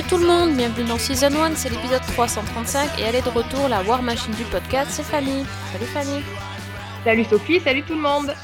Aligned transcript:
Salut 0.00 0.12
tout 0.12 0.26
le 0.26 0.26
monde, 0.26 0.56
bienvenue 0.56 0.88
dans 0.88 0.96
Season 0.96 1.26
1, 1.26 1.56
c'est 1.56 1.68
l'épisode 1.68 2.00
335 2.00 2.98
et 2.98 3.02
elle 3.02 3.16
est 3.16 3.22
de 3.22 3.28
retour, 3.28 3.68
la 3.68 3.82
War 3.82 4.00
Machine 4.02 4.32
du 4.32 4.44
podcast, 4.44 4.90
c'est 4.92 5.02
Fanny. 5.02 5.44
Salut 5.72 5.84
Fanny. 5.84 6.22
Salut 7.04 7.24
Sophie, 7.24 7.60
salut 7.60 7.82
tout 7.82 7.92
le 7.92 8.00
monde. 8.00 8.34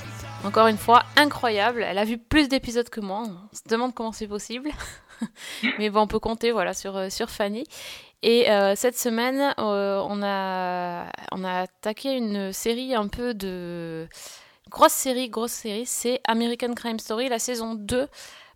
Encore 0.45 0.67
une 0.67 0.77
fois, 0.77 1.05
incroyable, 1.17 1.83
elle 1.83 1.97
a 1.97 2.05
vu 2.05 2.19
plus 2.19 2.51
d'épisodes 2.51 2.91
que 2.91 3.01
moi, 3.01 3.23
on 3.23 3.57
se 3.57 3.63
demande 3.71 3.95
comment 3.95 4.13
c'est 4.13 4.27
possible. 4.27 4.69
Mais 5.79 5.89
bon, 5.89 6.01
on 6.01 6.07
peut 6.07 6.19
compter 6.19 6.53
voilà, 6.53 6.75
sur, 6.75 6.95
euh, 6.95 7.09
sur 7.09 7.31
Fanny. 7.31 7.65
Et 8.23 8.51
euh, 8.51 8.75
cette 8.77 8.99
semaine, 8.99 9.55
euh, 9.59 10.05
on, 10.07 10.23
a, 10.23 11.07
on 11.33 11.43
a 11.43 11.61
attaqué 11.63 12.19
une 12.19 12.53
série 12.53 12.95
un 12.95 13.09
peu 13.09 13.33
de... 13.33 14.07
Grosse 14.69 14.93
série, 14.93 15.31
grosse 15.31 15.53
série, 15.53 15.87
c'est 15.87 16.21
American 16.29 16.75
Crime 16.75 16.99
Story, 16.99 17.31
la 17.31 17.39
saison 17.39 17.75
2. 17.77 18.09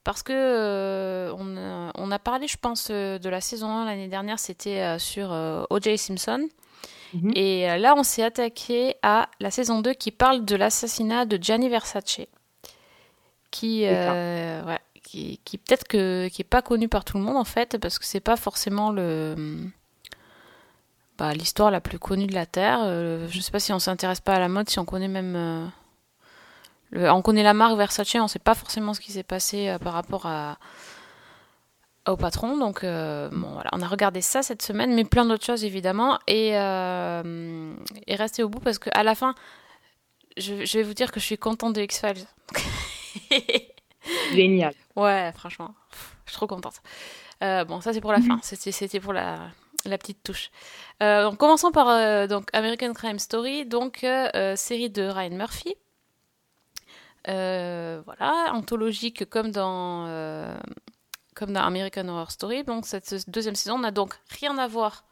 Parce 0.05 0.23
que 0.23 0.33
euh, 0.33 1.33
on, 1.37 1.57
a, 1.57 1.93
on, 1.95 2.11
a, 2.11 2.19
parlé, 2.19 2.49
je 2.49 2.57
pense, 2.57 2.89
euh, 2.91 3.19
de 3.19 3.29
la 3.29 3.41
saison 3.41 3.69
1 3.69 3.85
l'année 3.85 4.09
dernière, 4.09 4.39
c'était 4.39 4.81
euh, 4.81 4.99
sur 4.99 5.31
O.J. 5.71 5.99
Simpson. 5.99 6.49
Mm 7.13 7.19
-hmm. 7.19 7.33
Et 7.37 7.79
là, 7.79 7.95
on 7.97 8.03
s'est 8.03 8.23
attaqué 8.23 8.95
à 9.03 9.29
la 9.41 9.51
saison 9.51 9.83
2 9.83 9.95
qui 9.95 10.11
parle 10.13 10.45
de 10.45 10.57
l'assassinat 10.57 11.27
de 11.27 11.39
Gianni 11.43 11.69
Versace. 11.69 12.21
Qui, 13.51 13.83
ouais, 13.83 14.79
qui, 15.03 15.41
qui 15.45 15.59
peut-être 15.59 15.87
que 15.89 16.29
qui 16.29 16.43
est 16.43 16.51
pas 16.57 16.63
connu 16.63 16.89
par 16.89 17.05
tout 17.05 17.19
le 17.19 17.25
monde 17.25 17.37
en 17.37 17.45
fait 17.45 17.79
parce 17.79 17.99
que 17.99 18.05
c'est 18.05 18.25
pas 18.33 18.37
forcément 18.37 18.93
le 18.93 19.35
bah, 21.19 21.35
l'histoire 21.35 21.73
la 21.73 21.81
plus 21.81 21.99
connue 21.99 22.29
de 22.29 22.35
la 22.35 22.47
terre 22.47 22.79
je 23.33 23.41
sais 23.41 23.51
pas 23.51 23.59
si 23.59 23.73
on 23.73 23.81
s'intéresse 23.81 24.21
pas 24.21 24.35
à 24.35 24.39
la 24.39 24.49
mode 24.49 24.69
si 24.71 24.79
on 24.79 24.85
connaît 24.85 25.09
même 25.09 25.35
le, 26.91 27.11
on 27.11 27.23
connaît 27.23 27.43
la 27.43 27.55
marque 27.55 27.77
Versace 27.77 28.15
on 28.17 28.29
sait 28.29 28.39
pas 28.39 28.55
forcément 28.55 28.95
ce 28.95 29.01
qui 29.01 29.13
s'est 29.13 29.23
passé 29.23 29.69
euh, 29.69 29.79
par 29.79 29.93
rapport 29.93 30.27
à 30.27 30.59
au 32.09 32.17
patron 32.17 32.57
donc 32.57 32.83
bon 32.83 33.51
voilà 33.53 33.69
on 33.73 33.83
a 33.83 33.87
regardé 33.87 34.23
ça 34.23 34.43
cette 34.43 34.63
semaine 34.63 34.95
mais 34.95 35.05
plein 35.05 35.27
d'autres 35.27 35.45
choses 35.45 35.65
évidemment 35.65 36.19
et 36.27 36.49
et 36.49 38.17
restez 38.17 38.43
au 38.43 38.49
bout 38.49 38.59
parce 38.59 38.79
que 38.79 38.89
à 38.95 39.03
la 39.03 39.15
fin 39.15 39.35
je, 40.39 40.65
je 40.65 40.79
vais 40.79 40.83
vous 40.83 40.95
dire 40.95 41.13
que 41.13 41.21
je 41.21 41.27
suis 41.27 41.37
contente 41.39 41.75
de 41.75 41.83
X 41.83 42.01
Files 42.01 42.27
Génial. 44.35 44.75
Ouais, 44.97 45.33
franchement, 45.35 45.75
je 46.25 46.31
suis 46.31 46.37
trop 46.37 46.47
contente. 46.47 46.81
Euh, 47.43 47.65
bon, 47.65 47.81
ça 47.81 47.93
c'est 47.93 48.01
pour 48.01 48.13
la 48.13 48.21
fin, 48.21 48.39
c'était 48.43 49.01
pour 49.01 49.13
la, 49.13 49.39
la 49.85 49.99
petite 49.99 50.23
touche. 50.23 50.51
Euh, 51.03 51.25
donc, 51.25 51.39
commençons 51.39 51.71
par 51.71 51.89
euh, 51.89 52.27
donc 52.27 52.49
American 52.53 52.93
Crime 52.93 53.19
Story, 53.19 53.67
donc 53.67 54.05
euh, 54.05 54.57
série 54.57 54.91
de 54.91 55.03
Ryan 55.03 55.31
Murphy. 55.37 55.75
Euh, 57.29 58.01
voilà, 58.05 58.53
anthologique 58.55 59.29
comme 59.29 59.51
dans, 59.51 60.59
comme 61.35 61.53
dans 61.53 61.63
American 61.63 62.09
Horror 62.09 62.31
Story. 62.31 62.65
Donc 62.65 62.87
cette 62.87 63.29
deuxième 63.31 63.55
saison 63.55 63.79
n'a 63.79 63.91
donc 63.91 64.15
rien 64.41 64.57
à 64.59 64.67
voir 64.67 65.05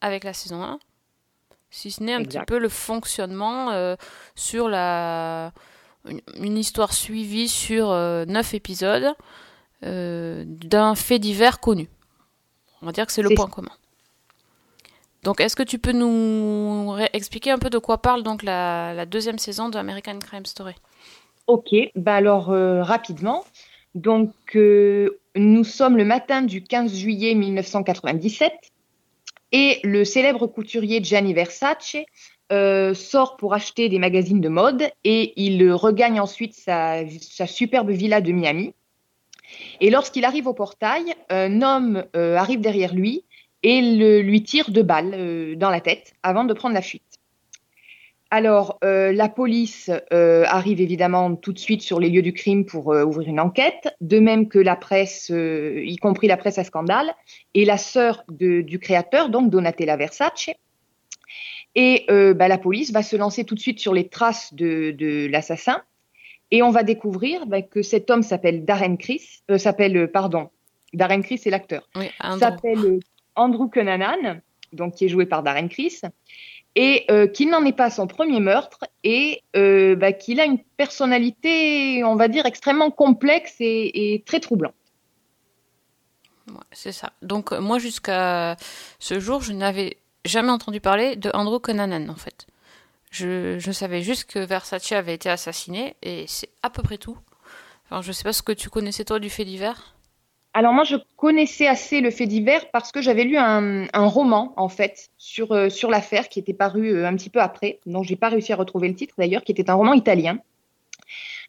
avec 0.00 0.24
la 0.24 0.32
saison 0.32 0.62
1, 0.62 0.78
si 1.70 1.90
ce 1.90 2.02
n'est 2.02 2.14
un 2.14 2.20
exact. 2.20 2.40
petit 2.40 2.46
peu 2.46 2.58
le 2.58 2.68
fonctionnement 2.68 3.96
sur 4.36 4.68
la 4.68 5.52
une 6.36 6.56
histoire 6.56 6.92
suivie 6.92 7.48
sur 7.48 7.90
euh, 7.90 8.24
9 8.26 8.54
épisodes 8.54 9.14
euh, 9.84 10.44
d'un 10.46 10.94
fait 10.94 11.18
divers 11.18 11.60
connu. 11.60 11.88
On 12.82 12.86
va 12.86 12.92
dire 12.92 13.06
que 13.06 13.12
c'est 13.12 13.22
le 13.22 13.34
point 13.34 13.48
commun. 13.48 13.72
Donc, 15.24 15.40
est-ce 15.40 15.56
que 15.56 15.64
tu 15.64 15.78
peux 15.78 15.92
nous 15.92 16.96
expliquer 17.12 17.50
un 17.50 17.58
peu 17.58 17.70
de 17.70 17.78
quoi 17.78 18.00
parle 18.00 18.22
donc 18.22 18.44
la, 18.44 18.94
la 18.94 19.04
deuxième 19.04 19.38
saison 19.38 19.68
de 19.68 19.76
American 19.76 20.18
Crime 20.20 20.46
Story? 20.46 20.74
Ok, 21.48 21.74
bah 21.96 22.16
alors 22.16 22.50
euh, 22.50 22.82
rapidement. 22.82 23.42
Donc, 23.94 24.34
euh, 24.54 25.18
nous 25.34 25.64
sommes 25.64 25.96
le 25.96 26.04
matin 26.04 26.42
du 26.42 26.62
15 26.62 26.94
juillet 26.94 27.34
1997 27.34 28.52
et 29.52 29.80
le 29.82 30.04
célèbre 30.04 30.46
couturier 30.46 31.02
Gianni 31.02 31.32
Versace 31.32 31.96
euh, 32.52 32.92
sort 32.92 33.38
pour 33.38 33.54
acheter 33.54 33.88
des 33.88 33.98
magazines 33.98 34.42
de 34.42 34.48
mode 34.50 34.90
et 35.04 35.32
il 35.42 35.72
regagne 35.72 36.20
ensuite 36.20 36.54
sa, 36.54 37.06
superbe 37.46 37.92
villa 37.92 38.20
de 38.20 38.30
Miami. 38.30 38.74
Et 39.80 39.88
lorsqu'il 39.88 40.26
arrive 40.26 40.48
au 40.48 40.54
portail, 40.54 41.14
un 41.30 41.62
homme 41.62 42.04
arrive 42.12 42.60
derrière 42.60 42.94
lui 42.94 43.24
et 43.62 43.80
le, 43.80 44.20
lui 44.20 44.42
tire 44.42 44.70
deux 44.70 44.82
balles 44.82 45.56
dans 45.56 45.70
la 45.70 45.80
tête 45.80 46.12
avant 46.22 46.44
de 46.44 46.52
prendre 46.52 46.74
la 46.74 46.82
fuite. 46.82 47.07
Alors, 48.30 48.78
euh, 48.84 49.10
la 49.12 49.30
police 49.30 49.90
euh, 50.12 50.44
arrive 50.46 50.82
évidemment 50.82 51.34
tout 51.34 51.54
de 51.54 51.58
suite 51.58 51.80
sur 51.80 51.98
les 51.98 52.10
lieux 52.10 52.20
du 52.20 52.34
crime 52.34 52.66
pour 52.66 52.92
euh, 52.92 53.02
ouvrir 53.04 53.28
une 53.28 53.40
enquête, 53.40 53.96
de 54.02 54.18
même 54.18 54.48
que 54.48 54.58
la 54.58 54.76
presse, 54.76 55.30
y 55.30 55.96
compris 55.96 56.26
la 56.26 56.36
presse 56.36 56.58
à 56.58 56.64
scandale, 56.64 57.14
et 57.54 57.64
la 57.64 57.78
sœur 57.78 58.24
de, 58.28 58.60
du 58.60 58.78
créateur, 58.78 59.30
donc 59.30 59.50
Donatella 59.50 59.96
Versace. 59.96 60.50
Et 61.74 62.06
bah, 62.08 62.48
la 62.48 62.58
police 62.58 62.92
va 62.92 63.02
se 63.02 63.14
lancer 63.16 63.44
tout 63.44 63.54
de 63.54 63.60
suite 63.60 63.78
sur 63.78 63.94
les 63.94 64.08
traces 64.08 64.52
de, 64.52 64.90
de 64.90 65.26
l'assassin, 65.28 65.82
et 66.50 66.62
on 66.62 66.70
va 66.70 66.82
découvrir 66.82 67.46
bah, 67.46 67.62
que 67.62 67.82
cet 67.82 68.10
homme 68.10 68.22
s'appelle 68.22 68.64
Darren 68.64 68.96
Criss, 68.96 69.42
s'appelle, 69.56 70.10
pardon, 70.10 70.50
Darren 70.92 71.22
Criss 71.22 71.42
c'est 71.42 71.50
l'acteur, 71.50 71.88
oui, 71.94 72.10
s'appelle 72.38 72.98
Andrew 73.36 73.68
Cunanan, 73.68 74.40
donc 74.72 74.94
qui 74.94 75.04
est 75.04 75.08
joué 75.08 75.24
par 75.24 75.42
Darren 75.42 75.68
Criss 75.68 76.02
et 76.80 77.06
euh, 77.10 77.26
qu'il 77.26 77.50
n'en 77.50 77.64
est 77.64 77.72
pas 77.72 77.90
son 77.90 78.06
premier 78.06 78.38
meurtre 78.38 78.84
et 79.02 79.42
euh, 79.56 79.96
bah, 79.96 80.12
qu'il 80.12 80.38
a 80.38 80.44
une 80.44 80.60
personnalité, 80.76 82.04
on 82.04 82.14
va 82.14 82.28
dire, 82.28 82.46
extrêmement 82.46 82.92
complexe 82.92 83.56
et, 83.58 84.22
très 84.24 84.38
troublante. 84.38 84.74
C'est 86.70 86.92
ça. 86.92 87.12
Donc 87.20 87.50
moi, 87.50 87.80
jusqu'à 87.80 88.56
ce 89.00 89.18
jour, 89.18 89.42
je 89.42 89.52
n'avais 89.52 89.96
jamais 90.24 90.50
entendu 90.50 90.80
parler 90.80 91.16
de 91.16 91.32
Andrew 91.34 91.58
Cunanan, 91.58 92.08
en 92.10 92.14
fait. 92.14 92.46
Je, 93.10 93.58
je, 93.58 93.72
savais 93.72 94.02
juste 94.02 94.30
que 94.30 94.38
Versace 94.38 94.92
avait 94.92 95.14
été 95.14 95.28
assassiné 95.28 95.96
et 96.02 96.26
c'est 96.28 96.50
à 96.62 96.70
peu 96.70 96.82
près 96.82 96.98
tout. 96.98 97.18
Enfin, 97.86 98.02
je 98.02 98.12
sais 98.12 98.22
pas 98.22 98.32
ce 98.32 98.42
que 98.42 98.52
tu 98.52 98.70
connaissais 98.70 99.04
toi 99.04 99.18
du 99.18 99.30
fait 99.30 99.44
divers. 99.44 99.96
Alors 100.54 100.72
moi, 100.72 100.84
je 100.84 100.96
connaissais 101.16 101.66
assez 101.66 102.00
le 102.00 102.10
fait 102.10 102.26
divers 102.26 102.70
parce 102.70 102.90
que 102.90 103.02
j'avais 103.02 103.24
lu 103.24 103.36
un, 103.36 103.86
roman 103.94 104.54
en 104.56 104.68
fait 104.68 105.10
sur 105.18 105.52
euh, 105.52 105.68
sur 105.68 105.90
l'affaire 105.90 106.28
qui 106.28 106.38
était 106.38 106.54
paru 106.54 106.88
euh, 106.88 107.06
un 107.06 107.14
petit 107.14 107.30
peu 107.30 107.40
après, 107.40 107.80
dont 107.86 108.02
j'ai 108.02 108.16
pas 108.16 108.28
réussi 108.28 108.52
à 108.52 108.56
retrouver 108.56 108.88
le 108.88 108.94
titre 108.94 109.14
d'ailleurs, 109.18 109.44
qui 109.44 109.52
était 109.52 109.70
un 109.70 109.74
roman 109.74 109.92
italien. 109.92 110.38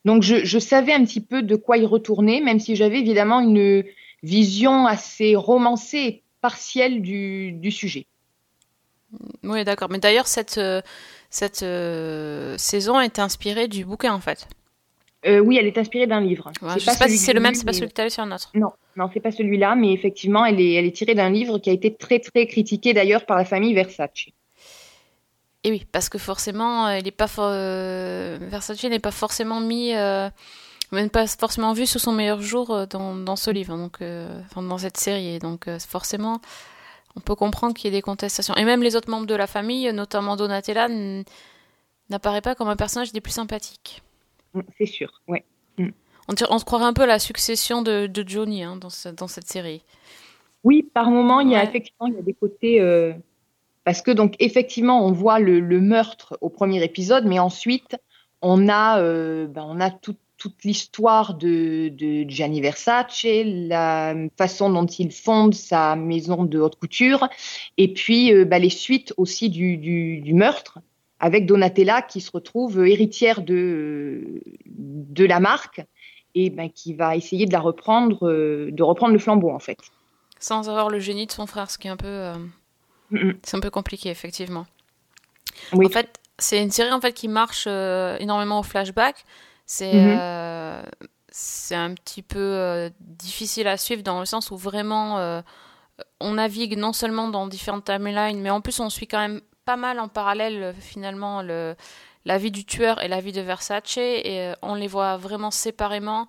Donc 0.06 0.24
je, 0.24 0.60
savais 0.60 0.94
un 0.94 1.04
petit 1.04 1.20
peu 1.20 1.42
de 1.42 1.56
quoi 1.56 1.78
y 1.78 1.86
retourner, 1.86 2.40
même 2.40 2.60
si 2.60 2.76
j'avais 2.78 3.00
évidemment 3.00 3.42
une 3.42 3.84
vision 4.24 4.86
assez 4.86 5.36
romancée 5.36 5.98
et 5.98 6.24
partielle 6.40 7.02
du, 7.02 7.72
sujet. 7.72 8.06
Oui, 9.44 9.66
d'accord. 9.66 9.90
Mais 9.90 10.00
d'ailleurs, 10.00 10.28
cette 10.28 10.60
cette 11.30 11.64
euh, 11.64 12.58
saison 12.58 13.00
est 13.00 13.20
inspirée 13.20 13.68
du 13.68 13.86
bouquin 13.86 14.14
en 14.14 14.20
fait. 14.20 14.48
Euh, 15.26 15.40
oui, 15.40 15.58
elle 15.58 15.68
est 15.68 15.78
inspirée 15.78 16.08
d'un 16.08 16.22
livre. 16.22 16.50
Ouais, 16.62 16.70
je 16.70 16.76
ne 16.76 16.80
sais 16.80 16.98
pas 16.98 17.10
si 17.10 17.18
c'est 17.18 17.34
le 17.34 17.42
même, 17.42 17.54
c'est 17.54 17.66
pas 17.66 17.74
celui 17.74 17.90
que 17.90 17.94
tu 17.94 18.02
as 18.02 18.06
lu 18.06 18.10
sur 18.10 18.24
un 18.24 18.32
autre. 18.32 18.52
Non, 18.54 18.72
non, 18.96 19.10
c'est 19.14 19.20
pas 19.20 19.32
celui-là, 19.32 19.76
mais 19.76 19.92
effectivement, 19.92 20.46
elle 20.46 20.62
est, 20.62 20.74
elle 20.74 20.86
est 20.86 20.96
tirée 20.96 21.14
d'un 21.14 21.30
livre 21.30 21.60
qui 21.60 21.70
a 21.70 21.74
été 21.74 21.94
très, 21.94 22.20
très 22.20 22.48
critiqué 22.48 22.94
d'ailleurs 22.94 23.26
par 23.26 23.36
la 23.38 23.44
famille 23.44 23.74
Versace. 23.74 24.28
Et 25.66 25.72
oui, 25.72 25.86
parce 25.92 26.08
que 26.08 26.18
forcément, 26.18 26.88
il 26.90 27.06
est 27.06 27.12
pas 27.12 27.28
for... 27.28 27.50
euh, 27.52 28.38
Versace 28.40 28.82
n'est 28.86 29.00
pas 29.00 29.12
forcément 29.12 29.60
mis, 29.60 29.94
euh, 29.94 30.30
même 30.94 31.10
pas 31.10 31.28
forcément 31.28 31.74
vu 31.74 31.86
sous 31.86 32.00
son 32.00 32.14
meilleur 32.14 32.42
jour 32.42 32.88
dans, 32.88 33.14
dans 33.14 33.36
ce 33.36 33.52
livre, 33.52 33.76
donc 33.76 33.98
euh, 34.02 34.42
enfin, 34.46 34.62
dans 34.62 34.78
cette 34.78 34.96
série. 34.96 35.38
Donc 35.40 35.68
euh, 35.68 35.78
forcément, 35.80 36.40
on 37.18 37.20
peut 37.20 37.36
comprendre 37.36 37.74
qu'il 37.74 37.92
y 37.92 37.94
ait 37.94 37.98
des 37.98 38.02
contestations. 38.02 38.56
Et 38.56 38.64
même 38.64 38.82
les 38.82 38.96
autres 38.96 39.10
membres 39.10 39.28
de 39.28 39.36
la 39.36 39.48
famille, 39.48 39.92
notamment 39.92 40.38
Donatella, 40.38 40.88
n'apparaît 42.10 42.42
pas 42.42 42.56
comme 42.56 42.70
un 42.70 42.78
personnage 42.78 43.12
des 43.12 43.20
plus 43.20 43.34
sympathiques. 43.34 44.02
C'est 44.78 44.86
sûr, 44.86 45.22
ouais. 45.28 45.44
Mm. 45.78 45.90
On, 46.28 46.34
on, 46.50 46.60
se 46.60 46.66
croirait 46.66 46.86
un 46.86 46.94
peu 46.94 47.04
à 47.04 47.08
la 47.08 47.20
succession 47.20 47.82
de, 47.82 48.08
de 48.08 48.28
Johnny 48.28 48.64
hein, 48.64 48.76
dans, 48.76 48.90
ce, 48.90 49.10
dans, 49.10 49.28
cette 49.28 49.48
série. 49.48 49.84
Oui, 50.64 50.84
par 50.94 51.10
moment, 51.10 51.40
il 51.40 51.50
y 51.50 51.56
a 51.56 51.60
ouais. 51.60 51.66
effectivement 51.66 52.08
il 52.08 52.16
y 52.16 52.20
a 52.20 52.22
des 52.22 52.34
côtés. 52.34 52.82
Euh, 52.82 53.14
parce 53.84 54.02
que, 54.02 54.12
donc, 54.12 54.36
effectivement, 54.40 55.06
on 55.06 55.12
voit 55.12 55.40
le, 55.40 55.60
le, 55.60 55.80
meurtre 55.80 56.38
au 56.42 56.50
premier 56.50 56.84
épisode, 56.84 57.26
mais 57.26 57.40
ensuite, 57.40 57.98
on 58.42 58.70
a, 58.70 59.00
euh, 59.00 59.48
ben, 59.48 59.66
on 59.68 59.80
a 59.80 59.90
tout, 59.90 60.16
toute 60.38 60.64
l'histoire 60.64 61.34
de, 61.34 61.90
de 61.90 62.30
Gianni 62.30 62.62
Versace, 62.62 63.26
la 63.44 64.16
façon 64.38 64.70
dont 64.70 64.86
il 64.86 65.12
fonde 65.12 65.54
sa 65.54 65.96
maison 65.96 66.46
de 66.46 66.60
haute 66.60 66.78
couture, 66.78 67.28
et 67.78 67.94
puis 67.94 68.34
euh, 68.34 68.46
ben, 68.46 68.62
les 68.62 68.70
suites 68.70 69.14
aussi 69.18 69.50
du, 69.50 69.78
du, 69.78 70.22
du 70.22 70.34
meurtre 70.34 70.80
avec 71.20 71.46
Donatella 71.46 72.02
qui 72.02 72.22
se 72.22 72.32
retrouve 72.32 72.86
héritière 72.88 73.42
de, 73.42 74.42
de 75.20 75.26
la 75.26 75.40
marque 75.40 75.82
et 76.36 76.50
ben, 76.50 76.70
qui 76.70 76.94
va 76.94 77.16
essayer 77.16 77.46
de 77.46 77.52
la 77.52 77.60
reprendre, 77.60 78.30
de 78.72 78.84
reprendre 78.84 79.14
le 79.14 79.20
flambeau 79.20 79.50
en 79.52 79.60
fait. 79.60 79.78
Sans 80.40 80.70
avoir 80.70 80.90
le 80.90 81.00
génie 81.00 81.26
de 81.26 81.32
son 81.32 81.48
frère, 81.48 81.70
ce 81.70 81.78
qui 81.78 81.88
est 81.88 81.92
un 81.92 81.98
peu, 81.98 82.08
euh, 82.08 82.34
mm 83.12 83.18
-hmm. 83.18 83.36
c'est 83.44 83.58
un 83.58 83.60
peu 83.60 83.72
compliqué 83.72 84.10
effectivement. 84.10 84.66
Oui. 85.74 85.86
En 85.88 85.90
fait, 85.90 86.10
c'est 86.38 86.62
une 86.64 86.72
série 86.72 86.92
en 86.94 87.02
fait 87.02 87.14
qui 87.14 87.28
marche 87.28 87.66
euh, 87.68 88.18
énormément 88.20 88.60
au 88.60 88.64
flashback. 88.64 89.16
C'est 89.66 89.94
Mhm. 89.94 90.18
euh, 90.20 90.84
c'est 91.32 91.76
un 91.76 91.94
petit 91.94 92.24
peu 92.24 92.40
euh, 92.40 92.90
difficile 93.00 93.68
à 93.68 93.78
suivre 93.78 94.04
dans 94.04 94.20
le 94.20 94.26
sens 94.26 94.50
où 94.52 94.58
vraiment 94.58 95.20
euh, 95.20 95.42
on 96.20 96.34
navigue 96.34 96.76
non 96.78 96.94
seulement 96.94 97.28
dans 97.30 97.48
différentes 97.48 97.86
timelines, 97.86 98.40
mais 98.42 98.50
en 98.50 98.62
plus 98.62 98.80
on 98.80 98.90
suit 98.90 99.08
quand 99.08 99.20
même 99.28 99.42
pas 99.70 99.76
mal 99.78 100.00
en 100.00 100.08
parallèle 100.08 100.64
euh, 100.64 100.74
finalement 100.74 101.44
le, 101.44 101.76
la 102.26 102.38
vie 102.40 102.50
du 102.50 102.66
tueur 102.66 103.04
et 103.04 103.08
la 103.08 103.20
vie 103.22 103.32
de 103.32 103.42
Versace 103.42 103.98
et 103.98 104.24
euh, 104.40 104.54
on 104.64 104.74
les 104.74 104.88
voit 104.88 105.18
vraiment 105.18 105.52
séparément 105.52 106.28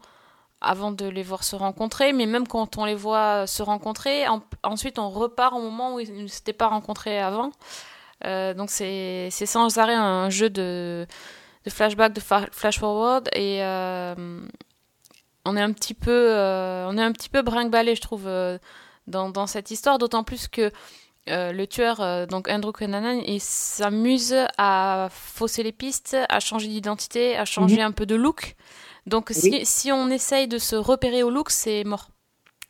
avant 0.60 0.90
de 0.92 1.06
les 1.08 1.22
voir 1.22 1.42
se 1.42 1.56
rencontrer, 1.56 2.12
mais 2.12 2.26
même 2.26 2.46
quand 2.46 2.76
on 2.76 2.84
les 2.84 2.94
voit 3.06 3.46
se 3.46 3.62
rencontrer, 3.62 4.28
en- 4.28 4.42
ensuite 4.62 4.98
on 4.98 5.08
repart 5.08 5.54
au 5.54 5.60
moment 5.69 5.94
où 5.94 6.00
ils 6.00 6.12
ne 6.22 6.26
s'étaient 6.26 6.52
pas 6.52 6.69
rencontrés 6.69 7.19
avant. 7.19 7.50
Euh, 8.26 8.52
donc 8.52 8.69
c'est 8.69 9.31
sans 9.31 9.78
arrêt 9.78 9.94
un 9.94 10.28
jeu 10.28 10.50
de, 10.50 11.06
de 11.64 11.70
flashback, 11.70 12.12
de 12.12 12.20
fa- 12.20 12.50
flash 12.52 12.78
forward 12.78 13.31
et 13.32 13.64
euh, 13.64 14.14
on 15.46 15.56
est 15.56 15.62
un 15.62 15.72
petit 15.72 15.94
peu 15.94 16.10
euh, 16.37 16.87
on 16.90 16.98
est 16.98 17.02
un 17.02 17.12
petit 17.12 17.31
peu 17.31 17.40
brinque-ballé 17.40 17.94
je 17.94 18.02
trouve 18.02 18.26
euh, 18.26 18.58
dans, 19.06 19.31
dans 19.31 19.46
cette 19.46 19.70
histoire, 19.70 19.96
d'autant 19.96 20.25
plus 20.25 20.46
que 20.46 20.70
euh, 21.28 21.52
le 21.52 21.67
tueur, 21.67 22.00
euh, 22.00 22.26
donc 22.26 22.49
Andrew 22.49 22.72
Cunanan, 22.72 23.20
il 23.26 23.40
s'amuse 23.40 24.34
à 24.58 25.08
fausser 25.11 25.62
les 25.62 25.72
pistes, 25.72 26.17
à 26.28 26.40
changer 26.40 26.69
d'identité, 26.69 27.37
à 27.37 27.44
changer 27.44 27.82
un 27.82 27.93
peu 27.93 28.06
de 28.06 28.14
look. 28.14 28.56
Donc 29.06 29.28
si, 29.31 29.50
Oui. 29.50 29.61
si 29.64 29.93
on 29.93 30.08
essaye 30.08 30.49
de 30.49 30.58
se 30.58 30.76
repérer 30.76 31.22
au 31.22 31.31
look, 31.31 31.50
c'est 31.50 31.84
mort. 31.84 32.08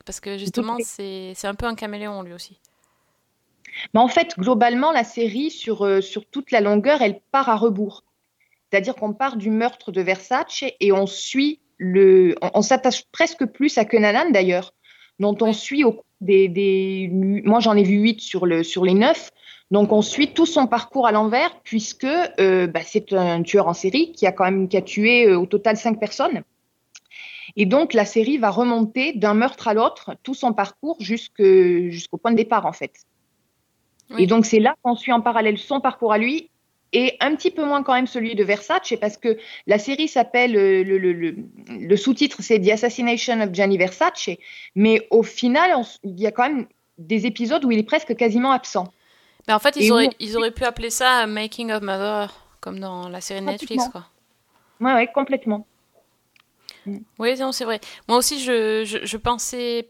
Parce 0.05 0.19
que 0.19 0.37
justement, 0.37 0.77
c'est 0.83 1.35
un 1.43 1.55
peu 1.55 1.65
un 1.65 1.75
caméléon 1.75 2.23
lui 2.23 2.33
aussi. 2.33 2.59
Mais 3.93 3.99
en 4.01 4.07
fait, 4.07 4.35
globalement, 4.37 4.91
la 4.91 5.03
série, 5.03 5.49
sur, 5.49 5.85
euh, 5.85 6.01
sur 6.01 6.25
toute 6.25 6.51
la 6.51 6.59
longueur, 6.59 7.01
elle 7.01 7.21
part 7.31 7.49
à 7.49 7.55
rebours. 7.55 8.03
C'est-à-dire 8.69 8.95
qu'on 8.95 9.13
part 9.13 9.37
du 9.37 9.49
meurtre 9.49 9.91
de 9.91 10.01
Versace 10.01 10.63
et 10.79 10.91
on 10.91 11.07
suit 11.07 11.61
le. 11.77 12.35
On, 12.41 12.51
on 12.55 12.61
s'attache 12.61 13.05
presque 13.11 13.45
plus 13.45 13.77
à 13.77 13.85
Cunanan, 13.85 14.31
d'ailleurs, 14.31 14.73
dont 15.19 15.37
on 15.41 15.53
suit 15.53 15.83
au, 15.83 16.03
des, 16.21 16.47
des. 16.47 17.09
Moi, 17.11 17.59
j'en 17.59 17.75
ai 17.75 17.83
vu 17.83 17.95
huit 17.95 18.21
sur, 18.21 18.45
le, 18.45 18.63
sur 18.63 18.85
les 18.85 18.93
neuf. 18.93 19.31
Donc, 19.71 19.91
on 19.91 20.01
suit 20.01 20.33
tout 20.33 20.45
son 20.45 20.67
parcours 20.67 21.07
à 21.07 21.11
l'envers, 21.11 21.59
puisque 21.63 22.05
euh, 22.05 22.67
bah, 22.67 22.81
c'est 22.83 23.13
un 23.13 23.41
tueur 23.41 23.67
en 23.67 23.73
série 23.73 24.11
qui 24.11 24.27
a 24.27 24.31
quand 24.31 24.45
même 24.45 24.67
qui 24.67 24.77
a 24.77 24.81
tué 24.81 25.27
euh, 25.27 25.39
au 25.39 25.45
total 25.45 25.77
cinq 25.77 25.99
personnes. 25.99 26.43
Et 27.55 27.65
donc, 27.65 27.93
la 27.93 28.05
série 28.05 28.37
va 28.37 28.49
remonter 28.49 29.13
d'un 29.13 29.33
meurtre 29.33 29.67
à 29.67 29.73
l'autre, 29.73 30.15
tout 30.23 30.33
son 30.33 30.53
parcours 30.53 30.97
jusqu'au 30.99 32.17
point 32.17 32.31
de 32.31 32.37
départ, 32.37 32.65
en 32.65 32.73
fait. 32.73 32.93
Oui. 34.11 34.23
Et 34.23 34.27
donc, 34.27 34.45
c'est 34.45 34.59
là 34.59 34.75
qu'on 34.83 34.95
suit 34.95 35.11
en 35.11 35.21
parallèle 35.21 35.57
son 35.57 35.81
parcours 35.81 36.13
à 36.13 36.17
lui 36.17 36.50
et 36.93 37.15
un 37.19 37.35
petit 37.35 37.51
peu 37.51 37.63
moins 37.65 37.83
quand 37.83 37.93
même 37.93 38.07
celui 38.07 38.35
de 38.35 38.43
Versace, 38.43 38.93
parce 38.99 39.17
que 39.17 39.37
la 39.67 39.79
série 39.79 40.07
s'appelle, 40.07 40.55
euh, 40.55 40.83
le, 40.83 40.97
le, 40.97 41.13
le, 41.13 41.35
le 41.69 41.97
sous-titre, 41.97 42.37
c'est 42.41 42.59
The 42.59 42.69
Assassination 42.69 43.39
of 43.41 43.53
Gianni 43.53 43.77
Versace, 43.77 44.29
mais 44.75 45.07
au 45.09 45.23
final, 45.23 45.71
on 45.75 45.83
il 46.03 46.19
y 46.19 46.27
a 46.27 46.31
quand 46.31 46.43
même 46.49 46.67
des 46.97 47.25
épisodes 47.25 47.63
où 47.65 47.71
il 47.71 47.79
est 47.79 47.83
presque 47.83 48.15
quasiment 48.15 48.51
absent. 48.51 48.91
Mais 49.47 49.53
en 49.53 49.59
fait, 49.59 49.75
ils 49.77 49.91
auraient, 49.91 50.07
où- 50.07 50.11
ils 50.19 50.37
auraient 50.37 50.51
pu 50.51 50.63
appeler 50.65 50.89
ça 50.89 51.25
Making 51.27 51.71
of 51.71 51.81
Mother, 51.81 52.33
comme 52.59 52.79
dans 52.79 53.09
la 53.09 53.21
série 53.21 53.41
Netflix, 53.41 53.87
quoi. 53.91 54.05
Ouais, 54.79 54.93
ouais, 54.93 55.07
complètement. 55.13 55.65
Oui, 57.19 57.37
non, 57.39 57.51
c'est 57.51 57.65
vrai. 57.65 57.79
Moi 58.07 58.17
aussi, 58.17 58.39
je, 58.39 58.83
je, 58.85 59.05
je 59.05 59.17
pensais, 59.17 59.89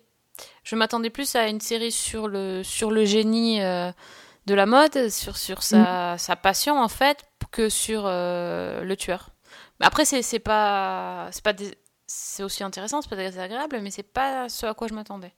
je 0.63 0.75
m'attendais 0.75 1.09
plus 1.09 1.35
à 1.35 1.47
une 1.47 1.61
série 1.61 1.91
sur 1.91 2.27
le, 2.27 2.63
sur 2.63 2.91
le 2.91 3.05
génie 3.05 3.61
euh, 3.61 3.91
de 4.51 4.55
la 4.55 4.65
mode, 4.65 5.09
sur, 5.09 5.37
sur 5.37 5.63
sa, 5.63 6.17
sa 6.17 6.35
passion, 6.35 6.77
en 6.77 6.89
fait, 6.89 7.23
que 7.51 7.69
sur 7.69 8.03
euh, 8.05 8.83
le 8.83 8.95
tueur. 8.97 9.29
Mais 9.79 9.85
après, 9.85 10.03
c'est 10.03 10.21
c'est 10.21 10.39
pas, 10.39 11.29
c'est 11.31 11.41
pas 11.43 11.53
c'est 12.05 12.43
aussi 12.43 12.61
intéressant, 12.63 13.01
c'est 13.01 13.09
pas 13.09 13.15
désagréable, 13.15 13.79
mais 13.81 13.91
c'est 13.91 14.03
pas 14.03 14.49
ce 14.49 14.65
à 14.65 14.73
quoi 14.73 14.87
je 14.89 14.93
m'attendais. 14.93 15.31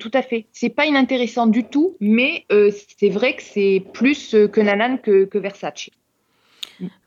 Tout 0.00 0.10
à 0.14 0.22
fait. 0.22 0.46
C'est 0.52 0.70
pas 0.70 0.86
inintéressant 0.86 1.46
du 1.46 1.64
tout, 1.64 1.96
mais 2.00 2.46
euh, 2.50 2.70
c'est 2.98 3.10
vrai 3.10 3.36
que 3.36 3.42
c'est 3.42 3.84
plus 3.92 4.34
euh, 4.34 4.48
que 4.48 4.62
Nanan 4.62 4.98
que, 4.98 5.26
que 5.26 5.36
Versace. 5.36 5.90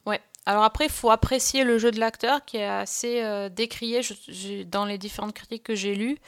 Ouais. 0.06 0.22
Alors 0.46 0.64
après, 0.64 0.86
il 0.86 0.92
faut 0.92 1.10
apprécier 1.10 1.64
le 1.64 1.80
jeu 1.80 1.90
de 1.90 2.00
l'acteur 2.00 2.46
qui 2.46 2.58
est 2.58 2.68
assez 2.68 3.24
euh, 3.24 3.50
décrié 3.50 4.02
je- 4.04 4.62
dans 4.64 4.86
les 4.86 5.00
différentes 5.00 5.34
critiques 5.34 5.64
que 5.64 5.74
j'ai 5.76 5.96
lues. 5.96 6.20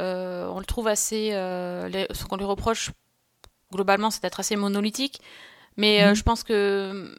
Euh, 0.00 0.48
on 0.48 0.58
le 0.58 0.64
trouve 0.64 0.88
assez. 0.88 1.30
euh, 1.34 1.88
les- 1.88 2.06
ce 2.12 2.24
qu'on 2.24 2.36
lui 2.38 2.46
reproche 2.46 2.90
globalement, 3.72 4.10
c'est 4.10 4.22
d'être 4.22 4.40
assez 4.40 4.56
monolithique. 4.56 5.20
Mais 5.76 6.02
euh, 6.04 6.10
Mhm. 6.10 6.14
je 6.16 6.22
pense 6.22 6.42
que 6.44 7.16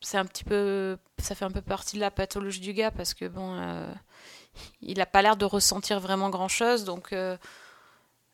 c'est 0.00 0.18
un 0.18 0.24
petit 0.26 0.44
peu. 0.44 0.98
Ça 1.18 1.34
fait 1.34 1.44
un 1.46 1.50
peu 1.50 1.62
partie 1.62 1.96
de 1.96 2.00
la 2.00 2.10
pathologie 2.10 2.60
du 2.60 2.72
gars 2.74 2.90
parce 2.90 3.14
que 3.14 3.26
bon. 3.28 3.54
euh, 3.54 3.86
il 4.82 5.00
a 5.00 5.06
pas 5.06 5.22
l'air 5.22 5.36
de 5.36 5.44
ressentir 5.44 6.00
vraiment 6.00 6.30
grand 6.30 6.48
chose. 6.48 6.84
Donc. 6.84 7.12
euh, 7.12 7.36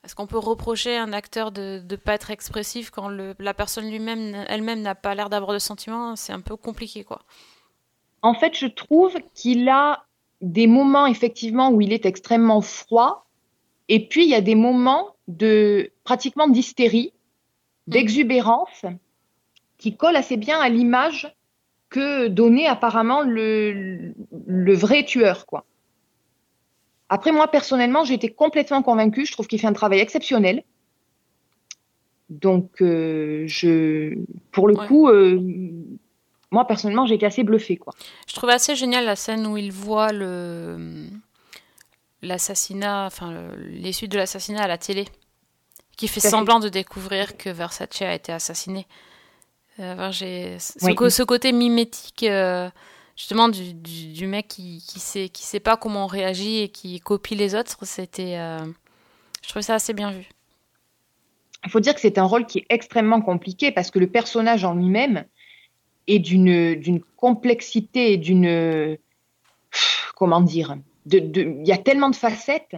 est-ce 0.05 0.15
qu'on 0.15 0.27
peut 0.27 0.37
reprocher 0.39 0.99
à 0.99 1.03
un 1.03 1.15
acteur 1.15 1.51
de 1.51 1.83
ne 1.91 1.97
pas 1.97 2.13
être 2.13 2.31
expressif 2.31 2.91
quand 2.91 3.09
le- 3.09 3.35
la 3.39 3.55
personne 3.55 3.89
lui-même, 3.91 4.35
elle-même, 4.49 4.83
n'a 4.83 4.95
pas 4.95 5.15
l'air 5.15 5.31
d'avoir 5.31 5.55
de 5.55 5.59
sentiments? 5.59 6.15
C'est 6.15 6.35
un 6.35 6.43
peu 6.43 6.57
compliqué, 6.57 7.05
quoi. 7.05 7.23
En 8.21 8.35
fait, 8.35 8.55
je 8.55 8.67
trouve 8.67 9.15
qu'il 9.35 9.67
a 9.71 10.05
des 10.43 10.67
moments 10.67 11.07
effectivement 11.07 11.71
où 11.71 11.81
il 11.81 11.91
est 11.91 12.05
extrêmement 12.05 12.61
froid, 12.61 13.27
et 13.89 14.07
puis 14.07 14.25
il 14.25 14.29
y 14.31 14.35
a 14.35 14.43
des 14.43 14.55
moments 14.55 15.17
de 15.27 15.91
pratiquement 16.05 16.49
d'hystérie, 16.49 17.15
d'exubérance, 17.87 18.85
qui 19.79 19.97
collent 19.97 20.17
assez 20.17 20.37
bien 20.37 20.59
à 20.61 20.69
l'image 20.69 21.35
que 21.91 22.29
donnait 22.29 22.67
apparemment 22.67 23.21
le, 23.23 24.15
le 24.47 24.75
vrai 24.75 25.05
tueur, 25.05 25.47
quoi. 25.47 25.65
Après, 27.09 27.33
moi, 27.33 27.49
personnellement, 27.49 28.05
j'ai 28.05 28.15
été 28.15 28.31
complètement 28.33 28.83
convaincue. 28.83 29.27
Je 29.27 29.33
trouve 29.33 29.47
qu'il 29.47 29.61
fait 29.61 29.67
un 29.67 29.73
travail 29.75 30.01
exceptionnel. 30.01 30.65
Donc, 32.31 32.81
euh, 32.81 33.45
je, 33.47 34.15
pour 34.51 34.67
le 34.67 34.75
Ouais. 34.77 34.87
coup, 34.87 35.09
euh, 35.09 35.39
moi, 36.51 36.67
personnellement, 36.67 37.07
j'ai 37.07 37.15
été 37.17 37.27
assez 37.27 37.45
bluffée, 37.45 37.77
quoi. 37.77 37.93
Je 38.27 38.35
trouvais 38.35 38.55
assez 38.55 38.75
génial 38.75 39.05
la 39.05 39.17
scène 39.17 39.47
où 39.47 39.57
il 39.57 39.71
voit 39.71 40.13
le 40.13 41.07
l'assassinat, 42.23 43.05
enfin 43.07 43.31
le- 43.33 43.57
l'issue 43.67 44.09
de 44.09 44.17
l'assassinat 44.17 44.63
à 44.63 44.67
la 44.67 44.79
télé, 44.79 45.05
qui 45.97 46.09
fait 46.09 46.21
semblant 46.21 46.61
de 46.61 46.69
découvrir 46.69 47.37
que 47.37 47.51
Versace 47.51 48.03
a 48.03 48.15
été 48.15 48.33
assassiné. 48.33 48.87
Euh, 49.81 50.11
j'ai 50.13 50.59
ce, 50.59 50.85
Oui. 50.85 50.95
co- 50.95 51.11
ce 51.11 51.23
côté 51.23 51.53
mimétique, 51.53 52.23
euh, 52.23 52.71
justement 53.17 53.49
du, 53.49 53.75
du, 53.75 54.13
du 54.13 54.27
mec 54.27 54.47
qui 54.49 54.83
qui 54.87 55.01
sait 55.01 55.29
qui 55.29 55.43
sait 55.45 55.61
pas 55.61 55.77
comment 55.77 56.05
on 56.05 56.07
réagit 56.09 56.61
et 56.63 56.69
qui 56.69 57.01
copie 57.01 57.35
les 57.35 57.55
autres, 57.55 57.85
c'était, 57.85 58.37
euh, 58.39 58.65
je 59.43 59.49
trouvais 59.49 59.63
ça 59.63 59.75
assez 59.75 59.93
bien 59.93 60.11
vu. 60.13 60.29
Il 61.65 61.71
faut 61.71 61.81
dire 61.81 61.95
que 61.95 62.01
c'est 62.01 62.19
un 62.19 62.25
rôle 62.25 62.47
qui 62.47 62.59
est 62.59 62.67
extrêmement 62.69 63.21
compliqué 63.21 63.73
parce 63.73 63.91
que 63.91 63.99
le 63.99 64.07
personnage 64.07 64.65
en 64.65 64.75
lui-même 64.75 65.25
est 66.07 66.19
d'une 66.19 66.75
d'une 66.75 67.01
complexité 67.17 68.13
et 68.13 68.17
d'une 68.17 68.97
comment 70.15 70.41
dire 70.41 70.77
de- 71.07 71.59
il 71.61 71.67
y 71.67 71.73
a 71.73 71.79
tellement 71.79 72.11
de 72.11 72.17
facettes. 72.17 72.77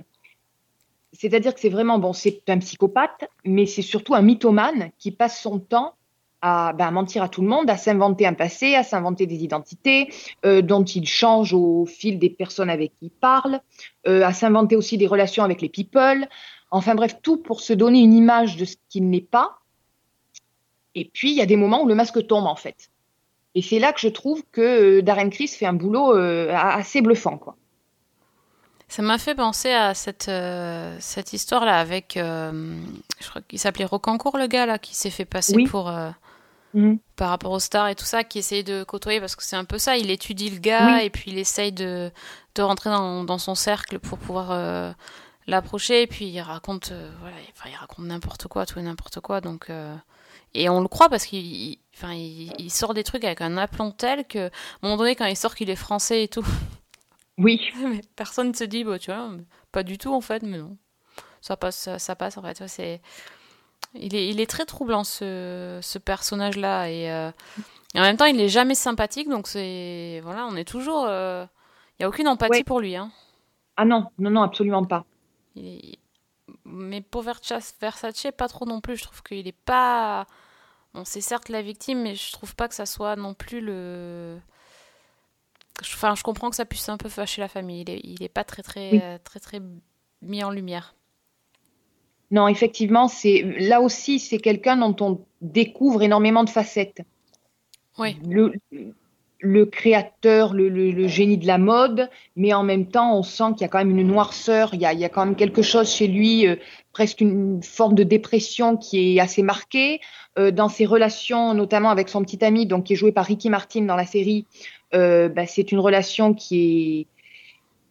C'est-à-dire 1.18 1.54
que 1.54 1.61
c'est 1.61 1.70
vraiment 1.70 1.99
bon, 1.99 2.12
c'est 2.12 2.42
un 2.49 2.58
psychopathe, 2.58 3.28
mais 3.44 3.66
c'est 3.66 3.82
surtout 3.82 4.14
un 4.14 4.23
mythomane 4.23 4.90
qui 4.99 5.11
passe 5.11 5.40
son 5.40 5.58
temps 5.58 5.94
à, 6.42 6.73
ben, 6.75 6.90
mentir 6.90 7.23
à 7.23 7.28
tout 7.28 7.42
le 7.42 7.49
monde, 7.49 7.70
à 7.70 7.76
s'inventer 7.76 8.26
un 8.26 8.35
passé, 8.35 8.75
à 8.75 8.82
s'inventer 8.82 9.26
des 9.26 9.42
identités 9.42 10.12
euh, 10.44 10.62
dont 10.62 10.85
il 10.85 11.06
change 11.06 11.54
au 11.54 11.87
fil 11.87 12.18
des 12.18 12.30
personnes 12.30 12.70
avec 12.70 12.92
qui 12.99 13.06
il 13.06 13.11
parle, 13.11 13.61
euh, 14.06 14.23
à 14.23 14.32
s'inventer 14.32 14.76
aussi 14.76 14.99
des 14.99 15.06
relations 15.06 15.42
avec 15.42 15.62
les 15.62 15.68
people. 15.68 16.28
Enfin 16.70 16.94
bref, 16.94 17.16
tout 17.23 17.38
pour 17.38 17.61
se 17.61 17.73
donner 17.73 18.00
une 18.00 18.14
image 18.14 18.56
de 18.56 18.64
ce 18.64 18.76
qu'il 18.88 19.08
n'est 19.08 19.20
pas. 19.20 19.58
Et 20.94 21.11
puis, 21.12 21.30
il 21.30 21.37
y 21.37 21.42
a 21.42 21.46
des 21.46 21.56
moments 21.56 21.82
où 21.82 21.87
le 21.87 21.94
masque 21.94 22.26
tombe, 22.26 22.46
en 22.46 22.56
fait. 22.56 22.90
Et 23.54 23.62
c'est 23.62 23.78
là 23.78 23.92
que 23.92 24.00
je 24.00 24.08
trouve 24.08 24.42
que 24.52 24.99
euh, 24.99 25.02
Darren 25.02 25.30
Criss 25.30 25.56
fait 25.56 25.66
un 25.66 25.73
boulot 25.73 26.12
assez 26.12 27.00
bluffant, 27.00 27.38
quoi. 27.38 27.56
Ça 28.88 29.02
m'a 29.02 29.18
fait 29.18 29.34
penser 29.34 29.72
à 29.72 29.94
cette, 29.94 30.28
euh, 30.28 30.96
cette 31.00 31.32
histoire-là 31.32 31.78
avec, 31.78 32.16
euh, 32.16 32.80
je 33.20 33.28
crois 33.28 33.42
qu'il 33.42 33.58
s'appelait 33.58 33.84
Rocancourt, 33.84 34.38
le 34.38 34.46
gars 34.46 34.64
là, 34.66 34.78
qui 34.78 34.94
s'est 34.94 35.10
fait 35.10 35.24
passer 35.24 35.54
Oui. 35.56 35.66
pour, 35.66 35.88
euh, 35.88 36.10
Mhm. 36.74 36.98
par 37.16 37.30
rapport 37.30 37.50
aux 37.52 37.58
stars 37.58 37.88
et 37.88 37.94
tout 37.96 38.04
ça, 38.04 38.22
qui 38.22 38.38
essaye 38.38 38.62
de 38.62 38.84
côtoyer, 38.84 39.18
parce 39.18 39.34
que 39.34 39.42
c'est 39.42 39.56
un 39.56 39.64
peu 39.64 39.78
ça, 39.78 39.96
il 39.96 40.10
étudie 40.10 40.50
le 40.50 40.58
gars 40.58 40.96
Oui. 40.98 41.04
et 41.06 41.10
puis 41.10 41.30
il 41.32 41.38
essaye 41.38 41.72
de, 41.72 42.12
de 42.54 42.62
rentrer 42.62 42.90
dans, 42.90 43.24
dans 43.24 43.38
son 43.38 43.54
cercle 43.54 43.98
pour 43.98 44.18
pouvoir 44.18 44.94
l'approcher, 45.46 46.02
et 46.02 46.06
puis 46.06 46.26
il 46.26 46.40
raconte, 46.40 46.92
voilà, 47.20 47.36
enfin, 47.56 47.68
il 47.72 47.76
raconte 47.76 48.04
n'importe 48.06 48.46
quoi, 48.46 48.66
tout 48.66 48.78
et 48.78 48.82
n'importe 48.82 49.20
quoi, 49.20 49.40
donc... 49.40 49.68
et 50.54 50.68
on 50.68 50.80
le 50.80 50.88
croit 50.88 51.08
parce 51.08 51.24
qu'il 51.26 51.40
il, 51.44 51.78
il 52.58 52.70
sort 52.70 52.94
des 52.94 53.04
trucs 53.04 53.24
avec 53.24 53.40
un 53.40 53.56
aplomb 53.56 53.90
tel 53.90 54.24
que, 54.26 54.38
à 54.38 54.46
un 54.46 54.50
moment 54.82 54.96
donné, 54.96 55.16
quand 55.16 55.24
il 55.26 55.36
sort 55.36 55.54
qu'il 55.54 55.70
est 55.70 55.76
français 55.76 56.22
et 56.24 56.28
tout, 56.28 56.44
Oui, 57.38 57.60
mais 57.82 58.00
personne 58.16 58.48
ne 58.48 58.54
se 58.54 58.64
dit, 58.64 58.84
bah, 58.84 58.98
tu 58.98 59.12
vois, 59.12 59.30
pas 59.72 59.82
du 59.82 59.98
tout 59.98 60.12
en 60.14 60.20
fait, 60.20 60.42
mais 60.42 60.58
non. 60.58 60.76
Ça 61.42 61.56
passe, 61.56 61.76
ça, 61.76 61.98
ça 61.98 62.16
passe 62.16 62.38
en 62.38 62.42
fait. 62.42 62.60
ouais, 62.60 62.68
c'est... 62.68 63.02
Il 63.94 64.14
est, 64.14 64.28
il 64.28 64.40
est 64.40 64.46
très 64.50 64.66
troublant 64.66 65.04
ce, 65.04 65.78
ce 65.82 65.98
personnage-là 65.98 66.90
et, 66.90 67.10
euh, 67.10 67.30
et 67.94 68.00
en 68.00 68.02
même 68.02 68.16
temps 68.18 68.26
il 68.26 68.40
est 68.40 68.48
jamais 68.48 68.74
sympathique 68.74 69.28
donc 69.28 69.48
c'est 69.48 70.20
voilà 70.22 70.46
on 70.46 70.56
est 70.56 70.66
toujours 70.66 71.06
euh, 71.08 71.46
il 71.98 72.02
y 72.02 72.04
a 72.04 72.08
aucune 72.08 72.28
empathie 72.28 72.52
Ouais. 72.58 72.64
pour 72.64 72.80
lui 72.80 72.96
hein. 72.96 73.10
Ah 73.76 73.84
non, 73.86 74.10
non, 74.18 74.30
non, 74.30 74.42
absolument 74.42 74.84
pas. 74.84 75.04
Il 75.54 75.66
est- 75.66 75.98
Mais 76.64 77.00
pour 77.00 77.22
Versace, 77.22 77.74
pas 78.36 78.48
trop 78.48 78.66
non 78.66 78.80
plus. 78.80 78.96
Je 78.96 79.04
trouve 79.04 79.22
qu'il 79.22 79.46
est 79.48 79.52
pas. 79.52 80.26
Bon, 80.94 81.04
c'est 81.04 81.20
certes 81.20 81.48
la 81.48 81.62
victime, 81.62 82.02
mais 82.02 82.14
je 82.14 82.32
trouve 82.32 82.54
pas 82.56 82.68
que 82.68 82.74
ça 82.74 82.86
soit 82.86 83.16
non 83.16 83.34
plus 83.34 83.60
le. 83.60 84.38
Je- 85.83 85.95
Enfin, 85.95 86.14
je 86.14 86.23
comprends 86.23 86.50
que 86.50 86.56
ça 86.56 86.64
puisse 86.64 86.88
un 86.88 86.97
peu 86.97 87.09
fâcher 87.09 87.40
la 87.40 87.49
famille. 87.49 87.83
Il 87.83 87.90
est, 87.90 88.00
il 88.04 88.23
est 88.23 88.28
pas 88.28 88.45
très, 88.45 88.62
très, 88.62 88.90
Oui. 88.92 89.00
euh, 89.02 89.18
très, 89.23 89.40
très 89.40 89.61
mis 90.23 90.42
en 90.42 90.50
lumière. 90.50 90.95
Non, 92.30 92.49
effectivement, 92.49 93.06
c'est 93.09 93.42
là 93.61 93.80
aussi, 93.80 94.18
c'est 94.18 94.38
quelqu'un 94.38 94.76
dont 94.76 94.97
on 95.00 95.21
découvre 95.42 96.02
énormément 96.02 96.42
de 96.45 96.50
facettes. 96.50 97.02
Oui. 97.99 98.16
Le, 98.26 98.52
le 99.40 99.66
créateur, 99.66 100.52
le, 100.52 100.68
le- 100.68 100.90
le 100.90 101.06
génie 101.09 101.38
de 101.38 101.47
la 101.47 101.59
mode, 101.59 102.11
mais 102.35 102.52
en 102.52 102.62
même 102.64 102.87
temps, 102.87 103.16
on 103.16 103.23
sent 103.23 103.52
qu'il 103.52 103.61
y 103.61 103.64
a 103.64 103.68
quand 103.68 103.78
même 103.78 103.97
une 103.97 104.06
noirceur, 104.06 104.71
il 104.75 104.80
y 104.80 104.87
a, 104.87 104.92
il 104.92 104.99
y 104.99 105.04
a 105.04 105.09
quand 105.09 105.25
même 105.25 105.37
quelque 105.37 105.62
chose 105.62 105.88
chez 105.90 106.09
lui, 106.09 106.47
euh, 106.49 106.56
presque 106.92 107.21
une 107.21 107.62
forme 107.62 107.95
de 107.95 108.02
dépression 108.02 108.76
qui 108.76 109.16
est 109.16 109.21
assez 109.21 109.42
marquée. 109.42 110.00
Euh, 110.38 110.50
dans 110.50 110.68
ses 110.68 110.85
relations, 110.85 111.54
notamment 111.54 111.90
avec 111.90 112.09
son 112.09 112.23
petit 112.23 112.45
ami, 112.45 112.66
donc 112.66 112.85
qui 112.85 112.92
est 112.95 112.97
joué 112.97 113.12
par 113.12 113.25
Ricky 113.26 113.49
Martin 113.50 113.83
dans 113.83 113.97
la 113.97 114.04
série, 114.04 114.47
bah, 115.28 115.46
c'est 115.46 115.72
une 115.72 115.78
relation 115.80 116.34
qui 116.34 117.00
est 117.00 117.06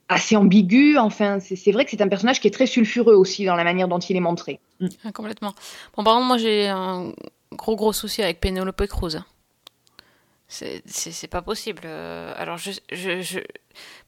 assez 0.07 0.35
ambiguë. 0.35 0.97
Enfin, 0.97 1.39
c'est 1.39 1.71
vrai 1.71 1.85
que 1.85 1.91
c'est 1.91 2.01
un 2.01 2.07
personnage 2.07 2.39
qui 2.39 2.47
est 2.47 2.51
très 2.51 2.67
sulfureux 2.67 3.15
aussi 3.15 3.45
dans 3.45 3.55
la 3.55 3.63
manière 3.63 3.87
dont 3.87 3.99
il 3.99 4.15
est 4.15 4.19
montré. 4.21 4.59
Ah, 5.03 5.11
complètement. 5.11 5.53
Bon, 5.95 6.03
par 6.03 6.15
contre, 6.15 6.27
moi, 6.27 6.37
j'ai 6.37 6.67
un 6.67 7.11
gros, 7.53 7.75
gros 7.75 7.93
souci 7.93 8.21
avec 8.21 8.39
Penelope 8.39 8.85
Cruz. 8.87 9.23
C'est 10.47 11.27
pas 11.29 11.41
possible. 11.41 11.81
Euh, 11.85 12.33
Alors, 12.37 12.57
je, 12.57 12.71
je, 12.91 13.21
je... 13.21 13.39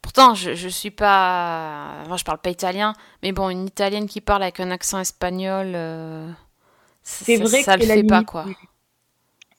pourtant, 0.02 0.36
je, 0.36 0.54
je 0.54 0.68
suis 0.68 0.92
pas. 0.92 2.04
Moi, 2.08 2.18
je 2.18 2.24
parle 2.24 2.38
pas 2.38 2.52
italien, 2.52 2.94
mais 3.24 3.32
bon, 3.32 3.50
une 3.50 3.66
italienne 3.66 4.08
qui 4.08 4.22
parle 4.22 4.44
avec 4.44 4.60
un 4.60 4.70
accent 4.70 5.00
espagnol, 5.00 5.74
euh, 5.76 6.30
ça- 7.02 7.26
C'est 7.26 7.38
ça- 7.38 7.44
vrai 7.44 7.64
ça 7.64 7.76
que 7.76 7.82
le 7.82 7.88
c'est 7.88 7.96
la 7.96 7.96
fait 7.96 8.04
pas, 8.08 8.24
quoi. 8.24 8.44
du- 8.46 8.56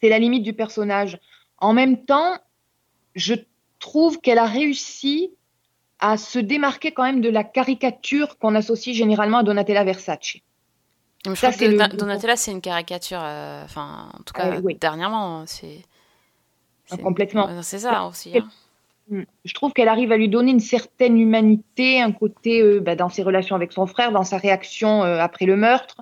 C'est 0.01 0.09
la 0.09 0.19
limite 0.21 0.45
du 0.45 0.53
personnage. 0.53 1.19
En 1.59 1.73
même 1.73 2.05
temps, 2.05 2.39
je 3.19 3.35
trouve 3.81 4.21
qu'elle 4.21 4.39
a 4.39 4.47
réussi 4.47 5.31
à 6.01 6.17
se 6.17 6.39
démarquer 6.39 6.93
quand 6.93 7.03
même 7.03 7.21
de 7.21 7.29
la 7.29 7.45
caricature 7.45 8.39
qu'on 8.39 8.55
associe 8.55 8.95
généralement 8.97 9.39
à 9.39 9.43
Donatella 9.43 9.85
Versace. 9.85 10.37
Je 11.27 11.35
Ça, 11.35 11.53
que 11.53 11.65
le- 11.65 11.97
Donatella, 11.97 12.37
c'est 12.37 12.53
une 12.53 12.61
caricature. 12.61 13.19
euh, 13.21 13.65
Enfin, 13.65 14.09
en 14.19 14.23
tout 14.23 14.33
cas, 14.33 14.53
Euh, 14.55 14.61
oui. 14.63 14.77
dernièrement, 14.81 15.45
c'est. 15.47 15.81
c'est- 16.87 16.99
complètement. 17.03 17.47
Ouais, 17.47 17.63
C'est 17.63 17.81
ça 17.81 18.07
aussi. 18.07 18.39
hein. 18.39 18.49
Mm. 19.11 19.23
Je 19.45 19.55
trouve 19.55 19.73
qu'elle 19.73 19.89
arrive 19.89 20.13
à 20.13 20.17
lui 20.17 20.29
donner 20.29 20.51
une 20.53 20.61
certaine 20.61 21.19
humanité, 21.19 22.01
un 22.01 22.13
côté 22.13 22.61
euh, 22.61 22.79
bah, 22.81 22.95
dans 22.95 23.09
ses 23.09 23.23
relations 23.23 23.57
avec 23.57 23.73
son 23.73 23.87
frère, 23.87 24.13
dans 24.13 24.23
sa 24.25 24.39
réaction 24.39 25.03
après 25.03 25.47
le 25.47 25.57
meurtre. 25.57 25.97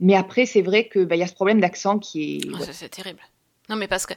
Mais 0.00 0.14
après, 0.16 0.46
c'est 0.46 0.62
vrai 0.62 0.86
que 0.88 1.00
bah, 1.04 1.16
y 1.16 1.22
a 1.22 1.26
ce 1.26 1.34
problème 1.34 1.60
d'accent 1.60 1.98
qui 1.98 2.36
est. 2.36 2.40
Ah, 2.54 2.58
ouais. 2.58 2.64
ça, 2.66 2.72
C'est 2.72 2.88
terrible. 2.88 3.20
Non, 3.68 3.76
mais 3.76 3.88
parce 3.88 4.06
que 4.06 4.14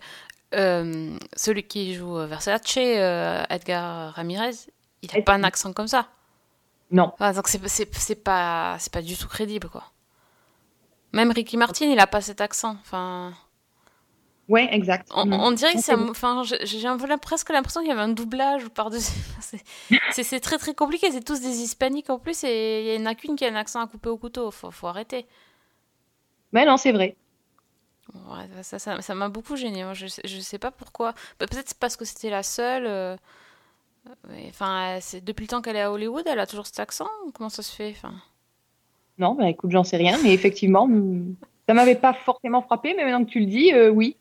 euh, 0.54 1.18
celui 1.36 1.64
qui 1.64 1.94
joue 1.96 2.18
euh, 2.18 2.26
Versace, 2.26 2.62
euh, 2.78 3.44
Edgar 3.50 4.14
Ramirez, 4.14 4.52
il 5.02 5.12
a 5.14 5.18
Ed- 5.20 5.26
pas 5.26 5.34
un 5.34 5.44
accent 5.44 5.74
comme 5.74 5.88
ça. 5.88 6.08
Non, 6.92 7.12
Enfin, 7.14 7.32
donc 7.32 7.48
c'est 7.48 8.16
pas 8.24 8.76
c'est 8.80 8.92
pas 8.92 9.02
du 9.02 9.16
tout 9.16 9.28
crédible 9.30 9.70
quoi. 9.70 9.86
Même 11.14 11.32
Ricky 11.32 11.56
Martin, 11.58 11.86
il 11.86 12.00
a 12.00 12.08
pas 12.08 12.20
cet 12.22 12.42
accent. 12.42 12.76
Enfin, 12.82 13.34
ouais, 14.50 14.68
exact. 14.74 15.10
on, 15.14 15.26
Mm. 15.26 15.34
on 15.34 15.52
dirait 15.52 15.74
que 15.74 15.82
c'est 15.82 15.94
enfin 15.96 16.44
j'ai 16.44 16.88
un 16.88 16.98
peu 16.98 17.08
presque 17.18 17.50
l'impression 17.50 17.80
qu'il 17.82 17.90
y 17.90 17.94
avait 17.94 18.02
un 18.02 18.10
doublage 18.10 18.68
par 18.70 18.90
dessus. 18.90 19.14
C'est 20.12 20.24
c'est 20.24 20.40
très 20.42 20.58
très 20.58 20.74
compliqué. 20.74 21.12
C'est 21.12 21.24
tous 21.24 21.40
des 21.42 21.62
hispaniques 21.62 22.10
en 22.10 22.20
plus 22.20 22.44
et 22.44 22.94
il 22.96 23.00
y 23.02 23.04
en 23.04 23.06
a 23.06 23.16
qu'une 23.16 23.36
qui 23.38 23.46
a 23.46 23.50
un 23.50 23.56
accent 23.56 23.80
à 23.82 23.88
couper 23.88 24.10
au 24.10 24.18
couteau. 24.18 24.52
Faut 24.52 24.72
faut 24.72 24.88
arrêter. 24.88 25.26
Mais 26.52 26.66
non, 26.66 26.76
c'est 26.78 26.92
vrai. 26.92 27.16
Ouais, 28.14 28.64
ça 28.64 28.78
ça 28.80 29.02
ça 29.02 29.16
m'a 29.16 29.30
beaucoup 29.30 29.56
gêné. 29.56 29.84
Moi, 29.84 29.94
je 29.94 30.08
je 30.08 30.40
sais 30.40 30.60
pas 30.60 30.72
pourquoi. 30.72 31.14
Bah, 31.40 31.48
Peut-être 31.48 31.70
c'est 31.70 31.78
parce 31.78 31.96
que 31.98 32.06
c'était 32.06 32.30
la 32.30 32.44
seule. 32.44 32.86
euh, 32.88 33.16
Enfin, 34.50 35.00
depuis 35.24 35.44
le 35.44 35.48
temps 35.48 35.62
qu'elle 35.62 35.76
est 35.76 35.82
à 35.82 35.92
Hollywood, 35.92 36.26
elle 36.28 36.40
a 36.40 36.48
toujours 36.48 36.66
cet 36.66 36.80
accent. 36.80 37.08
Comment 37.34 37.50
ça 37.50 37.62
se 37.64 37.72
fait 37.74 37.92
Enfin, 37.92 38.14
Non, 39.18 39.36
bah 39.36 39.50
écoute, 39.50 39.72
j'en 39.72 39.84
sais 39.84 39.98
rien, 39.98 40.18
mais 40.24 40.34
effectivement, 40.34 40.88
mm, 40.88 41.36
ça 41.68 41.74
m'avait 41.74 41.96
pas 41.96 42.14
forcément 42.14 42.62
frappé, 42.62 42.94
mais 42.96 43.04
maintenant 43.04 43.26
que 43.26 43.30
tu 43.32 43.40
le 43.40 43.46
dis, 43.46 43.74
euh, 43.74 43.90
oui. 43.90 44.18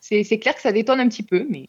C'est 0.00 0.38
clair 0.40 0.54
que 0.54 0.62
ça 0.62 0.72
détonne 0.72 1.00
un 1.00 1.08
petit 1.08 1.22
peu, 1.24 1.46
mais 1.50 1.68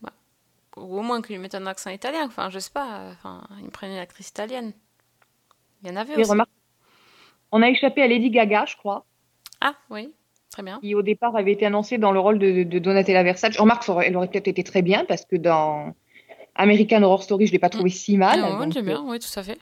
ou 0.78 0.98
au 1.00 1.02
moins 1.04 1.22
qu'ils 1.22 1.36
lui 1.36 1.42
mettent 1.42 1.56
un 1.56 1.68
accent 1.68 1.90
italien. 1.92 2.26
Enfin, 2.26 2.50
je 2.50 2.60
sais 2.60 2.72
pas. 2.72 3.10
Enfin, 3.12 3.44
ils 3.60 3.66
me 3.66 3.70
prennent 3.70 3.92
une 3.92 3.98
actrice 3.98 4.30
italienne. 4.30 4.74
Il 5.84 5.90
y 5.90 5.92
en 5.92 5.98
avait 5.98 6.16
oui, 6.16 6.24
aussi. 6.24 6.32
remarque. 6.32 6.50
On 7.52 7.62
a 7.62 7.70
échappé 7.70 8.02
à 8.02 8.08
Lady 8.08 8.32
Gaga, 8.32 8.66
je 8.66 8.76
crois, 8.76 9.06
Ah 9.62 9.76
oui, 9.90 10.14
très 10.52 10.64
bien. 10.64 10.80
qui 10.80 10.96
au 10.96 11.02
départ 11.02 11.36
avait 11.36 11.52
été 11.52 11.66
annoncée 11.66 11.98
dans 11.98 12.12
le 12.12 12.20
rôle 12.20 12.40
de, 12.40 12.64
de 12.64 12.80
Donatella 12.80 13.24
Versace. 13.24 13.54
Je 13.54 13.62
remarque, 13.62 13.90
elle 14.04 14.16
aurait 14.18 14.28
peut-être 14.28 14.48
été 14.48 14.64
très 14.64 14.82
bien 14.82 15.06
parce 15.06 15.26
que 15.26 15.36
dans 15.36 15.94
American 16.56 17.04
Horror 17.04 17.24
Story, 17.24 17.48
je 17.48 17.52
l'ai 17.52 17.60
pas 17.60 17.70
trouvée 17.70 17.90
si 17.90 18.18
mal. 18.18 18.42
Ah, 18.44 18.60
ouais, 18.60 18.68
donc, 18.68 18.84
bien, 18.84 19.02
oui, 19.06 19.20
tout 19.20 19.40
à 19.40 19.44
fait. 19.44 19.58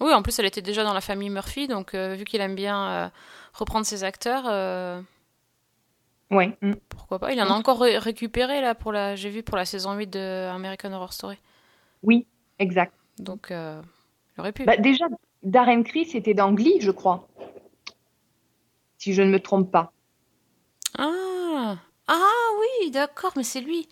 Oui, 0.00 0.12
en 0.12 0.22
plus, 0.22 0.38
elle 0.38 0.46
était 0.46 0.62
déjà 0.62 0.84
dans 0.84 0.92
la 0.92 1.00
famille 1.00 1.30
Murphy, 1.30 1.68
donc 1.68 1.94
euh, 1.94 2.14
vu 2.14 2.24
qu'il 2.24 2.40
aime 2.40 2.54
bien 2.54 2.88
euh, 2.88 3.08
reprendre 3.54 3.86
ses 3.86 4.04
acteurs, 4.04 4.44
euh, 4.46 5.00
euh, 6.32 6.36
ouais, 6.36 6.56
mm. 6.60 6.72
pourquoi 6.88 7.18
pas. 7.18 7.32
Il 7.32 7.40
en 7.40 7.46
a 7.46 7.54
encore 7.54 7.80
ré- 7.80 7.98
récupéré, 7.98 8.60
là, 8.60 8.74
pour 8.74 8.92
la... 8.92 9.14
j'ai 9.16 9.30
vu 9.30 9.42
pour 9.42 9.56
la 9.56 9.64
saison 9.64 9.94
8 9.94 10.08
de 10.08 10.48
American 10.48 10.92
Horror 10.92 11.12
Story. 11.12 11.38
oui, 12.02 12.26
exact. 12.58 12.92
Donc, 13.18 13.50
euh, 13.50 13.80
il 14.36 14.40
aurait 14.40 14.52
pu. 14.52 14.64
Bah, 14.64 14.76
déjà, 14.76 15.06
Darren 15.42 15.82
Criss 15.82 16.14
était 16.14 16.34
dans 16.34 16.52
Glee, 16.52 16.78
je 16.80 16.90
crois, 16.90 17.26
si 19.06 19.14
je 19.14 19.22
ne 19.22 19.30
me 19.30 19.38
trompe 19.38 19.70
pas. 19.70 19.92
Ah, 20.98 21.76
ah 22.08 22.48
oui, 22.60 22.90
d'accord, 22.90 23.32
mais 23.36 23.44
c'est 23.44 23.60
lui. 23.60 23.86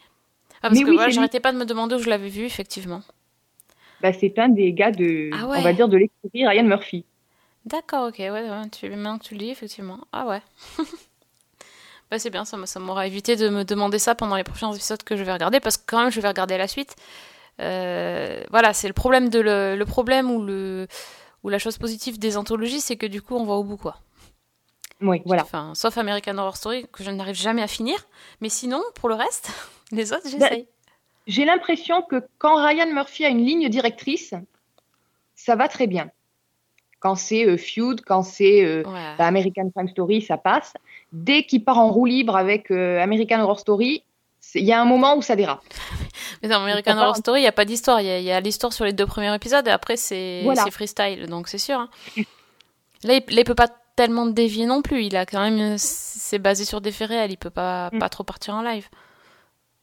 Ah, 0.56 0.62
parce 0.62 0.74
Mais 0.74 0.82
que 0.82 0.90
oui, 0.90 0.96
voilà, 0.96 1.10
j'arrêtais 1.10 1.38
pas 1.38 1.52
de 1.52 1.56
me 1.56 1.64
demander 1.64 1.94
où 1.94 2.00
je 2.00 2.10
l'avais 2.10 2.28
vu, 2.28 2.44
effectivement. 2.44 3.02
Bah, 4.00 4.12
c'est 4.12 4.36
un 4.40 4.48
des 4.48 4.72
gars 4.72 4.90
de, 4.90 5.30
Ah 5.32 5.46
on 5.46 5.62
va 5.62 5.72
dire, 5.72 5.88
de 5.88 5.98
l'écurie 5.98 6.48
Ryan 6.48 6.64
Murphy. 6.64 7.04
D'accord, 7.64 8.08
ok, 8.08 8.18
ouais, 8.18 8.30
ouais, 8.30 8.68
tu... 8.72 8.90
maintenant 8.90 9.18
que 9.18 9.24
tu 9.24 9.34
le 9.34 9.38
dis, 9.38 9.50
effectivement. 9.50 10.00
Ah 10.12 10.26
ouais. 10.26 10.42
bah 12.10 12.18
c'est 12.18 12.30
bien, 12.30 12.44
ça, 12.44 12.58
ça 12.66 12.80
m'aura 12.80 13.06
évité 13.06 13.36
de 13.36 13.48
me 13.48 13.62
demander 13.62 14.00
ça 14.00 14.16
pendant 14.16 14.34
les 14.34 14.42
prochains 14.42 14.72
épisodes 14.72 15.04
que 15.04 15.16
je 15.16 15.22
vais 15.22 15.32
regarder, 15.32 15.60
parce 15.60 15.76
que 15.76 15.84
quand 15.86 16.00
même, 16.02 16.10
je 16.10 16.20
vais 16.20 16.28
regarder 16.28 16.58
la 16.58 16.66
suite. 16.66 16.96
Euh, 17.60 18.42
voilà, 18.50 18.72
c'est 18.72 18.88
le 18.88 18.94
problème 18.94 19.28
de 19.28 19.38
le, 19.38 19.76
le 19.76 19.84
problème 19.86 20.28
ou 20.32 20.42
le 20.44 20.88
ou 21.44 21.50
la 21.50 21.60
chose 21.60 21.78
positive 21.78 22.18
des 22.18 22.36
anthologies, 22.36 22.80
c'est 22.80 22.96
que 22.96 23.06
du 23.06 23.22
coup, 23.22 23.36
on 23.36 23.44
va 23.44 23.54
au 23.54 23.62
bout, 23.62 23.76
quoi. 23.76 24.00
Oui, 25.00 25.20
voilà. 25.26 25.42
Enfin, 25.42 25.72
sauf 25.74 25.98
American 25.98 26.38
Horror 26.38 26.56
Story, 26.56 26.86
que 26.92 27.02
je 27.04 27.10
n'arrive 27.10 27.34
jamais 27.36 27.62
à 27.62 27.66
finir. 27.66 27.96
Mais 28.40 28.48
sinon, 28.48 28.82
pour 28.94 29.08
le 29.08 29.14
reste, 29.16 29.50
les 29.92 30.12
autres, 30.12 30.24
Bah, 30.24 30.30
j'essaye. 30.48 30.66
J'ai 31.26 31.44
l'impression 31.44 32.02
que 32.02 32.22
quand 32.38 32.56
Ryan 32.56 32.92
Murphy 32.92 33.24
a 33.24 33.28
une 33.28 33.44
ligne 33.44 33.68
directrice, 33.68 34.34
ça 35.34 35.56
va 35.56 35.68
très 35.68 35.86
bien. 35.86 36.10
Quand 37.00 37.16
c'est 37.16 37.46
euh, 37.46 37.56
Feud, 37.56 38.00
quand 38.06 38.22
c'est 38.22 38.64
euh, 38.64 38.82
Ouais. 38.84 39.14
bah, 39.18 39.26
American 39.26 39.70
Crime 39.74 39.88
Story, 39.88 40.22
ça 40.22 40.36
passe. 40.38 40.72
Dès 41.12 41.44
qu'il 41.44 41.64
part 41.64 41.78
en 41.78 41.88
roue 41.90 42.06
libre 42.06 42.36
avec 42.36 42.70
euh, 42.70 43.00
American 43.02 43.40
Horror 43.40 43.60
Story, 43.60 44.02
il 44.54 44.64
y 44.64 44.72
a 44.72 44.80
un 44.80 44.84
moment 44.84 45.16
où 45.16 45.22
ça 45.22 45.36
dérape. 45.36 45.62
Mais 46.42 46.48
dans 46.48 46.62
American 46.62 46.96
Horror 46.98 47.16
Story, 47.16 47.40
il 47.40 47.44
n'y 47.44 47.48
a 47.48 47.52
pas 47.52 47.64
d'histoire. 47.64 48.00
Il 48.00 48.06
y 48.22 48.30
a, 48.30 48.40
l'histoire 48.40 48.72
sur 48.72 48.84
les 48.84 48.92
deux 48.92 49.06
premiers 49.06 49.34
épisodes 49.34 49.66
et 49.66 49.70
après, 49.70 49.96
c'est 49.96 50.42
Voilà. 50.44 50.66
freestyle. 50.70 51.26
Donc, 51.26 51.48
c'est 51.48 51.58
sûr. 51.58 51.78
hein. 51.80 51.88
Là, 53.04 53.14
il, 53.14 53.22
il 53.28 53.44
peut 53.44 53.54
pas 53.54 53.68
tellement 53.96 54.26
dévier 54.26 54.66
non 54.66 54.82
plus. 54.82 55.04
Il 55.04 55.16
a 55.16 55.26
quand 55.26 55.40
même. 55.48 55.76
C'est 55.78 56.38
basé 56.38 56.64
sur 56.64 56.80
des 56.80 56.92
faits 56.92 57.08
réels. 57.08 57.30
Il 57.32 57.36
peut 57.38 57.50
pas, 57.50 57.90
Mm. 57.92 57.98
pas 57.98 58.08
trop 58.08 58.24
partir 58.24 58.54
en 58.54 58.62
live. 58.62 58.88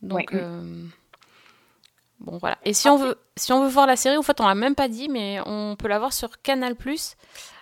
Donc. 0.01 0.33
Euh, 0.33 0.85
Bon, 2.19 2.37
voilà. 2.37 2.59
Et 2.65 2.73
si 2.73 2.87
on, 2.87 2.97
veut, 2.97 3.17
si 3.35 3.51
on 3.51 3.63
veut 3.63 3.69
voir 3.69 3.87
la 3.87 3.95
série, 3.95 4.15
en 4.15 4.21
fait, 4.21 4.39
on 4.41 4.47
l'a 4.47 4.53
même 4.53 4.75
pas 4.75 4.87
dit, 4.87 5.09
mais 5.09 5.39
on 5.47 5.75
peut 5.75 5.87
la 5.87 5.97
voir 5.97 6.13
sur 6.13 6.39
Canal 6.43 6.75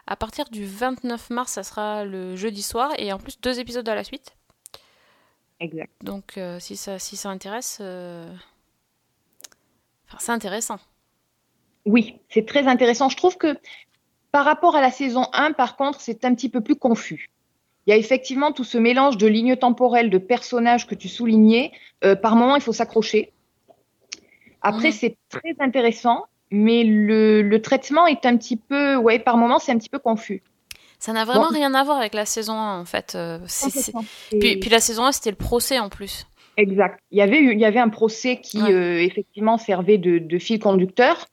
à 0.06 0.16
partir 0.18 0.50
du 0.50 0.66
29 0.66 1.30
mars. 1.30 1.54
Ça 1.54 1.64
sera 1.64 2.04
le 2.04 2.36
jeudi 2.36 2.62
soir. 2.62 2.92
Et 2.98 3.14
en 3.14 3.20
plus, 3.20 3.40
deux 3.40 3.58
épisodes 3.62 3.88
à 3.88 3.96
la 3.96 4.04
suite. 4.04 4.36
Exact. 5.62 5.94
Donc, 6.04 6.38
euh, 6.38 6.60
si, 6.60 6.76
ça, 6.76 7.00
si 7.00 7.16
ça 7.16 7.30
intéresse. 7.30 7.78
euh, 7.80 8.30
Enfin, 10.08 10.18
c'est 10.20 10.32
intéressant. 10.34 10.80
Oui, 11.86 12.20
c'est 12.30 12.46
très 12.46 12.68
intéressant. 12.68 13.08
Je 13.08 13.16
trouve 13.16 13.38
que 13.38 13.58
par 14.32 14.46
rapport 14.46 14.76
à 14.76 14.82
la 14.82 14.92
saison 14.92 15.26
1, 15.34 15.54
par 15.54 15.76
contre, 15.76 16.02
c'est 16.02 16.24
un 16.26 16.34
petit 16.36 16.50
peu 16.50 16.62
plus 16.62 16.76
confus. 16.76 17.30
Il 17.88 17.92
y 17.92 17.94
a 17.94 17.98
effectivement 17.98 18.52
tout 18.52 18.64
ce 18.64 18.78
mélange 18.78 19.18
de 19.18 19.26
lignes 19.28 19.56
temporelles, 19.56 20.10
de 20.10 20.18
personnages 20.20 20.86
que 20.86 20.94
tu 20.96 21.08
soulignais. 21.08 21.72
Euh, 22.04 22.16
par 22.16 22.36
moment, 22.36 22.56
il 22.56 22.62
faut 22.62 22.74
s'accrocher. 22.74 23.32
Après, 24.62 24.92
c'est 24.92 25.16
très 25.30 25.56
intéressant, 25.60 26.26
mais 26.52 26.84
le, 26.84 27.42
le 27.42 27.62
traitement 27.62 28.06
est 28.08 28.26
un 28.26 28.36
petit 28.38 28.58
peu, 28.58 28.96
ouais, 28.98 29.18
par 29.20 29.38
moment, 29.38 29.58
c'est 29.60 29.72
un 29.72 29.78
petit 29.78 29.90
peu 29.90 30.00
confus. 30.00 30.44
Ça 31.00 31.14
n'a 31.14 31.24
vraiment 31.24 31.48
Bon. 31.48 31.54
rien 31.56 31.74
à 31.74 31.84
voir 31.84 31.98
avec 31.98 32.14
la 32.14 32.26
saison 32.26 32.54
1, 32.54 32.82
en 32.82 32.86
fait. 32.86 33.14
euh. 33.16 33.40
Puis, 34.40 34.60
la 34.70 34.82
saison 34.82 35.06
1, 35.06 35.14
c'était 35.14 35.30
le 35.30 35.38
procès 35.38 35.80
en 35.80 35.88
plus. 35.90 36.28
Exact. 36.58 37.00
Il 37.12 37.18
y 37.18 37.22
avait, 37.22 37.40
eu- 37.40 37.54
il 37.54 37.60
y 37.60 37.64
avait 37.66 37.80
un 37.80 37.88
procès 37.88 38.38
qui, 38.42 38.62
Ouais. 38.62 38.74
euh, 38.74 39.02
effectivement, 39.02 39.58
servait 39.58 39.98
de, 39.98 40.18
de 40.20 40.40
fil 40.40 40.60
conducteur. 40.60 41.26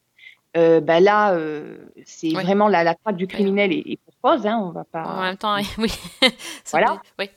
Euh, 0.56 0.80
bah 0.80 1.00
là, 1.00 1.32
euh, 1.34 1.76
c'est 2.06 2.30
vraiment 2.30 2.68
la, 2.68 2.82
la 2.84 2.94
traque 2.94 3.16
du 3.16 3.26
criminel 3.26 3.72
et, 3.72 3.82
et 3.86 3.98
pour 3.98 4.14
cause. 4.22 4.46
Hein, 4.46 4.58
on 4.62 4.70
va 4.70 4.84
pas. 4.84 5.04
En 5.04 5.22
même 5.22 5.36
temps, 5.36 5.56
oui. 5.78 5.92
Voilà. 6.70 7.00
oui. 7.18 7.28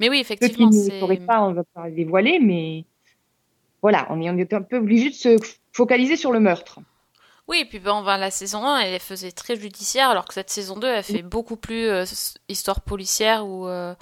Mais 0.00 0.08
oui, 0.10 0.18
Ceux 0.18 0.34
qui 0.36 0.42
effectivement, 0.42 0.70
ne 0.70 1.16
pas, 1.26 1.42
on 1.42 1.52
va 1.52 1.62
pas 1.64 1.90
dévoiler, 1.90 2.38
mais 2.38 2.84
voilà, 3.82 4.06
on 4.10 4.20
est, 4.20 4.30
on 4.30 4.36
est 4.36 4.52
un 4.52 4.62
peu 4.62 4.76
obligé 4.76 5.10
de 5.10 5.14
se 5.14 5.36
focaliser 5.72 6.16
sur 6.16 6.32
le 6.32 6.40
meurtre. 6.40 6.78
Oui, 7.48 7.60
et 7.60 7.64
puis 7.64 7.78
ben, 7.78 8.02
la 8.16 8.30
saison 8.30 8.66
1, 8.66 8.80
elle 8.80 9.00
faisait 9.00 9.30
très 9.32 9.56
judiciaire, 9.56 10.10
alors 10.10 10.24
que 10.24 10.34
cette 10.34 10.50
saison 10.50 10.76
2, 10.78 10.88
elle 10.88 11.02
fait 11.04 11.22
beaucoup 11.22 11.56
plus 11.56 11.86
euh, 11.86 12.04
histoire 12.48 12.80
policière 12.80 13.46
ou, 13.46 13.66
euh, 13.68 13.94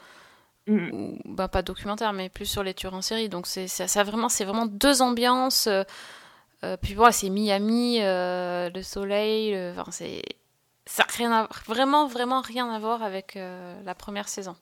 Mm. 0.67 0.91
ou- 0.95 1.19
ben, 1.27 1.47
pas 1.47 1.61
documentaire, 1.61 2.15
mais 2.15 2.31
plus 2.31 2.47
sur 2.47 2.63
les 2.63 2.73
tueurs 2.73 2.95
en 2.95 3.03
série. 3.03 3.29
Donc 3.29 3.47
c'est 3.47 3.69
ça, 3.69 3.87
ça 3.87 4.03
vraiment, 4.03 4.31
c'est 4.31 4.47
vraiment 4.47 4.65
deux 4.65 5.03
ambiances. 5.03 5.67
euh, 5.67 5.83
puis 6.81 6.95
voilà, 6.95 7.13
c'est 7.13 7.31
Miami, 7.31 7.99
euh, 8.01 8.71
le 8.75 8.83
soleil, 8.83 9.53
le- 9.53 9.73
enfin, 9.77 9.91
c'est 9.91 10.23
ça 10.87 11.05
rien 11.17 11.33
à, 11.33 11.49
vraiment, 11.67 12.07
vraiment 12.07 12.41
rien 12.43 12.69
à 12.71 12.79
voir 12.79 13.03
avec 13.03 13.37
euh, 13.37 13.75
la 13.85 13.95
première 13.95 14.29
saison. 14.29 14.55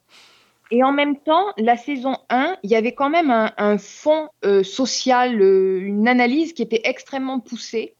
Et 0.71 0.83
en 0.85 0.93
même 0.93 1.19
temps, 1.19 1.47
la 1.59 1.77
saison 1.77 2.17
1, 2.31 2.57
il 2.63 2.71
y 2.71 2.77
avait 2.77 2.95
quand 2.95 3.11
même 3.11 3.31
un, 3.31 3.53
un 3.59 3.77
fond 3.77 4.29
euh, 4.45 4.63
social, 4.63 5.41
euh, 5.43 5.81
une 5.81 6.09
analyse 6.09 6.53
qui 6.55 6.63
était 6.63 6.81
extrêmement 6.85 7.41
poussée 7.41 7.95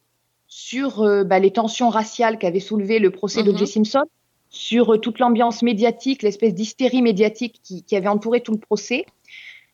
sur 0.47 1.01
euh, 1.01 1.23
bah, 1.23 1.39
les 1.39 1.51
tensions 1.51 1.89
raciales 1.89 2.37
qu'avait 2.39 2.59
soulevé 2.59 2.99
le 2.99 3.11
procès 3.11 3.43
Mhm. 3.43 3.51
d'O.J. 3.51 3.67
Simpson, 3.67 4.03
sur 4.49 4.93
euh, 4.93 4.97
toute 4.97 5.19
l'ambiance 5.19 5.61
médiatique, 5.61 6.23
l'espèce 6.23 6.53
d'hystérie 6.55 7.01
médiatique 7.01 7.59
qui, 7.63 7.83
qui 7.83 7.95
avait 7.95 8.07
entouré 8.07 8.41
tout 8.41 8.53
le 8.53 8.59
procès. 8.59 9.05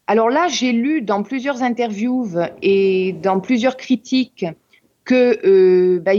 Alors 0.09 0.29
là, 0.31 0.47
j'ai 0.47 0.71
lu 0.71 1.01
dans 1.03 1.21
plusieurs 1.21 1.61
interviews 1.61 2.25
et 2.63 3.13
dans 3.21 3.39
plusieurs 3.39 3.77
critiques 3.77 4.45
que 5.05 5.37
euh, 5.45 5.99
bah, 5.99 6.13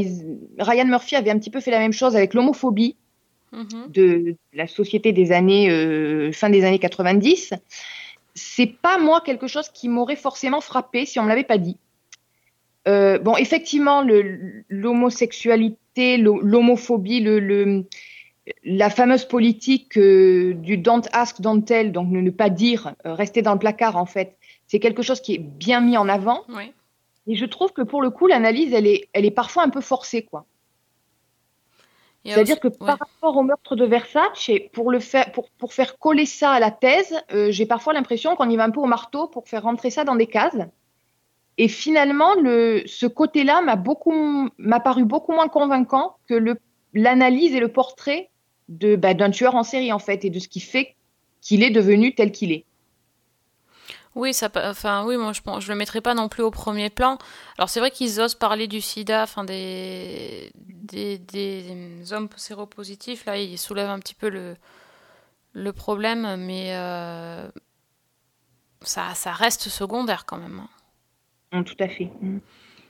Ryan 0.58 0.84
Murphy 0.86 1.16
avait 1.16 1.30
un 1.32 1.38
petit 1.38 1.50
peu 1.50 1.60
fait 1.60 1.72
la 1.72 1.80
même 1.80 1.92
chose 1.92 2.14
avec 2.16 2.32
l'homophobie 2.34 2.94
Mhm. 3.52 3.90
de 3.92 4.36
la 4.52 4.68
société 4.68 5.12
des 5.12 5.32
années 5.32 5.68
euh, 5.70 6.30
fin 6.30 6.50
des 6.50 6.64
années 6.64 6.78
90 6.78 7.52
c'est 8.36 8.72
pas 8.80 8.96
moi 8.98 9.20
quelque 9.26 9.48
chose 9.48 9.68
qui 9.70 9.88
m'aurait 9.88 10.14
forcément 10.14 10.60
frappé 10.60 11.04
si 11.04 11.18
on 11.18 11.24
me 11.24 11.28
l'avait 11.28 11.42
pas 11.42 11.58
dit 11.58 11.76
Euh, 12.86 13.18
bon 13.18 13.34
effectivement 13.36 14.02
l'homosexualité 14.68 16.16
l'ho- 16.16 16.40
l'homophobie 16.40 17.20
le, 17.20 17.40
le- 17.40 17.84
la 18.64 18.90
fameuse 18.90 19.24
politique 19.24 19.96
euh, 19.96 20.54
du 20.54 20.76
don't 20.76 21.02
ask 21.12 21.40
don't 21.40 21.62
tell 21.62 21.92
donc 21.92 22.08
ne, 22.08 22.20
ne 22.20 22.30
pas 22.30 22.50
dire 22.50 22.94
euh, 23.06 23.14
rester 23.14 23.42
dans 23.42 23.52
le 23.52 23.58
placard 23.58 23.96
en 23.96 24.06
fait 24.06 24.36
c'est 24.66 24.80
quelque 24.80 25.02
chose 25.02 25.20
qui 25.20 25.34
est 25.34 25.38
bien 25.38 25.80
mis 25.80 25.96
en 25.96 26.08
avant 26.08 26.44
Oui. 26.48 26.72
et 27.26 27.34
je 27.34 27.44
trouve 27.44 27.72
que 27.72 27.82
pour 27.82 28.02
le 28.02 28.10
coup 28.10 28.26
l'analyse 28.26 28.72
elle 28.72 28.86
est 28.86 29.08
elle 29.12 29.24
est 29.24 29.30
parfois 29.30 29.62
un 29.62 29.70
peu 29.70 29.80
forcée 29.80 30.22
quoi 30.22 30.46
c'est-à-dire 32.24 32.60
que 32.60 32.68
par 32.68 32.98
rapport 32.98 33.36
au 33.36 33.42
meurtre 33.42 33.76
de 33.76 33.86
Versace, 33.86 34.50
pour, 34.72 34.90
le 34.90 35.00
faire, 35.00 35.32
pour, 35.32 35.48
pour 35.52 35.72
faire 35.72 35.98
coller 35.98 36.26
ça 36.26 36.50
à 36.50 36.60
la 36.60 36.70
thèse, 36.70 37.18
euh, 37.32 37.50
j'ai 37.50 37.64
parfois 37.64 37.94
l'impression 37.94 38.36
qu'on 38.36 38.50
y 38.50 38.56
va 38.56 38.64
un 38.64 38.70
peu 38.70 38.80
au 38.80 38.86
marteau 38.86 39.26
pour 39.26 39.48
faire 39.48 39.62
rentrer 39.62 39.90
ça 39.90 40.04
dans 40.04 40.16
des 40.16 40.26
cases. 40.26 40.58
Et 41.56 41.68
finalement, 41.68 42.34
le, 42.34 42.82
ce 42.86 43.06
côté-là 43.06 43.62
m'a 43.62 43.76
beaucoup, 43.76 44.50
m'a 44.58 44.80
paru 44.80 45.04
beaucoup 45.04 45.32
moins 45.32 45.48
convaincant 45.48 46.16
que 46.28 46.56
l'analyse 46.94 47.54
et 47.54 47.60
le 47.60 47.68
portrait 47.68 48.29
de, 48.70 48.96
bah, 48.96 49.12
d'un 49.14 49.30
tueur 49.30 49.54
en 49.54 49.62
série 49.62 49.92
en 49.92 49.98
fait 49.98 50.24
et 50.24 50.30
de 50.30 50.38
ce 50.38 50.48
qui 50.48 50.60
fait 50.60 50.96
qu'il 51.42 51.62
est 51.62 51.70
devenu 51.70 52.14
tel 52.14 52.32
qu'il 52.32 52.52
est. 52.52 52.64
Oui, 54.16 54.34
ça, 54.34 54.50
enfin, 54.64 55.04
oui, 55.06 55.16
moi 55.16 55.32
je 55.32 55.40
pense, 55.40 55.62
je 55.64 55.70
le 55.70 55.78
mettrais 55.78 56.00
pas 56.00 56.14
non 56.14 56.28
plus 56.28 56.42
au 56.42 56.50
premier 56.50 56.90
plan. 56.90 57.16
Alors 57.58 57.68
c'est 57.68 57.78
vrai 57.78 57.92
qu'ils 57.92 58.20
osent 58.20 58.34
parler 58.34 58.66
du 58.66 58.80
SIDA, 58.80 59.22
enfin 59.22 59.44
des, 59.44 60.50
des, 60.56 61.18
des 61.18 62.12
hommes 62.12 62.28
séropositifs, 62.36 63.24
là, 63.26 63.36
ils 63.38 63.56
soulèvent 63.58 63.88
un 63.90 64.00
petit 64.00 64.14
peu 64.16 64.28
le, 64.28 64.56
le 65.52 65.72
problème, 65.72 66.36
mais 66.38 66.74
euh, 66.74 67.48
ça, 68.82 69.14
ça 69.14 69.32
reste 69.32 69.68
secondaire 69.68 70.24
quand 70.26 70.38
même. 70.38 70.60
hein. 71.52 71.60
Mm, 71.60 71.64
tout 71.64 71.76
à 71.80 71.88
fait. 71.88 72.10
Mm. 72.20 72.38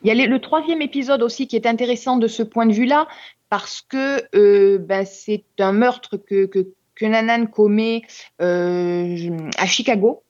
Il 0.02 0.08
y 0.08 0.10
a 0.10 0.14
les- 0.14 0.26
le 0.26 0.40
troisième 0.40 0.80
épisode 0.80 1.22
aussi 1.22 1.46
qui 1.46 1.56
est 1.56 1.66
intéressant 1.66 2.16
de 2.16 2.28
ce 2.28 2.42
point 2.42 2.64
de 2.66 2.72
vue-là, 2.72 3.06
parce 3.50 3.82
que 3.82 4.22
euh, 4.34 4.78
ben, 4.78 5.04
c'est 5.04 5.44
un 5.58 5.72
meurtre 5.72 6.16
que, 6.16 6.46
que, 6.46 6.72
que 6.94 7.04
Nanan 7.04 7.46
commet 7.46 8.02
euh, 8.40 9.48
à 9.58 9.66
Chicago, 9.66 10.22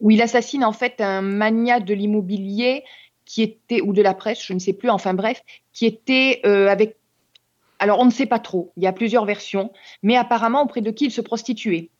où 0.00 0.10
il 0.10 0.20
assassine 0.20 0.64
en 0.64 0.72
fait 0.72 1.00
un 1.00 1.20
magnat 1.20 1.80
de 1.80 1.94
l'immobilier 1.94 2.82
qui 3.26 3.42
était, 3.42 3.80
ou 3.82 3.92
de 3.92 4.02
la 4.02 4.14
presse, 4.14 4.44
je 4.44 4.52
ne 4.54 4.58
sais 4.58 4.72
plus, 4.72 4.90
enfin 4.90 5.14
bref, 5.14 5.42
qui 5.72 5.86
était 5.86 6.40
euh, 6.44 6.68
avec... 6.68 6.96
Alors 7.78 8.00
on 8.00 8.06
ne 8.06 8.10
sait 8.10 8.26
pas 8.26 8.38
trop, 8.38 8.72
il 8.76 8.82
y 8.82 8.86
a 8.86 8.92
plusieurs 8.92 9.26
versions, 9.26 9.70
mais 10.02 10.16
apparemment 10.16 10.62
auprès 10.62 10.80
de 10.80 10.90
qui 10.90 11.06
il 11.06 11.10
se 11.10 11.20
prostituait. 11.20 11.90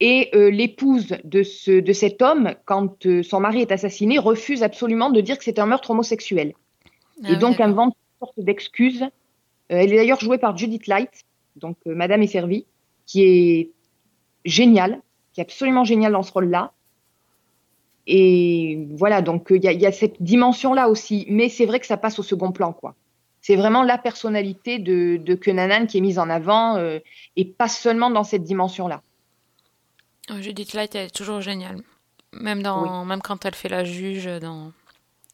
Et 0.00 0.30
euh, 0.34 0.50
l'épouse 0.50 1.16
de, 1.24 1.42
ce, 1.42 1.70
de 1.70 1.92
cet 1.92 2.20
homme, 2.20 2.54
quand 2.66 3.06
euh, 3.06 3.22
son 3.22 3.40
mari 3.40 3.60
est 3.60 3.72
assassiné, 3.72 4.18
refuse 4.18 4.62
absolument 4.62 5.08
de 5.08 5.20
dire 5.20 5.38
que 5.38 5.44
c'est 5.44 5.58
un 5.58 5.66
meurtre 5.66 5.90
homosexuel. 5.90 6.54
Ah 7.22 7.32
et 7.32 7.36
donc 7.36 7.60
invente 7.60 7.96
sorte 8.26 8.40
d'excuse. 8.40 9.02
Euh, 9.02 9.08
elle 9.68 9.92
est 9.92 9.96
d'ailleurs 9.96 10.20
jouée 10.20 10.38
par 10.38 10.56
Judith 10.56 10.86
Light, 10.86 11.24
donc 11.56 11.76
euh, 11.86 11.94
Madame 11.94 12.22
est 12.22 12.26
servie, 12.26 12.66
qui 13.06 13.22
est 13.22 13.70
géniale, 14.44 15.00
qui 15.32 15.40
est 15.40 15.44
absolument 15.44 15.84
géniale 15.84 16.12
dans 16.12 16.22
ce 16.22 16.32
rôle-là. 16.32 16.72
Et 18.06 18.86
voilà, 18.90 19.22
donc 19.22 19.50
euh, 19.50 19.56
il 19.56 19.64
y, 19.64 19.68
a, 19.68 19.72
il 19.72 19.80
y 19.80 19.86
a 19.86 19.92
cette 19.92 20.22
dimension-là 20.22 20.88
aussi, 20.90 21.26
mais 21.30 21.48
c'est 21.48 21.64
vrai 21.64 21.80
que 21.80 21.86
ça 21.86 21.96
passe 21.96 22.18
au 22.18 22.22
second 22.22 22.52
plan, 22.52 22.72
quoi. 22.72 22.94
C'est 23.40 23.56
vraiment 23.56 23.82
la 23.82 23.98
personnalité 23.98 24.78
de, 24.78 25.18
de 25.18 25.34
Kenanan 25.34 25.86
qui 25.86 25.98
est 25.98 26.00
mise 26.00 26.18
en 26.18 26.30
avant, 26.30 26.76
euh, 26.76 26.98
et 27.36 27.44
pas 27.44 27.68
seulement 27.68 28.10
dans 28.10 28.24
cette 28.24 28.42
dimension-là. 28.42 29.02
Euh, 30.30 30.40
Judith 30.40 30.72
Light, 30.74 30.94
elle 30.94 31.06
est 31.06 31.14
toujours 31.14 31.40
géniale. 31.40 31.82
Même, 32.32 32.62
dans, 32.62 33.04
même 33.04 33.20
quand 33.22 33.44
elle 33.44 33.54
fait 33.54 33.68
la 33.68 33.84
juge 33.84 34.26
dans, 34.40 34.72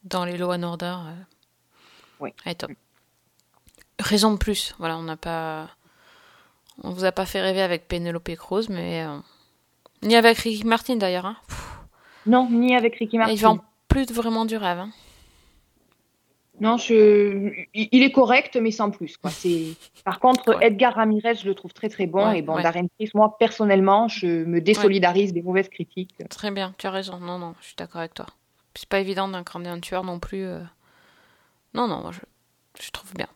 dans 0.05 0.25
les 0.25 0.37
Law 0.37 0.53
and 0.53 0.63
Order. 0.65 0.97
euh, 1.07 1.23
Oui. 2.21 2.31
Top. 2.57 2.71
Raison 3.99 4.33
de 4.33 4.39
plus. 4.39 4.75
Voilà, 4.79 4.97
on 4.99 5.03
n'a 5.03 5.17
pas. 5.17 5.69
On 6.83 6.91
vous 6.93 7.05
a 7.05 7.13
pas 7.13 7.27
fait 7.27 7.41
rêver 7.41 7.61
avec 7.63 7.89
Penelope 7.89 8.35
Cruz, 8.37 8.67
mais. 8.71 9.05
euh, 9.05 9.19
Ni 10.03 10.17
avec 10.17 10.39
Ricky 10.39 10.65
Martin 10.65 10.97
d'ailleurs. 10.97 11.27
Hein. 11.27 11.37
Non, 12.27 12.49
ni 12.51 12.75
avec 12.75 12.97
Ricky 12.97 13.19
Martin. 13.19 13.33
Il 13.35 13.41
vend 13.41 13.59
plus 13.89 14.11
vraiment 14.13 14.45
du 14.47 14.57
rêve. 14.57 14.79
hein. 14.79 14.91
Non, 16.61 16.77
je... 16.77 17.53
il 17.73 18.03
est 18.03 18.13
correct, 18.13 18.57
mais 18.61 18.71
sans 18.71 18.91
plus. 18.91 19.17
Quoi. 19.17 19.31
C'est... 19.31 19.69
Par 20.05 20.21
contre, 20.21 20.57
Ouais. 20.57 20.67
Edgar 20.67 20.95
Ramirez, 20.95 21.37
je 21.37 21.47
le 21.47 21.55
trouve 21.55 21.73
très 21.73 21.89
très 21.89 22.07
bon. 22.07 22.27
Ouais, 22.29 22.41
et 22.41 22.43
bon, 22.43 22.55
ouais. 22.57 22.63
Darren 22.63 22.87
Criss, 22.99 23.15
moi, 23.15 23.37
personnellement, 23.39 24.09
je 24.09 24.27
me 24.45 24.61
désolidarise 24.61 25.33
des 25.33 25.41
mauvaises 25.41 25.71
critiques. 25.71 26.15
Très 26.29 26.51
bien, 26.51 26.75
tu 26.77 26.87
as 26.87 26.91
raison. 26.91 27.19
Non, 27.19 27.39
non, 27.39 27.55
je 27.61 27.67
suis 27.69 27.77
d'accord 27.77 28.01
avec 28.01 28.13
toi. 28.13 28.27
C'est 28.75 28.89
pas 28.89 29.01
évident 29.01 29.27
d'incarner 29.27 29.71
un 29.71 29.81
tueur 29.81 30.05
non 30.05 30.19
plus. 30.19 30.45
euh. 30.45 30.61
Non, 31.75 31.87
non, 31.89 32.01
moi, 32.01 32.11
je, 32.13 32.21
je 32.85 32.91
trouve 32.91 33.13
bien. 33.15 33.29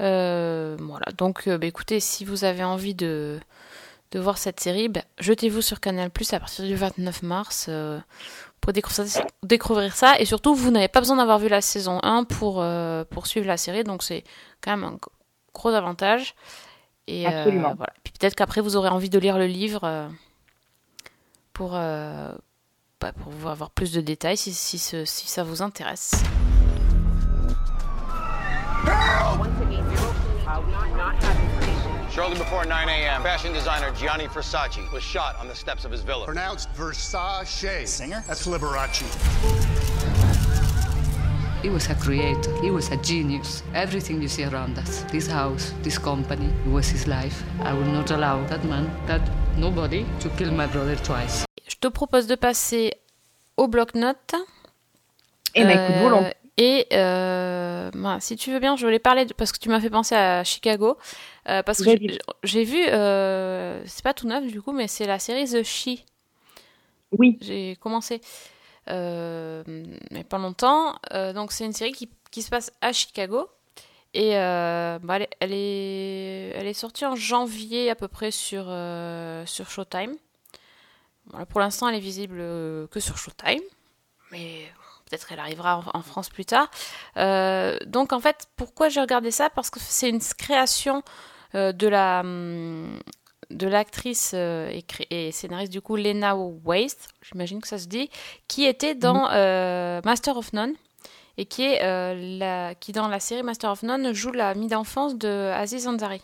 Euh, 0.00 0.76
voilà, 0.80 1.06
donc 1.16 1.46
euh, 1.46 1.56
bah, 1.58 1.66
écoutez, 1.66 2.00
si 2.00 2.24
vous 2.24 2.44
avez 2.44 2.64
envie 2.64 2.94
de, 2.94 3.38
de 4.10 4.18
voir 4.18 4.38
cette 4.38 4.60
série, 4.60 4.88
bah, 4.88 5.02
jetez-vous 5.20 5.62
sur 5.62 5.80
Canal 5.80 6.10
Plus 6.10 6.32
à 6.32 6.40
partir 6.40 6.64
du 6.64 6.74
29 6.74 7.22
mars 7.22 7.66
euh, 7.68 8.00
pour 8.60 8.72
découvrir 8.72 9.06
ça, 9.08 9.24
découvrir 9.44 9.94
ça. 9.94 10.18
Et 10.18 10.24
surtout, 10.24 10.54
vous 10.54 10.70
n'avez 10.70 10.88
pas 10.88 11.00
besoin 11.00 11.16
d'avoir 11.16 11.38
vu 11.38 11.48
la 11.48 11.60
saison 11.60 12.00
1 12.02 12.24
pour, 12.24 12.60
euh, 12.60 13.04
pour 13.04 13.26
suivre 13.26 13.46
la 13.46 13.56
série, 13.56 13.84
donc 13.84 14.02
c'est 14.02 14.24
quand 14.60 14.72
même 14.76 14.84
un 14.84 14.98
gros 15.54 15.68
avantage. 15.70 16.34
Et, 17.06 17.26
Absolument. 17.26 17.74
voilà. 17.76 17.92
Puis 18.02 18.12
peut-être 18.18 18.34
qu'après, 18.34 18.60
vous 18.60 18.76
aurez 18.76 18.88
envie 18.88 19.10
de 19.10 19.18
lire 19.18 19.38
le 19.38 19.46
livre 19.46 20.08
pour, 21.52 21.72
bah, 21.72 22.32
pour 23.22 23.50
avoir 23.50 23.70
plus 23.70 23.92
de 23.92 24.00
détails 24.00 24.36
si, 24.38 24.52
si, 24.54 24.78
ce- 24.78 25.04
si 25.04 25.28
ça 25.28 25.44
vous 25.44 25.60
intéresse. 25.62 26.12
Shortly 32.10 32.38
before 32.38 32.64
9 32.64 32.88
a.m., 32.88 33.22
fashion 33.22 33.52
designer 33.52 33.90
Gianni 33.92 34.26
Versace 34.28 34.90
was 34.92 35.02
shot 35.02 35.36
on 35.40 35.48
the 35.48 35.54
steps 35.54 35.84
of 35.84 35.90
his 35.90 36.02
villa. 36.02 36.24
Pronounced 36.26 36.72
Versace. 36.74 37.86
Singer? 37.88 38.22
That's 38.28 38.46
Liberace. 38.46 39.02
He 41.62 41.70
was 41.70 41.88
a 41.90 41.94
creator. 41.96 42.54
He 42.60 42.70
was 42.70 42.90
a 42.90 42.96
genius. 42.98 43.62
Everything 43.74 44.22
you 44.22 44.28
see 44.28 44.44
around 44.44 44.78
us, 44.78 45.02
this 45.10 45.26
house, 45.26 45.72
this 45.82 45.98
company, 45.98 46.46
it 46.66 46.70
was 46.70 46.86
his 46.88 47.06
life. 47.08 47.42
I 47.62 47.72
will 47.72 47.86
not 47.90 48.10
allow 48.10 48.44
that 48.46 48.62
man, 48.64 48.90
that 49.06 49.22
nobody, 49.56 50.04
to 50.20 50.28
kill 50.36 50.52
my 50.52 50.66
brother 50.66 50.94
twice. 50.96 51.44
Je 51.66 51.76
te 51.80 51.88
propose 51.90 52.26
de 52.28 52.36
passer 52.36 52.92
au 53.56 53.66
bloc-notes. 53.66 54.34
Et 55.54 55.64
ben, 55.64 55.70
écoute, 55.70 55.96
Euh, 55.96 56.02
volontiers. 56.02 56.34
Et 56.56 56.86
euh, 56.92 57.90
bah, 57.94 58.18
si 58.20 58.36
tu 58.36 58.52
veux 58.52 58.60
bien, 58.60 58.76
je 58.76 58.84
voulais 58.86 59.00
parler 59.00 59.24
de- 59.24 59.34
parce 59.34 59.50
que 59.52 59.58
tu 59.58 59.68
m'as 59.68 59.80
fait 59.80 59.90
penser 59.90 60.14
à 60.14 60.44
Chicago. 60.44 60.96
euh, 61.48 61.62
parce 61.62 61.78
que 61.82 61.84
j'ai- 62.44 62.64
vu, 62.64 62.78
euh, 62.88 63.82
c'est 63.86 64.02
pas 64.04 64.14
tout 64.14 64.26
neuf 64.28 64.46
du 64.46 64.62
coup, 64.62 64.72
mais 64.72 64.86
c'est 64.88 65.06
la 65.06 65.18
série 65.18 65.46
The 65.46 65.62
She. 65.64 66.04
Oui, 67.12 67.38
J'ai 67.40 67.76
commencé 67.80 68.20
euh, 68.90 69.62
mais 70.10 70.24
pas 70.24 70.38
longtemps. 70.38 70.94
Donc 71.34 71.52
c'est 71.52 71.64
une 71.66 71.72
série 71.72 71.92
qui, 71.92 72.08
qui 72.30 72.42
se 72.42 72.50
passe 72.50 72.72
à 72.80 72.92
Chicago. 72.92 73.48
Et 74.14 74.32
bah, 74.32 74.98
elle, 75.16 75.22
est, 75.22 75.30
elle, 75.40 75.52
est, 75.52 76.50
elle 76.56 76.66
est 76.68 76.74
sortie 76.74 77.06
en 77.06 77.16
janvier 77.16 77.90
à 77.90 77.94
peu 77.96 78.08
près 78.08 78.30
sur, 78.30 78.64
sur 79.46 79.70
Showtime. 79.70 80.14
Voilà, 81.30 81.46
pour 81.46 81.60
l'instant, 81.60 81.88
elle 81.88 81.94
est 81.96 82.00
visible 82.00 82.38
que 82.90 83.00
sur 83.00 83.16
Showtime. 83.16 83.62
Mais 84.32 84.66
peut-être 85.08 85.26
qu'elle 85.26 85.40
arrivera 85.40 85.78
en, 85.78 85.98
en 85.98 86.02
France 86.02 86.28
plus 86.28 86.44
tard. 86.44 86.70
Euh, 87.16 87.78
donc 87.86 88.12
en 88.12 88.20
fait, 88.20 88.46
pourquoi 88.56 88.88
j'ai 88.88 89.00
regardé 89.00 89.30
ça? 89.30 89.50
Parce 89.50 89.70
que 89.70 89.80
c'est 89.80 90.08
une 90.08 90.20
création 90.20 91.02
euh, 91.54 91.72
de 91.72 91.88
la... 91.88 92.20
hum, 92.20 92.98
de 93.50 93.68
l'actrice 93.68 94.32
euh, 94.34 94.72
et, 95.10 95.30
scénariste 95.30 95.70
du 95.70 95.82
coup 95.82 95.96
Lena 95.96 96.34
Waste, 96.34 97.08
j'imagine 97.22 97.60
que 97.60 97.68
ça 97.68 97.78
se 97.78 97.86
dit, 97.86 98.08
qui 98.48 98.64
était 98.64 98.94
dans 98.94 99.28
euh, 99.30 100.00
Master 100.04 100.36
of 100.38 100.52
None 100.54 100.72
et 101.36 101.44
qui 101.44 101.62
est 101.62 101.82
euh, 101.82 102.38
la, 102.38 102.74
qui 102.74 102.92
dans 102.92 103.06
la 103.06 103.20
série 103.20 103.42
Master 103.42 103.70
of 103.70 103.82
None 103.82 104.12
joue 104.14 104.32
la 104.32 104.48
amie 104.48 104.68
d'enfance 104.68 105.16
de 105.16 105.52
Aziz 105.54 105.86
Ansari 105.86 106.22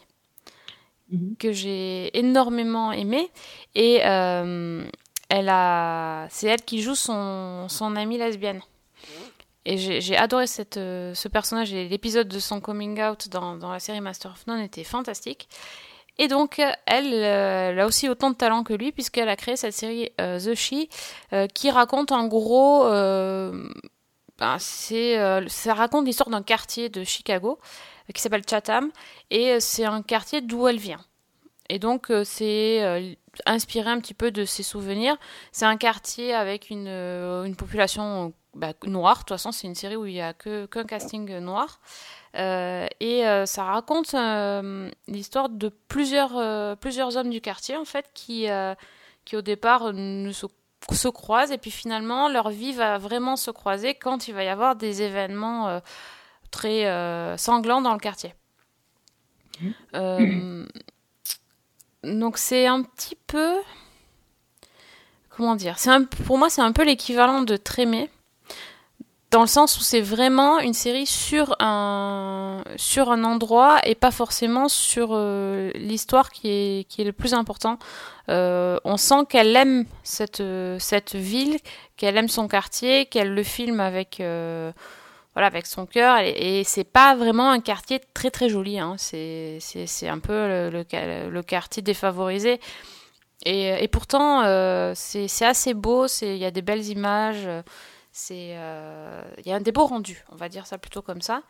Mhm. 1.10 1.36
que 1.38 1.52
j'ai 1.52 2.16
énormément 2.16 2.92
aimé 2.92 3.30
et 3.74 4.00
elle 5.30 5.48
a 5.48 6.26
c'est 6.28 6.48
elle 6.48 6.62
qui 6.62 6.82
joue 6.82 6.94
son, 6.94 7.68
son 7.68 7.96
amie 7.96 8.18
lesbienne 8.18 8.60
et 9.64 9.76
j'ai 9.76 10.16
adoré 10.16 10.46
cette, 10.46 10.76
euh, 10.76 11.14
ce 11.14 11.28
personnage 11.28 11.72
et 11.72 11.88
l'épisode 11.88 12.28
de 12.28 12.38
son 12.38 12.60
coming 12.60 13.00
out 13.00 13.28
dans, 13.28 13.56
dans 13.56 13.70
la 13.70 13.78
série 13.78 14.00
Master 14.00 14.32
of 14.32 14.46
None 14.46 14.60
était 14.60 14.84
fantastique 14.84 15.48
et 16.18 16.28
donc, 16.28 16.60
elle, 16.84 17.14
euh, 17.14 17.82
a 17.82 17.86
aussi 17.86 18.06
autant 18.06 18.28
de 18.28 18.34
talent 18.34 18.62
que 18.62 18.74
lui, 18.74 18.92
puisqu'elle 18.92 19.30
a 19.30 19.36
créé 19.36 19.56
cette 19.56 19.72
série 19.72 20.10
euh, 20.20 20.38
The 20.38 20.54
She, 20.54 20.86
qui 21.54 21.70
raconte 21.70 22.12
en 22.12 22.26
gros. 22.26 22.84
ben, 22.84 24.58
ça 24.58 25.74
raconte 25.74 26.04
l'histoire 26.04 26.28
d'un 26.28 26.42
quartier 26.42 26.90
de 26.90 27.04
Chicago 27.04 27.58
qui 28.12 28.20
s'appelle 28.20 28.42
Chatham, 28.46 28.90
et 29.30 29.60
c'est 29.60 29.86
un 29.86 30.02
quartier 30.02 30.42
d'où 30.42 30.68
elle 30.68 30.78
vient. 30.78 31.00
Et 31.70 31.78
donc, 31.78 32.10
euh, 32.10 32.24
c'est 32.24 32.82
euh, 32.82 33.14
inspiré 33.46 33.88
un 33.88 34.00
petit 34.00 34.12
peu 34.12 34.32
de 34.32 34.44
ses 34.44 34.64
souvenirs. 34.64 35.16
C'est 35.52 35.66
un 35.66 35.76
quartier 35.76 36.34
avec 36.34 36.68
une, 36.68 36.88
euh, 36.88 37.44
une 37.44 37.54
population 37.54 38.32
bah, 38.54 38.72
noire. 38.86 39.14
De 39.14 39.20
toute 39.20 39.28
façon, 39.28 39.52
c'est 39.52 39.68
une 39.68 39.76
série 39.76 39.94
où 39.94 40.04
il 40.04 40.14
n'y 40.14 40.20
a 40.20 40.34
qu'un 40.34 40.84
casting 40.84 41.38
noir. 41.38 41.78
Euh, 42.34 42.88
et 42.98 43.24
euh, 43.24 43.46
ça 43.46 43.62
raconte 43.62 44.14
euh, 44.14 44.90
l'histoire 45.06 45.48
de 45.48 45.68
plusieurs, 45.68 46.76
plusieurs 46.78 47.16
hommes 47.16 47.30
du 47.30 47.40
quartier, 47.40 47.76
en 47.76 47.84
fait, 47.84 48.10
qui, 48.14 48.48
qui 49.24 49.36
au 49.36 49.42
départ 49.42 49.92
ne 49.92 50.32
se, 50.32 50.46
se 50.90 51.08
croisent, 51.08 51.52
et 51.52 51.58
puis 51.58 51.70
finalement, 51.70 52.28
leur 52.28 52.50
vie 52.50 52.72
va 52.72 52.98
vraiment 52.98 53.36
se 53.36 53.52
croiser 53.52 53.94
quand 53.94 54.26
il 54.26 54.34
va 54.34 54.42
y 54.42 54.48
avoir 54.48 54.74
des 54.74 55.02
événements 55.02 55.80
très 56.50 56.82
sanglants 57.38 57.80
dans 57.80 57.92
le 57.92 58.00
quartier. 58.00 58.34
Euh, 59.94 60.66
donc 62.04 62.38
c'est 62.38 62.66
un 62.66 62.82
petit 62.82 63.16
peu... 63.26 63.54
Comment 65.30 65.56
dire 65.56 65.76
Pour 66.26 66.38
moi, 66.38 66.50
c'est 66.50 66.60
un 66.60 66.72
peu 66.72 66.84
l'équivalent 66.84 67.42
de 67.42 67.56
Trémé 67.56 68.10
dans 69.30 69.42
le 69.42 69.46
sens 69.46 69.78
où 69.78 69.82
c'est 69.82 70.00
vraiment 70.00 70.58
une 70.58 70.74
série 70.74 71.06
sur 71.06 71.54
un 71.60 72.64
endroit 73.24 73.78
et 73.84 73.94
pas 73.94 74.10
forcément 74.10 74.68
sur 74.68 75.10
euh, 75.12 75.70
l'histoire 75.74 76.30
qui 76.30 76.48
est 76.50 77.04
le 77.04 77.12
plus 77.12 77.32
important. 77.32 77.78
Euh, 78.28 78.78
on 78.84 78.96
sent 78.96 79.26
qu'elle 79.28 79.54
aime 79.56 79.86
cette 80.02 80.40
euh, 80.40 80.78
cette 80.78 81.14
ville, 81.14 81.58
qu'elle 81.96 82.16
aime 82.16 82.28
son 82.28 82.48
quartier, 82.48 83.06
qu'elle 83.06 83.34
le 83.34 83.42
filme 83.42 83.80
avec 83.80 84.20
voilà 85.34 85.46
avec 85.46 85.66
son 85.66 85.86
cœur 85.86 86.18
et, 86.18 86.60
et 86.60 86.64
c'est 86.64 86.84
pas 86.84 87.14
vraiment 87.14 87.50
un 87.50 87.60
quartier 87.60 88.00
très 88.14 88.30
très 88.30 88.48
joli. 88.48 88.78
Hein. 88.78 88.96
C'est 88.98 89.60
un 90.08 90.18
peu 90.18 90.32
le, 90.72 90.84
le, 91.30 91.42
quartier 91.42 91.82
défavorisé. 91.82 92.60
Et, 93.44 93.82
et 93.82 93.88
pourtant, 93.88 94.42
euh, 94.42 94.92
c'est 94.94 95.44
assez 95.44 95.72
beau, 95.74 96.06
il 96.22 96.36
y 96.36 96.44
a 96.44 96.50
des 96.50 96.62
belles 96.62 96.86
images, 96.86 97.46
euh, 98.30 99.22
il 99.38 99.46
y 99.46 99.52
a 99.52 99.60
des 99.60 99.72
beaux 99.72 99.86
rendus, 99.86 100.24
on 100.30 100.36
va 100.36 100.48
dire 100.48 100.66
ça 100.66 100.78
plutôt 100.78 101.02
comme 101.02 101.22
ça. 101.22 101.42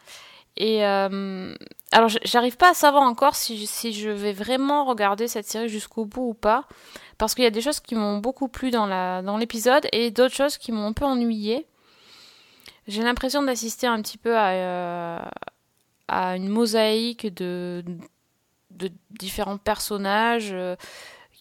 Et 0.56 0.84
euh, 0.84 1.54
alors, 1.92 2.10
j'arrive 2.24 2.56
pas 2.56 2.70
à 2.70 2.74
savoir 2.74 3.02
encore 3.04 3.34
si, 3.34 3.66
si 3.66 3.92
je 3.92 4.10
vais 4.10 4.32
vraiment 4.32 4.84
regarder 4.84 5.28
cette 5.28 5.46
série 5.46 5.68
jusqu'au 5.68 6.04
bout 6.04 6.30
ou 6.30 6.34
pas, 6.34 6.66
parce 7.18 7.34
qu'il 7.34 7.44
y 7.44 7.46
a 7.46 7.50
des 7.50 7.60
choses 7.60 7.80
qui 7.80 7.94
m'ont 7.94 8.18
beaucoup 8.18 8.48
plu 8.48 8.70
dans 8.70 8.86
la 8.86 9.22
dans 9.22 9.36
l'épisode 9.36 9.86
et 9.92 10.10
d'autres 10.10 10.34
choses 10.34 10.58
qui 10.58 10.72
m'ont 10.72 10.86
un 10.86 10.92
peu 10.92 11.04
ennuyé. 11.04 11.66
J'ai 12.90 13.02
l'impression 13.02 13.42
d'assister 13.42 13.86
un 13.86 14.02
petit 14.02 14.18
peu 14.18 14.36
à, 14.36 14.50
euh, 14.50 15.18
une 16.10 16.48
mosaïque 16.48 17.32
de, 17.32 17.84
différents 19.10 19.58
personnages. 19.58 20.50
euh, 20.52 20.76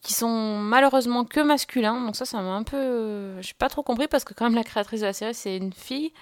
qui 0.02 0.14
sont 0.14 0.58
malheureusement 0.58 1.26
que 1.26 1.40
masculins. 1.40 2.00
Donc 2.06 2.16
ça, 2.16 2.26
ça 2.26 2.42
m'a 2.42 2.52
un 2.52 2.64
peu... 2.64 3.42
J'ai 3.42 3.54
pas 3.54 3.70
trop 3.70 3.84
compris 3.84 4.08
parce 4.08 4.24
que 4.24 4.34
quand 4.34 4.46
même 4.46 4.56
la 4.56 4.64
créatrice 4.64 5.02
de 5.02 5.06
la 5.06 5.14
série, 5.14 5.34
c'est 5.34 5.58
une 5.58 5.74
fille. 5.74 6.14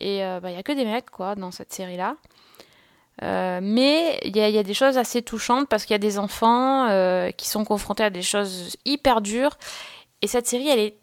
Et 0.00 0.24
euh, 0.24 0.40
bah, 0.40 0.50
il 0.50 0.56
y 0.56 0.58
a 0.58 0.62
que 0.62 0.72
des 0.72 0.84
mecs, 0.84 1.10
quoi, 1.10 1.34
dans 1.34 1.50
cette 1.50 1.72
série-là. 1.72 2.16
Euh, 3.22 3.60
mais 3.62 4.18
il 4.24 4.36
y, 4.36 4.40
y 4.40 4.58
a 4.58 4.62
des 4.62 4.74
choses 4.74 4.96
assez 4.96 5.22
touchantes 5.22 5.68
parce 5.68 5.84
qu'il 5.84 5.92
y 5.92 5.96
a 5.96 5.98
des 5.98 6.18
enfants 6.18 6.88
euh, 6.88 7.30
qui 7.30 7.48
sont 7.48 7.64
confrontés 7.64 8.04
à 8.04 8.10
des 8.10 8.22
choses 8.22 8.76
hyper 8.84 9.20
dures. 9.20 9.56
Et 10.22 10.26
cette 10.26 10.46
série, 10.46 10.68
elle 10.68 10.78
est... 10.80 10.96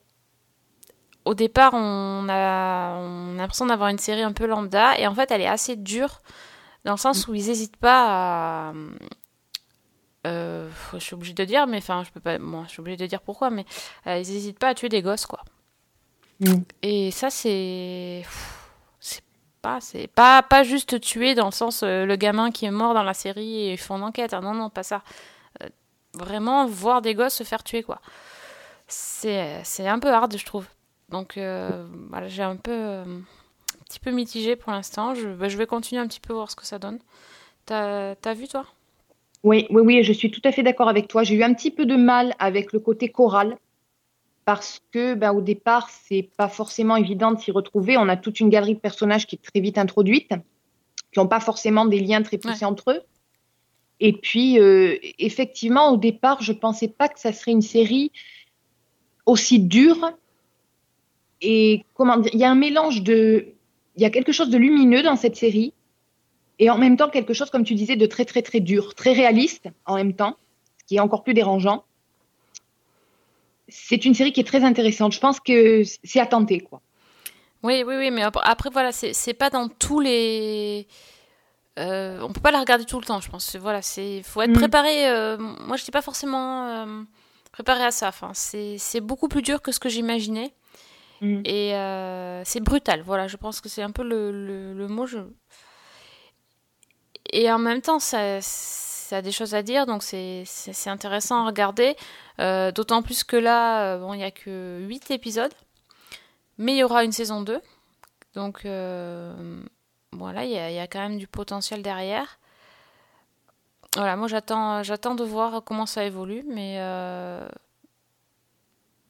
Au 1.27 1.33
départ, 1.33 1.73
on 1.73 2.27
a, 2.29 2.95
on 2.95 3.33
a 3.35 3.37
l'impression 3.37 3.65
d'avoir 3.65 3.89
une 3.89 3.97
série 3.97 4.21
un 4.21 4.31
peu 4.31 4.45
lambda. 4.45 4.97
Et 4.97 5.05
en 5.07 5.13
fait, 5.13 5.29
elle 5.29 5.41
est 5.41 5.47
assez 5.47 5.75
dure 5.75 6.21
dans 6.85 6.93
le 6.93 6.97
sens 6.97 7.27
où 7.27 7.33
ils 7.33 7.47
n'hésitent 7.47 7.75
pas 7.77 8.69
à... 8.69 8.73
Euh, 10.25 10.69
je 10.93 10.99
suis 10.99 11.13
obligée 11.15 11.33
de 11.33 11.43
dire, 11.43 11.67
mais 11.67 11.77
enfin, 11.77 12.03
je 12.05 12.11
peux 12.11 12.19
pas. 12.19 12.37
Bon, 12.37 12.63
je 12.63 12.69
suis 12.69 12.79
obligée 12.79 12.97
de 12.97 13.05
dire 13.05 13.21
pourquoi, 13.21 13.49
mais 13.49 13.65
euh, 14.07 14.17
ils 14.17 14.31
n'hésitent 14.33 14.59
pas 14.59 14.69
à 14.69 14.73
tuer 14.73 14.89
des 14.89 15.01
gosses, 15.01 15.25
quoi. 15.25 15.41
Mm. 16.39 16.55
Et 16.81 17.11
ça, 17.11 17.29
c'est. 17.29 18.25
C'est 18.99 19.23
pas, 19.61 19.79
c'est 19.81 20.07
pas, 20.07 20.43
pas 20.43 20.63
juste 20.63 20.99
tuer 21.01 21.35
dans 21.35 21.45
le 21.45 21.51
sens 21.51 21.81
euh, 21.83 22.05
le 22.05 22.15
gamin 22.15 22.51
qui 22.51 22.65
est 22.65 22.71
mort 22.71 22.93
dans 22.93 23.03
la 23.03 23.13
série 23.13 23.67
et 23.67 23.73
ils 23.73 23.77
font 23.77 23.97
une 23.97 24.03
enquête. 24.03 24.33
hein. 24.33 24.41
Non, 24.41 24.53
non, 24.53 24.69
pas 24.69 24.83
ça. 24.83 25.01
Vraiment 26.13 26.65
voir 26.65 27.01
des 27.01 27.13
gosses 27.15 27.35
se 27.35 27.43
faire 27.43 27.63
tuer, 27.63 27.83
quoi. 27.83 27.99
C'est, 28.87 29.61
c'est 29.63 29.87
un 29.87 29.99
peu 29.99 30.11
hard, 30.11 30.35
je 30.37 30.45
trouve. 30.45 30.65
Donc, 31.09 31.37
euh, 31.37 31.87
voilà, 32.09 32.27
j'ai 32.27 32.43
un 32.43 32.55
peu. 32.57 32.71
euh, 32.71 33.03
un 33.05 33.83
petit 33.85 33.99
peu 33.99 34.11
mitigé 34.11 34.55
pour 34.55 34.71
l'instant. 34.71 35.15
Je, 35.15 35.29
bah, 35.29 35.47
je 35.47 35.57
vais 35.57 35.65
continuer 35.65 36.01
un 36.01 36.07
petit 36.07 36.19
peu 36.19 36.33
voir 36.33 36.51
ce 36.51 36.55
que 36.55 36.65
ça 36.65 36.79
donne. 36.79 36.99
T'as, 37.65 38.33
vu, 38.33 38.47
toi? 38.47 38.65
Oui, 39.43 39.67
oui, 39.69 39.81
oui, 39.81 40.03
je 40.03 40.13
suis 40.13 40.31
tout 40.31 40.41
à 40.43 40.51
fait 40.51 40.63
d'accord 40.63 40.89
avec 40.89 41.07
toi. 41.07 41.23
J'ai 41.23 41.35
eu 41.35 41.43
un 41.43 41.53
petit 41.53 41.71
peu 41.71 41.85
de 41.85 41.95
mal 41.95 42.33
avec 42.39 42.73
le 42.73 42.79
côté 42.79 43.09
choral 43.09 43.57
parce 44.45 44.81
que 44.91 45.13
ben, 45.13 45.33
au 45.33 45.41
départ, 45.41 45.89
c'est 45.89 46.29
pas 46.37 46.47
forcément 46.47 46.95
évident 46.95 47.31
de 47.31 47.39
s'y 47.39 47.51
retrouver. 47.51 47.97
On 47.97 48.07
a 48.07 48.15
toute 48.15 48.39
une 48.39 48.49
galerie 48.49 48.75
de 48.75 48.79
personnages 48.79 49.27
qui 49.27 49.35
est 49.35 49.43
très 49.43 49.59
vite 49.59 49.77
introduite, 49.77 50.31
qui 51.11 51.19
n'ont 51.19 51.27
pas 51.27 51.41
forcément 51.41 51.85
des 51.85 51.99
liens 51.99 52.21
très 52.21 52.37
poussés 52.37 52.65
entre 52.65 52.91
eux. 52.91 53.01
Et 53.99 54.13
puis, 54.13 54.59
euh, 54.59 54.97
effectivement, 55.19 55.91
au 55.91 55.97
départ, 55.97 56.41
je 56.41 56.53
pensais 56.53 56.87
pas 56.87 57.09
que 57.09 57.19
ça 57.19 57.33
serait 57.33 57.51
une 57.51 57.61
série 57.61 58.11
aussi 59.25 59.59
dure. 59.59 60.13
Et 61.41 61.83
comment 61.93 62.17
dire, 62.17 62.31
il 62.33 62.39
y 62.39 62.43
a 62.43 62.49
un 62.51 62.55
mélange 62.55 63.03
de, 63.03 63.47
il 63.95 64.01
y 64.01 64.05
a 64.05 64.09
quelque 64.09 64.31
chose 64.31 64.49
de 64.49 64.57
lumineux 64.57 65.03
dans 65.03 65.15
cette 65.15 65.35
série 65.35 65.73
et 66.59 66.69
en 66.69 66.77
même 66.77 66.97
temps 66.97 67.09
quelque 67.09 67.33
chose, 67.33 67.49
comme 67.51 67.63
tu 67.63 67.75
disais, 67.75 67.95
de 67.95 68.05
très 68.07 68.25
très 68.25 68.41
très 68.41 68.59
dur, 68.59 68.95
très 68.95 69.13
réaliste 69.13 69.67
en 69.85 69.95
même 69.95 70.13
temps, 70.13 70.35
ce 70.79 70.85
qui 70.85 70.95
est 70.95 70.99
encore 70.99 71.23
plus 71.23 71.33
dérangeant. 71.35 71.83
C'est 73.69 74.05
une 74.05 74.13
série 74.13 74.31
qui 74.31 74.39
est 74.39 74.45
très 74.47 74.63
intéressante. 74.63 75.11
Je 75.13 75.19
pense 75.19 75.39
que 75.39 75.83
c'est 76.03 76.19
à 76.19 76.25
tenter, 76.25 76.59
quoi. 76.61 76.81
Oui, 77.63 77.83
oui, 77.85 77.95
oui, 77.97 78.11
mais 78.11 78.21
ap- 78.23 78.37
après, 78.43 78.69
voilà, 78.71 78.91
c'est 78.91 79.33
pas 79.33 79.49
dans 79.49 79.67
tous 79.67 79.99
les. 79.99 80.87
Euh, 81.79 82.19
on 82.21 82.31
peut 82.31 82.39
pas 82.41 82.51
la 82.51 82.59
regarder 82.59 82.85
tout 82.85 82.99
le 82.99 83.05
temps, 83.05 83.19
je 83.19 83.29
pense. 83.29 83.55
Voilà, 83.57 83.81
c'est 83.81 84.23
faut 84.23 84.41
être 84.41 84.51
Mm. 84.51 84.53
préparé. 84.53 85.09
euh, 85.09 85.37
moi, 85.37 85.75
je 85.75 85.83
n'étais 85.83 85.91
pas 85.91 86.01
forcément 86.01 86.65
euh, 86.67 87.03
préparée 87.51 87.83
à 87.83 87.91
ça. 87.91 88.07
Enfin, 88.07 88.31
c'est 88.33 89.01
beaucoup 89.01 89.27
plus 89.27 89.41
dur 89.41 89.61
que 89.61 89.71
ce 89.71 89.79
que 89.79 89.89
j'imaginais. 89.89 90.53
Mm. 91.21 91.41
Et 91.45 91.75
euh, 91.75 92.43
c'est 92.45 92.61
brutal. 92.61 93.01
Voilà, 93.01 93.27
je 93.27 93.37
pense 93.37 93.61
que 93.61 93.69
c'est 93.69 93.81
un 93.81 93.91
peu 93.91 94.03
le, 94.03 94.31
le, 94.73 94.87
mot. 94.87 95.05
Et 97.31 97.51
en 97.51 97.59
même 97.59 97.81
temps, 97.81 97.99
ça, 97.99 98.41
ça 98.41 99.17
a 99.17 99.21
des 99.21 99.31
choses 99.31 99.55
à 99.55 99.61
dire, 99.63 99.85
donc 99.85 100.03
c'est 100.03 100.45
intéressant 100.87 101.43
à 101.43 101.47
regarder. 101.47 101.95
Euh, 102.39 102.71
D'autant 102.71 103.01
plus 103.01 103.23
que 103.23 103.37
là, 103.37 103.95
euh, 103.95 103.99
bon, 103.99 104.13
il 104.13 104.17
n'y 104.17 104.23
a 104.23 104.31
que 104.31 104.79
8 104.81 105.11
épisodes. 105.11 105.53
Mais 106.57 106.73
il 106.73 106.77
y 106.77 106.83
aura 106.83 107.03
une 107.03 107.11
saison 107.11 107.41
2 107.41 107.61
Donc 108.33 108.61
voilà, 110.13 110.45
il 110.45 110.49
y, 110.49 110.53
y 110.53 110.79
a 110.79 110.87
quand 110.87 110.99
même 110.99 111.17
du 111.17 111.27
potentiel 111.27 111.81
derrière. 111.81 112.39
Voilà, 113.95 114.15
moi 114.15 114.27
j'attends, 114.27 115.15
de 115.15 115.23
voir 115.23 115.63
comment 115.63 115.85
ça 115.85 116.03
évolue, 116.03 116.43
mais 116.47 116.77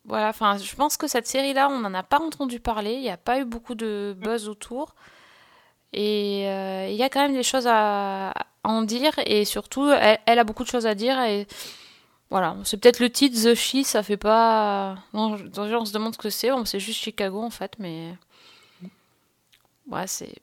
voilà, 0.07 0.29
enfin, 0.29 0.57
je 0.57 0.75
pense 0.75 0.97
que 0.97 1.07
cette 1.07 1.27
série-là, 1.27 1.69
on 1.69 1.79
n'en 1.79 1.93
a 1.93 2.03
pas 2.03 2.19
entendu 2.19 2.59
parler, 2.59 2.93
il 2.93 3.01
n'y 3.01 3.09
a 3.09 3.17
pas 3.17 3.39
eu 3.39 3.45
beaucoup 3.45 3.75
de 3.75 4.15
buzz 4.17 4.49
autour, 4.49 4.95
et 5.93 6.47
euh, 6.47 6.87
il 6.89 6.95
y 6.95 7.03
a 7.03 7.09
quand 7.09 7.21
même 7.21 7.33
des 7.35 7.43
choses 7.43 7.67
à, 7.67 8.29
à 8.31 8.45
en 8.63 8.81
dire, 8.83 9.13
et 9.25 9.45
surtout, 9.45 9.89
elle, 9.89 10.19
elle 10.25 10.39
a 10.39 10.43
beaucoup 10.43 10.63
de 10.63 10.69
choses 10.69 10.87
à 10.87 10.95
dire, 10.95 11.19
et 11.21 11.47
voilà, 12.29 12.57
c'est 12.65 12.77
peut-être 12.77 12.99
le 12.99 13.09
titre 13.09 13.37
The 13.41 13.55
She, 13.55 13.83
ça 13.83 14.03
fait 14.03 14.17
pas. 14.17 14.97
Non, 15.13 15.37
on 15.57 15.85
se 15.85 15.93
demande 15.93 16.13
ce 16.13 16.17
que 16.17 16.29
c'est, 16.29 16.49
bon, 16.51 16.65
c'est 16.65 16.79
juste 16.79 16.99
Chicago 16.99 17.41
en 17.41 17.49
fait, 17.49 17.73
mais. 17.79 18.15
Ouais, 19.87 20.07
c'est. 20.07 20.35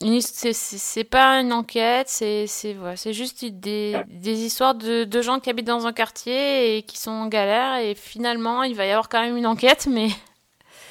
C'est 0.00 1.04
pas 1.04 1.40
une 1.40 1.52
enquête, 1.52 2.08
c'est 2.08 2.46
voilà, 2.78 2.96
c'est 2.96 3.12
juste 3.14 3.44
des, 3.44 3.96
des 4.08 4.40
histoires 4.44 4.74
de, 4.74 5.04
de 5.04 5.22
gens 5.22 5.40
qui 5.40 5.48
habitent 5.50 5.66
dans 5.66 5.86
un 5.86 5.92
quartier 5.92 6.76
et 6.76 6.82
qui 6.82 6.98
sont 6.98 7.10
en 7.10 7.26
galère, 7.28 7.76
et 7.76 7.94
finalement, 7.94 8.62
il 8.64 8.74
va 8.74 8.84
y 8.86 8.90
avoir 8.90 9.08
quand 9.08 9.20
même 9.22 9.36
une 9.36 9.46
enquête, 9.46 9.86
mais. 9.90 10.08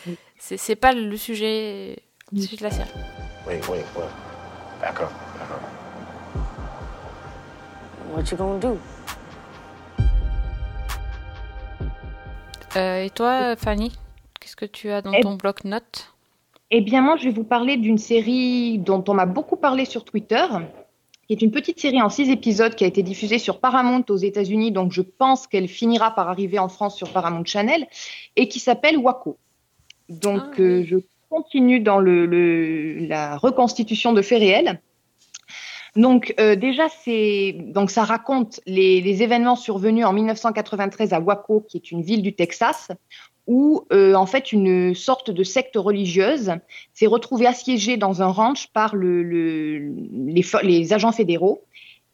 C'est 0.40 0.76
pas 0.76 0.92
le 0.92 1.16
sujet, 1.16 1.98
le 2.34 2.42
sujet 2.42 2.58
de 2.58 2.64
la 2.64 2.72
série. 2.72 2.90
Wait, 3.48 3.62
wait, 3.70 3.86
wait. 3.96 4.04
Back 4.82 5.00
up, 5.00 5.10
back 5.40 5.50
up. 5.52 5.62
What 8.14 8.24
you 8.30 8.38
gonna 8.38 8.60
do? 8.60 8.78
Euh, 12.76 13.04
et 13.04 13.10
toi, 13.12 13.56
Fanny, 13.56 13.94
qu'est-ce 14.40 14.56
que 14.56 14.66
tu 14.66 14.90
as 14.90 15.02
dans 15.02 15.14
Eh- 15.14 15.22
ton 15.22 15.36
bloc-notes? 15.36 16.13
Eh 16.76 16.82
bien, 16.82 17.02
moi, 17.02 17.18
je 17.18 17.26
vais 17.26 17.30
vous 17.30 17.44
parler 17.44 17.78
d'une 17.78 18.00
série 18.00 18.80
dont 18.80 19.04
on 19.08 19.14
m'a 19.14 19.28
beaucoup 19.28 19.58
parlé 19.58 19.86
sur 19.86 20.04
Twitter, 20.04 20.44
qui 21.28 21.34
est 21.34 21.42
une 21.44 21.52
petite 21.52 21.80
série 21.80 22.02
en 22.02 22.10
six 22.10 22.32
épisodes 22.32 22.74
qui 22.74 22.84
a 22.84 22.88
été 22.88 23.04
diffusée 23.04 23.38
sur 23.38 23.60
Paramount 23.60 24.04
aux 24.10 24.18
États-Unis, 24.18 24.72
donc 24.72 24.92
je 24.92 25.02
pense 25.04 25.46
qu'elle 25.46 25.68
finira 25.68 26.16
par 26.16 26.30
arriver 26.30 26.58
en 26.58 26.70
France 26.70 26.98
sur 26.98 27.10
Paramount 27.14 27.46
Channel, 27.46 27.86
et 28.36 28.48
qui 28.48 28.60
s'appelle 28.60 28.98
Waco. 28.98 29.38
Donc, 30.10 30.42
Ah, 30.58 30.62
euh, 30.62 30.84
je 30.84 30.98
continue 31.30 31.80
dans 31.80 32.00
le, 32.00 32.26
le- 32.26 33.06
la 33.06 33.38
reconstitution 33.38 34.12
de 34.12 34.24
faits 34.24 34.40
réels. 34.40 34.82
Donc 35.96 36.34
euh, 36.40 36.56
déjà, 36.56 36.90
c'est 36.90 37.56
donc 37.68 37.92
ça 37.92 38.04
raconte 38.04 38.60
les, 38.66 39.00
les 39.00 39.22
événements 39.22 39.56
survenus 39.56 40.06
en 40.06 40.12
1993 40.14 41.14
à 41.14 41.20
Waco, 41.20 41.62
qui 41.70 41.78
est 41.78 41.92
une 41.92 42.02
ville 42.02 42.24
du 42.24 42.34
Texas, 42.34 42.90
où 43.48 43.86
euh, 43.92 44.14
en 44.16 44.26
fait 44.26 44.52
une 44.52 44.96
sorte 44.96 45.30
de 45.30 45.44
secte 45.44 45.76
religieuse 45.76 46.54
s'est 46.94 47.08
retrouvée 47.08 47.48
assiégée 47.48 47.98
dans 47.98 48.22
un 48.22 48.28
ranch 48.28 48.68
par 48.68 48.96
le, 48.96 49.22
le- 49.24 49.94
les, 50.64 50.94
agents 50.94 51.12
fédéraux 51.12 51.64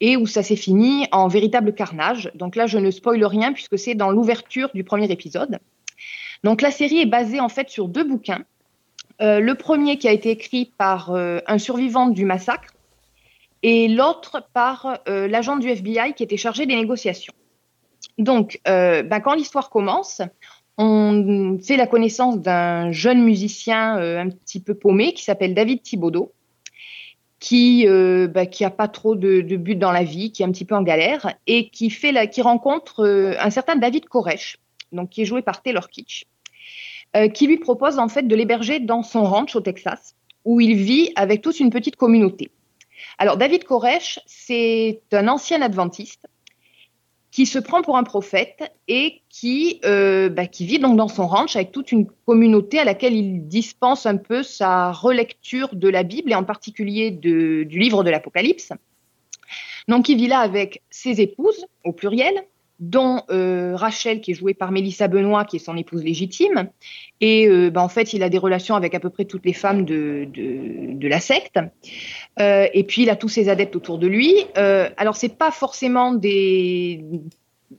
et 0.02 0.18
où 0.18 0.26
ça 0.26 0.44
s'est 0.44 0.56
fini 0.56 1.06
en 1.12 1.28
véritable 1.28 1.74
carnage. 1.74 2.32
Donc 2.34 2.56
là, 2.56 2.66
je 2.66 2.78
ne 2.78 2.90
spoile 2.90 3.24
rien 3.26 3.54
puisque 3.54 3.78
c'est 3.78 3.96
dans 3.96 4.10
l'ouverture 4.10 4.70
du 4.74 4.84
premier 4.84 5.12
épisode. 5.12 5.60
Donc 6.44 6.62
la 6.62 6.72
série 6.72 7.00
est 7.00 7.06
basée 7.06 7.40
en 7.40 7.50
fait 7.50 7.70
sur 7.70 7.88
deux 7.88 8.04
bouquins. 8.04 8.44
Euh, 9.22 9.40
le 9.40 9.56
premier 9.56 9.98
qui 9.98 10.08
a 10.08 10.14
été 10.14 10.32
écrit 10.32 10.72
par 10.78 11.12
euh, 11.12 11.40
un 11.46 11.58
survivant 11.58 12.08
du 12.08 12.26
massacre 12.26 12.74
et 13.62 13.90
l'autre 13.90 14.48
par 14.54 15.00
l'agent 15.06 15.58
du 15.58 15.68
FBI 15.68 16.14
qui 16.14 16.24
était 16.24 16.38
chargé 16.38 16.66
des 16.66 16.78
négociations. 16.78 17.34
Donc, 18.18 18.62
ben, 18.66 19.20
quand 19.20 19.34
l'histoire 19.34 19.70
commence, 19.70 20.22
on 20.80 21.60
fait 21.62 21.76
la 21.76 21.88
connaissance 21.88 22.40
d'un 22.40 22.92
jeune 22.92 23.22
musicien 23.22 24.00
euh, 24.00 24.18
un 24.20 24.30
petit 24.30 24.62
peu 24.62 24.74
paumé 24.74 25.14
qui 25.14 25.24
s'appelle 25.24 25.54
David 25.54 25.84
Thibaudot, 25.84 26.32
qui 27.40 27.86
euh, 27.86 28.28
ben, 28.28 28.48
qui 28.48 28.64
a 28.64 28.70
pas 28.70 28.88
trop 28.88 29.16
de, 29.16 29.42
de 29.42 29.58
but 29.58 29.76
dans 29.76 29.92
la 29.92 30.04
vie, 30.04 30.32
qui 30.32 30.42
est 30.42 30.46
un 30.46 30.52
petit 30.52 30.64
peu 30.64 30.76
en 30.76 30.82
galère 30.82 31.36
et 31.48 31.70
qui 31.70 31.90
fait 31.90 32.14
la, 32.14 32.28
qui 32.28 32.42
rencontre 32.42 33.06
euh, 33.06 33.36
un 33.40 33.50
certain 33.50 33.76
David 33.76 34.06
Koresh, 34.06 34.58
donc 34.94 35.10
qui 35.10 35.22
est 35.22 35.26
joué 35.26 35.42
par 35.42 35.62
Taylor 35.62 35.90
Kitsch, 35.90 36.26
euh, 37.18 37.28
qui 37.28 37.48
lui 37.48 37.58
propose 37.58 38.00
en 38.00 38.08
fait 38.08 38.24
de 38.24 38.36
l'héberger 38.36 38.80
dans 38.80 39.04
son 39.04 39.24
ranch 39.26 39.58
au 39.58 39.62
Texas, 39.62 40.16
où 40.46 40.62
il 40.62 40.76
vit 40.76 41.12
avec 41.18 41.42
toute 41.42 41.60
une 41.60 41.72
petite 41.72 41.98
communauté. 41.98 42.52
Alors, 43.18 43.36
David 43.36 43.66
Koresh, 43.66 44.20
c'est 44.26 45.02
un 45.12 45.28
ancien 45.28 45.62
adventiste 45.62 46.26
qui 47.32 47.46
se 47.46 47.60
prend 47.60 47.82
pour 47.82 47.98
un 47.98 48.04
prophète 48.04 48.72
et 48.88 49.22
qui, 49.30 49.80
euh, 49.86 50.30
bah, 50.30 50.48
qui 50.48 50.66
vit 50.66 50.80
donc 50.80 50.98
dans 50.98 51.08
son 51.08 51.28
ranch 51.28 51.56
avec 51.56 51.72
toute 51.72 51.92
une 51.92 52.08
communauté 52.26 52.80
à 52.80 52.86
laquelle 52.86 53.14
il 53.14 53.48
dispense 53.48 54.06
un 54.06 54.18
peu 54.18 54.42
sa 54.42 54.92
relecture 54.92 55.70
de 55.74 55.90
la 55.90 56.04
Bible 56.04 56.32
et 56.32 56.36
en 56.36 56.44
particulier 56.44 57.12
du 57.12 57.66
livre 57.66 58.04
de 58.04 58.10
l'Apocalypse. 58.10 58.72
Donc, 59.88 60.10
il 60.10 60.18
vit 60.18 60.28
là 60.28 60.40
avec 60.40 60.82
ses 60.90 61.22
épouses, 61.22 61.66
au 61.84 61.92
pluriel, 61.92 62.34
dont 62.80 63.24
euh, 63.30 63.76
Rachel, 63.76 64.22
qui 64.22 64.32
est 64.32 64.34
jouée 64.34 64.54
par 64.54 64.72
Mélissa 64.72 65.08
Benoît, 65.08 65.44
qui 65.44 65.58
est 65.58 65.60
son 65.60 65.76
épouse 65.76 66.04
légitime. 66.04 66.70
Et 67.20 67.48
euh, 67.48 67.70
bah, 67.70 67.82
en 67.82 67.90
fait, 67.90 68.14
il 68.14 68.24
a 68.24 68.30
des 68.30 68.38
relations 68.38 68.76
avec 68.76 68.96
à 68.96 69.00
peu 69.00 69.10
près 69.10 69.26
toutes 69.26 69.46
les 69.46 69.54
femmes 69.54 69.84
de, 69.84 70.28
la 71.02 71.20
secte. 71.20 71.60
Euh, 72.40 72.68
et 72.74 72.84
puis 72.84 73.04
il 73.04 73.10
a 73.10 73.16
tous 73.16 73.28
ses 73.28 73.50
adeptes 73.50 73.76
autour 73.76 73.98
de 73.98 74.08
lui. 74.08 74.34
Alors 74.56 75.16
c'est 75.16 75.38
pas 75.38 75.52
forcément 75.52 76.14
des 76.14 77.04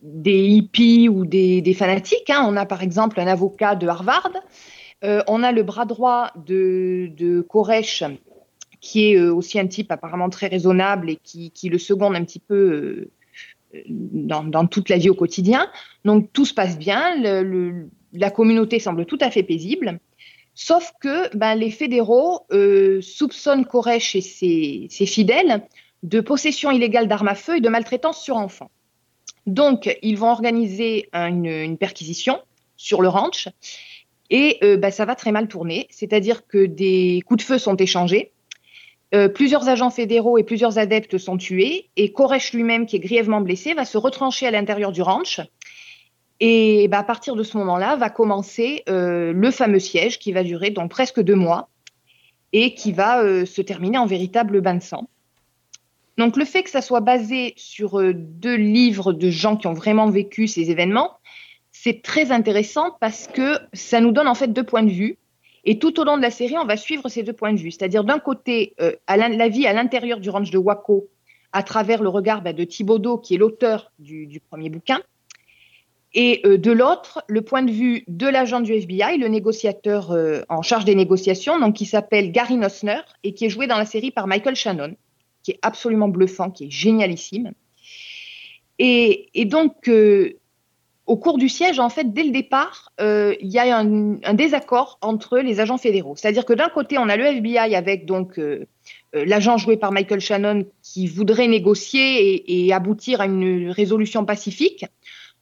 hippies 0.03 1.09
ou 1.09 1.25
des, 1.25 1.75
fanatiques. 1.75 2.29
hein. 2.29 2.45
On 2.47 2.57
a 2.57 2.67
par 2.67 2.83
exemple 2.83 3.21
un 3.21 3.27
avocat 3.27 3.77
de 3.77 3.87
Harvard. 3.87 4.33
On 5.03 5.43
a 5.43 5.53
le 5.53 5.63
bras 5.63 5.87
droit 5.87 6.31
de, 6.37 7.11
de 7.17 7.41
Koresh, 7.41 8.05
qui 8.83 9.13
est 9.13 9.21
aussi 9.21 9.59
un 9.59 9.67
type 9.67 9.91
apparemment 9.93 10.29
très 10.29 10.49
raisonnable 10.49 11.11
et 11.11 11.17
qui, 11.17 11.69
le 11.71 11.79
seconde 11.79 12.17
un 12.17 12.25
petit 12.25 12.41
peu 12.41 13.09
dans, 13.89 14.67
toute 14.67 14.89
la 14.89 14.99
vie 14.99 15.11
au 15.11 15.15
quotidien. 15.15 15.69
Donc 16.05 16.33
tout 16.33 16.45
se 16.45 16.55
passe 16.55 16.79
bien. 16.79 17.15
La 18.13 18.31
communauté 18.31 18.79
semble 18.79 19.07
tout 19.07 19.19
à 19.21 19.31
fait 19.31 19.43
paisible. 19.43 20.01
Sauf 20.55 20.93
que 21.01 21.35
ben, 21.37 21.55
les 21.55 21.71
fédéraux 21.71 22.47
euh, 22.53 23.01
soupçonnent 23.01 23.65
Koresh 23.65 24.17
et 24.17 24.21
ses, 24.21 25.07
fidèles 25.07 25.63
de 26.03 26.21
possession 26.21 26.71
illégale 26.71 27.09
d'armes 27.09 27.29
à 27.29 27.35
feu 27.35 27.57
et 27.57 27.61
de 27.61 27.69
maltraitance 27.69 28.21
sur 28.21 28.37
enfants. 28.37 28.71
Donc, 29.47 29.97
ils 30.03 30.19
vont 30.19 30.31
organiser 30.31 31.09
une, 31.13 31.47
une 31.47 31.79
perquisition 31.79 32.41
sur 32.77 33.01
le 33.01 33.09
ranch 33.09 33.49
et 34.31 34.59
euh, 34.63 34.77
ben, 34.77 34.91
ça 34.91 35.05
va 35.05 35.15
très 35.15 35.33
mal 35.33 35.49
tourner. 35.49 35.87
C'est-à-dire 35.91 36.47
que 36.47 36.65
des 36.65 37.23
coups 37.27 37.43
de 37.43 37.47
feu 37.47 37.59
sont 37.59 37.77
échangés, 37.77 38.33
euh, 39.13 39.29
plusieurs 39.29 39.69
agents 39.69 39.91
fédéraux 39.91 40.39
et 40.39 40.45
plusieurs 40.45 40.79
adeptes 40.79 41.19
sont 41.19 41.37
tués 41.37 41.91
et 41.97 42.13
Koresh 42.13 42.53
lui-même, 42.53 42.87
qui 42.87 42.97
est 42.97 43.01
grièvement 43.01 43.41
blessé, 43.41 43.75
va 43.75 43.85
se 43.85 43.99
retrancher 43.99 44.47
à 44.47 44.51
l'intérieur 44.51 44.93
du 44.93 45.03
ranch. 45.03 45.41
Et 46.39 46.89
bah, 46.89 47.01
à 47.01 47.03
partir 47.03 47.35
de 47.35 47.43
ce 47.43 47.59
moment-là, 47.59 47.97
va 47.97 48.09
commencer 48.09 48.85
euh, 48.89 49.33
le 49.33 49.51
fameux 49.51 49.81
siège 49.81 50.19
qui 50.19 50.33
va 50.33 50.43
durer 50.43 50.71
donc 50.71 50.91
presque 50.91 51.21
deux 51.21 51.35
mois 51.35 51.69
et 52.53 52.75
qui 52.75 52.93
va 52.93 53.23
euh, 53.23 53.45
se 53.45 53.63
terminer 53.63 53.99
en 53.99 54.07
véritable 54.07 54.61
bain 54.61 54.75
de 54.75 54.83
sang. 54.83 55.09
Donc 56.17 56.37
le 56.37 56.45
fait 56.45 56.63
que 56.63 56.71
ça 56.71 56.83
soit 56.83 57.01
basé 57.01 57.55
sur 57.57 58.01
deux 58.15 58.55
livres 58.55 59.13
de 59.13 59.31
gens 59.31 59.57
qui 59.57 59.67
ont 59.67 59.73
vraiment 59.73 60.09
vécu 60.11 60.47
ces 60.47 60.71
événements, 60.71 61.17
c'est 61.73 62.03
très 62.03 62.31
intéressant 62.31 62.97
parce 63.01 63.27
que 63.27 63.59
ça 63.73 64.01
nous 64.01 64.13
donne 64.13 64.29
en 64.29 64.35
fait 64.35 64.53
deux 64.53 64.65
points 64.65 64.83
de 64.83 64.91
vue. 64.91 65.19
Et 65.65 65.79
tout 65.79 66.01
au 66.01 66.05
long 66.05 66.17
de 66.17 66.23
la 66.23 66.31
série, 66.31 66.57
on 66.59 66.65
va 66.65 66.77
suivre 66.77 67.09
ces 67.09 67.23
deux 67.23 67.33
points 67.33 67.53
de 67.53 67.59
vue. 67.59 67.71
C'est-à-dire 67.71 68.05
d'un 68.05 68.19
côté, 68.19 68.75
euh, 68.81 68.93
la 69.09 69.49
vie 69.49 69.67
à 69.67 69.73
l'intérieur 69.73 70.21
du 70.21 70.31
ranch 70.31 70.51
de 70.51 70.59
Waco, 70.59 71.09
à 71.53 71.63
travers 71.63 72.03
le 72.03 72.09
regard 72.09 72.43
bah, 72.43 72.53
de 72.53 72.65
Thibaudot, 72.65 73.19
qui 73.19 73.35
est 73.35 73.39
l'auteur 73.39 73.93
du, 73.99 74.41
premier 74.49 74.71
bouquin, 74.71 75.01
et 76.13 76.41
euh, 76.45 76.59
de 76.59 76.73
l'autre, 76.73 77.23
le 77.29 77.43
point 77.43 77.63
de 77.63 77.71
vue 77.71 78.05
de 78.09 78.27
l'agent 78.27 78.61
du 78.61 78.73
FBI, 78.73 79.19
le 79.19 79.29
négociateur 79.29 80.11
euh, 80.11 80.43
en 80.49 80.63
charge 80.63 80.85
des 80.85 80.95
négociations, 80.95 81.59
donc 81.59 81.77
qui 81.77 81.87
s'appelle 81.87 82.33
Gary 82.33 82.57
Nossner 82.57 83.01
et 83.23 83.33
qui 83.33 83.45
est 83.45 83.49
joué 83.49 83.67
dans 83.67 83.79
la 83.79 83.87
série 83.87 84.11
par 84.11 84.27
Michael 84.27 84.57
Shannon, 84.57 84.97
qui 85.43 85.53
est 85.53 85.59
absolument 85.63 86.09
bluffant, 86.09 86.51
qui 86.51 86.65
est 86.65 86.71
génialissime. 86.71 87.53
Et, 88.83 89.45
donc, 89.45 89.91
au 91.11 91.17
cours 91.17 91.39
du 91.39 91.49
siège, 91.49 91.81
en 91.81 91.89
fait, 91.89 92.13
dès 92.13 92.23
le 92.23 92.31
départ, 92.31 92.93
euh, 93.01 93.35
il 93.41 93.49
y 93.49 93.59
a 93.59 93.77
un, 93.77 94.23
un 94.23 94.35
désaccord 94.35 94.97
entre 95.01 95.41
les 95.41 95.59
agents 95.59 95.77
fédéraux. 95.77 96.15
C'est-à-dire 96.15 96.45
que 96.45 96.53
d'un 96.53 96.69
côté, 96.69 96.99
on 96.99 97.09
a 97.09 97.17
le 97.17 97.25
FBI 97.25 97.75
avec 97.75 98.07
donc 98.07 98.39
euh, 98.39 98.69
euh, 99.17 99.25
l'agent 99.25 99.57
joué 99.57 99.77
par 99.77 99.91
Michael 99.91 100.21
Shannon 100.21 100.67
qui 100.85 101.09
voudrait 101.09 101.49
négocier 101.49 102.45
et, 102.47 102.73
aboutir 102.73 103.21
à 103.21 103.27
une 103.27 103.71
résolution 103.73 104.25
pacifique 104.25 104.87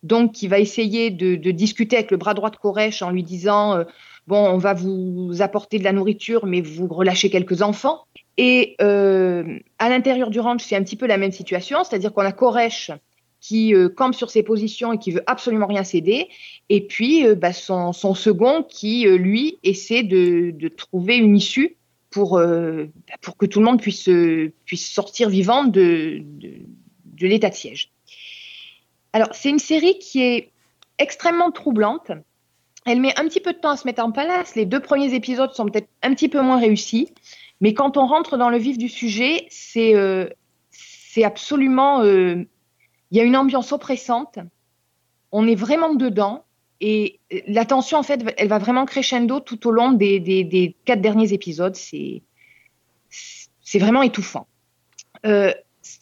donc 0.02 0.32
qui 0.32 0.48
va 0.48 0.58
essayer 0.58 1.10
de, 1.10 1.34
discuter 1.50 1.96
avec 1.96 2.12
le 2.12 2.16
bras 2.16 2.32
droit 2.32 2.48
de 2.48 2.56
Koresh 2.56 3.02
en 3.02 3.10
lui 3.10 3.22
disant 3.22 3.84
bon 4.26 4.38
on 4.48 4.56
va 4.56 4.72
vous 4.72 5.32
apporter 5.40 5.78
de 5.78 5.84
la 5.84 5.92
nourriture 5.92 6.46
mais 6.46 6.60
vous 6.60 6.86
relâchez 6.86 7.30
quelques 7.30 7.62
enfants 7.62 8.04
et 8.36 8.76
à 8.78 9.88
l'intérieur 9.88 10.30
du 10.30 10.38
ranch 10.38 10.62
c'est 10.62 10.76
un 10.76 10.84
petit 10.84 10.94
peu 10.94 11.06
la 11.06 11.18
même 11.18 11.32
situation 11.32 11.82
c'est-à-dire 11.82 12.12
qu'on 12.12 12.22
a 12.22 12.30
Koresh 12.30 12.92
qui 13.48 13.74
euh, 13.74 13.88
campe 13.88 14.14
sur 14.14 14.28
ses 14.28 14.42
positions 14.42 14.92
et 14.92 14.98
qui 14.98 15.10
veut 15.10 15.22
absolument 15.26 15.66
rien 15.66 15.82
céder. 15.82 16.28
Et 16.68 16.86
puis 16.86 17.26
euh, 17.26 17.34
bah, 17.34 17.54
son, 17.54 17.94
second 17.94 18.62
qui, 18.62 19.06
euh, 19.06 19.16
lui, 19.16 19.58
essaie 19.62 20.02
de, 20.02 20.68
trouver 20.76 21.16
une 21.16 21.34
issue 21.34 21.76
pour, 22.10 22.38
bah, 22.38 23.14
pour 23.22 23.38
que 23.38 23.46
tout 23.46 23.60
le 23.60 23.64
monde 23.64 23.80
puisse, 23.80 24.08
puisse 24.66 24.90
sortir 24.90 25.30
vivant 25.30 25.64
de, 25.64 26.20
de, 26.22 26.50
de 27.04 27.26
l'état 27.26 27.48
de 27.48 27.54
siège. 27.54 27.90
Alors, 29.14 29.28
c'est 29.32 29.48
une 29.48 29.58
série 29.58 29.98
qui 29.98 30.22
est 30.22 30.50
extrêmement 30.98 31.50
troublante. 31.50 32.12
Elle 32.84 33.00
met 33.00 33.18
un 33.18 33.24
petit 33.28 33.40
peu 33.40 33.54
de 33.54 33.58
temps 33.58 33.70
à 33.70 33.76
se 33.78 33.86
mettre 33.86 34.04
en 34.04 34.12
place. 34.12 34.56
Les 34.56 34.66
deux 34.66 34.80
premiers 34.80 35.14
épisodes 35.14 35.54
sont 35.54 35.66
peut-être 35.66 35.88
un 36.02 36.12
petit 36.14 36.28
peu 36.28 36.42
moins 36.42 36.58
réussis. 36.60 37.08
Mais 37.62 37.72
quand 37.72 37.96
on 37.96 38.06
rentre 38.06 38.36
dans 38.36 38.50
le 38.50 38.58
vif 38.58 38.76
du 38.76 38.90
sujet, 38.90 39.46
c'est 39.48 39.94
euh, 39.94 40.28
absolument. 41.24 42.02
Il 43.10 43.18
y 43.18 43.20
a 43.20 43.24
une 43.24 43.36
ambiance 43.36 43.72
oppressante. 43.72 44.38
On 45.32 45.46
est 45.46 45.54
vraiment 45.54 45.94
dedans. 45.94 46.44
Et 46.80 47.18
la 47.46 47.64
tension, 47.64 47.98
en 47.98 48.02
fait, 48.02 48.22
elle 48.36 48.48
va 48.48 48.58
vraiment 48.58 48.86
crescendo 48.86 49.40
tout 49.40 49.66
au 49.66 49.70
long 49.70 49.92
des, 49.92 50.76
quatre 50.84 51.00
derniers 51.00 51.32
épisodes. 51.32 51.74
C'est 51.74 52.22
vraiment 53.78 54.02
étouffant. 54.02 54.46
Euh, 55.26 55.52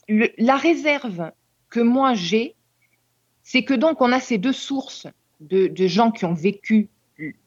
la 0.08 0.56
réserve 0.56 1.30
que 1.70 1.80
moi 1.80 2.14
j'ai, 2.14 2.54
c'est 3.42 3.64
que 3.64 3.74
donc 3.74 4.00
on 4.00 4.12
a 4.12 4.20
ces 4.20 4.38
deux 4.38 4.52
sources 4.52 5.06
de, 5.40 5.68
de, 5.68 5.86
gens 5.86 6.10
qui 6.10 6.24
ont 6.24 6.34
vécu 6.34 6.88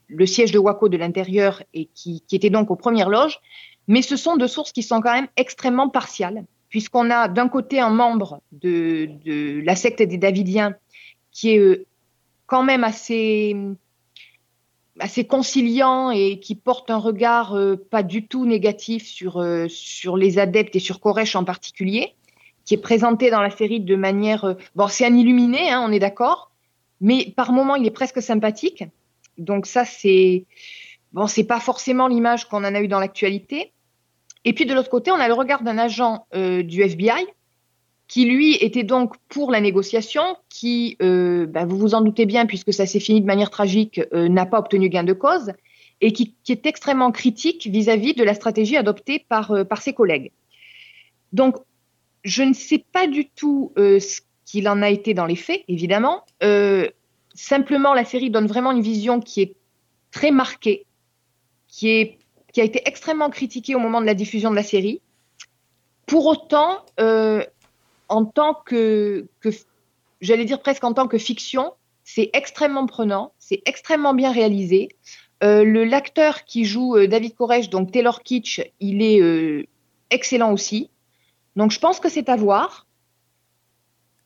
le 0.08 0.26
siège 0.26 0.52
de 0.52 0.60
Waco 0.60 0.90
de 0.90 0.98
l'intérieur 0.98 1.64
et 1.74 1.86
qui, 1.94 2.24
qui 2.28 2.36
étaient 2.36 2.50
donc 2.50 2.72
aux 2.72 2.76
premières 2.76 3.10
loges, 3.10 3.40
mais 3.88 4.02
ce 4.02 4.16
sont 4.16 4.38
deux 4.38 4.48
sources 4.48 4.72
qui 4.72 4.84
sont 4.84 5.02
quand 5.02 5.14
même 5.14 5.28
extrêmement 5.36 5.90
partiales, 5.90 6.46
puisqu'on 6.70 7.10
a 7.10 7.28
d'un 7.28 7.50
côté 7.50 7.80
un 7.80 7.90
membre 7.90 8.42
de, 8.52 9.10
de, 9.26 9.62
la 9.62 9.76
secte 9.76 10.02
des 10.02 10.18
Davidiens 10.18 10.76
qui 11.32 11.52
est 11.52 11.60
euh, 11.60 11.86
quand 12.46 12.64
même 12.64 12.84
assez, 12.84 13.56
assez 15.00 15.26
conciliant 15.26 16.12
et 16.12 16.40
qui 16.40 16.56
porte 16.56 16.90
un 16.92 16.98
regard 16.98 17.56
euh, 17.56 17.76
pas 17.76 18.04
du 18.04 18.28
tout 18.28 18.46
négatif 18.46 19.06
sur, 19.06 19.38
euh, 19.38 19.68
sur 19.68 20.16
les 20.16 20.40
adeptes 20.40 20.76
et 20.76 20.80
sur 20.80 21.00
Koresh 21.00 21.36
en 21.36 21.44
particulier, 21.44 22.16
qui 22.66 22.76
est 22.76 22.82
présenté 22.82 23.32
dans 23.32 23.42
la 23.42 23.50
série 23.50 23.80
de 23.80 23.96
manière... 23.96 24.56
bon, 24.76 24.88
c'est 24.88 25.06
un 25.06 25.16
illuminé, 25.16 25.72
hein, 25.72 25.84
on 25.88 25.92
est 25.92 26.00
d'accord, 26.00 26.52
mais 27.02 27.34
par 27.36 27.52
moments, 27.52 27.76
il 27.76 27.86
est 27.86 27.92
presque 27.92 28.22
sympathique. 28.22 28.84
Donc 29.38 29.66
ça, 29.66 29.86
c'est... 29.86 30.46
Bon, 31.14 31.26
c'est 31.26 31.46
pas 31.46 31.60
forcément 31.60 32.08
l'image 32.08 32.46
qu'on 32.46 32.64
en 32.64 32.76
a 32.76 32.82
eu 32.82 32.88
dans 32.88 33.00
l'actualité. 33.00 33.72
Et 34.46 34.54
puis 34.54 34.66
de 34.66 34.74
l'autre 34.74 34.90
côté, 34.90 35.12
on 35.12 35.16
a 35.16 35.28
le 35.28 35.34
regard 35.34 35.64
d'un 35.64 35.78
agent 35.78 36.26
euh, 36.36 36.64
du 36.64 36.82
FBI 36.82 37.28
qui 38.08 38.26
lui 38.26 38.56
était 38.56 38.84
donc 38.84 39.16
pour 39.28 39.52
la 39.52 39.62
négociation, 39.62 40.24
qui, 40.50 40.98
euh, 41.02 41.46
bah, 41.46 41.66
vous 41.66 41.78
vous 41.78 41.94
en 41.94 42.02
doutez 42.02 42.26
bien, 42.26 42.48
puisque 42.48 42.74
ça 42.74 42.88
s'est 42.88 43.00
fini 43.00 43.22
de 43.22 43.28
manière 43.28 43.52
tragique, 43.52 44.02
euh, 44.14 44.28
n'a 44.28 44.48
pas 44.48 44.58
obtenu 44.58 44.90
gain 44.90 45.04
de 45.04 45.14
cause, 45.14 45.52
et 46.02 46.12
qui, 46.12 46.34
est 46.48 46.66
extrêmement 46.66 47.12
critique 47.12 47.68
vis-à-vis 47.68 48.14
-vis 48.14 48.18
de 48.18 48.24
la 48.24 48.34
stratégie 48.34 48.78
adoptée 48.78 49.26
par, 49.30 49.54
par 49.68 49.84
ses 49.84 49.94
collègues. 49.94 50.32
Donc, 51.34 51.58
je 52.24 52.42
ne 52.42 52.54
sais 52.54 52.84
pas 52.92 53.06
du 53.06 53.30
tout 53.30 53.74
ce 53.78 54.22
qu'il 54.46 54.68
en 54.68 54.82
a 54.82 54.90
été 54.90 55.14
dans 55.14 55.28
les 55.28 55.36
faits, 55.36 55.64
évidemment. 55.68 56.24
Simplement, 57.36 57.94
la 57.94 58.06
série 58.06 58.32
donne 58.32 58.48
vraiment 58.48 58.72
une 58.72 58.82
vision 58.82 59.20
qui 59.20 59.42
est 59.42 59.56
très 60.12 60.32
marquée, 60.32 60.86
qui 61.68 61.90
est 61.90 62.19
qui 62.54 62.62
a 62.62 62.64
été 62.64 62.82
extrêmement 62.86 63.30
critiqué 63.30 63.76
au 63.76 63.80
moment 63.80 64.02
de 64.02 64.06
la 64.06 64.14
diffusion 64.14 64.50
de 64.50 64.56
la 64.56 64.64
série. 64.64 65.02
Pour 66.06 66.26
autant, 66.26 66.84
euh, 67.00 67.44
en 68.08 68.26
tant 68.26 68.54
que, 68.54 69.28
j'allais 70.22 70.46
dire 70.46 70.60
presque 70.60 70.84
en 70.84 70.94
tant 70.94 71.08
que 71.08 71.18
fiction, 71.18 71.74
c'est 72.04 72.32
extrêmement 72.34 72.88
prenant, 72.88 73.34
c'est 73.38 73.62
extrêmement 73.66 74.14
bien 74.14 74.32
réalisé. 74.32 74.90
Euh, 75.44 75.86
l'acteur 75.86 76.44
qui 76.44 76.66
joue 76.66 76.98
euh, 76.98 77.08
David 77.08 77.36
Koresh, 77.36 77.70
donc 77.70 77.92
Taylor 77.92 78.24
Kitsch, 78.24 78.62
il 78.80 79.02
est 79.04 79.68
excellent 80.10 80.52
aussi. 80.52 80.90
Donc 81.56 81.72
je 81.72 81.80
pense 81.80 82.00
que 82.00 82.10
c'est 82.10 82.30
à 82.30 82.36
voir. 82.36 82.88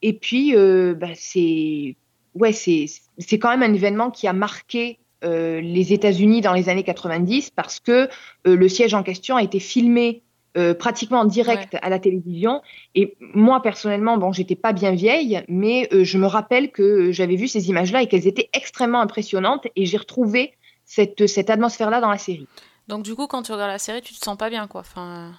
Et 0.02 0.14
puis 0.14 0.54
bah, 0.96 1.16
c'est 1.16 1.96
ouais 2.36 2.52
c'est 2.52 3.40
quand 3.40 3.50
même 3.50 3.64
un 3.64 3.74
événement 3.74 4.12
qui 4.12 4.28
a 4.28 4.34
marqué 4.34 5.00
les 5.24 5.94
États-Unis 5.94 6.42
dans 6.42 6.54
les 6.54 6.70
années 6.70 6.84
90 6.84 7.52
parce 7.52 7.80
que 7.80 8.10
euh, 8.48 8.56
le 8.56 8.70
siège 8.70 8.94
en 8.94 9.04
question 9.04 9.36
a 9.36 9.44
été 9.44 9.60
filmé 9.60 10.24
euh, 10.56 10.76
pratiquement 10.76 11.22
en 11.22 11.26
direct 11.26 11.74
ouais. 11.74 11.80
à 11.82 11.90
la 11.90 11.98
télévision. 11.98 12.62
Et 12.94 13.18
moi, 13.20 13.60
personnellement, 13.64 14.18
bon, 14.18 14.32
j'étais 14.32 14.56
pas 14.56 14.72
bien 14.72 14.92
vieille, 14.92 15.44
mais 15.48 15.90
euh, 15.92 16.04
je 16.04 16.20
me 16.20 16.28
rappelle 16.28 16.72
que 16.72 17.12
j'avais 17.12 17.36
vu 17.36 17.48
ces 17.48 17.70
images-là 17.70 18.04
et 18.04 18.08
qu'elles 18.08 18.28
étaient 18.28 18.50
extrêmement 18.54 19.02
impressionnantes 19.02 19.66
et 19.76 19.88
j'ai 19.88 19.98
retrouvé 19.98 20.54
cette, 20.86 21.26
cette 21.26 21.50
atmosphère-là 21.50 22.02
dans 22.02 22.12
la 22.12 22.20
série. 22.20 22.48
Donc, 22.88 23.02
du 23.04 23.16
coup, 23.16 23.26
quand 23.26 23.42
tu 23.42 23.52
regardes 23.52 23.72
la 23.72 23.80
série, 23.80 24.04
tu 24.04 24.14
te 24.14 24.24
sens 24.24 24.38
pas 24.38 24.52
bien, 24.52 24.68
quoi. 24.68 24.82
Enfin... 24.82 25.32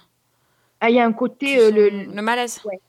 Ah, 0.81 0.89
il 0.89 0.97
y 0.97 0.99
a 0.99 1.05
un 1.05 1.13
côté. 1.13 1.59
Euh, 1.59 1.71
le, 1.71 1.89
le 2.13 2.21
malaise. 2.21 2.59
Ouais. 2.65 2.81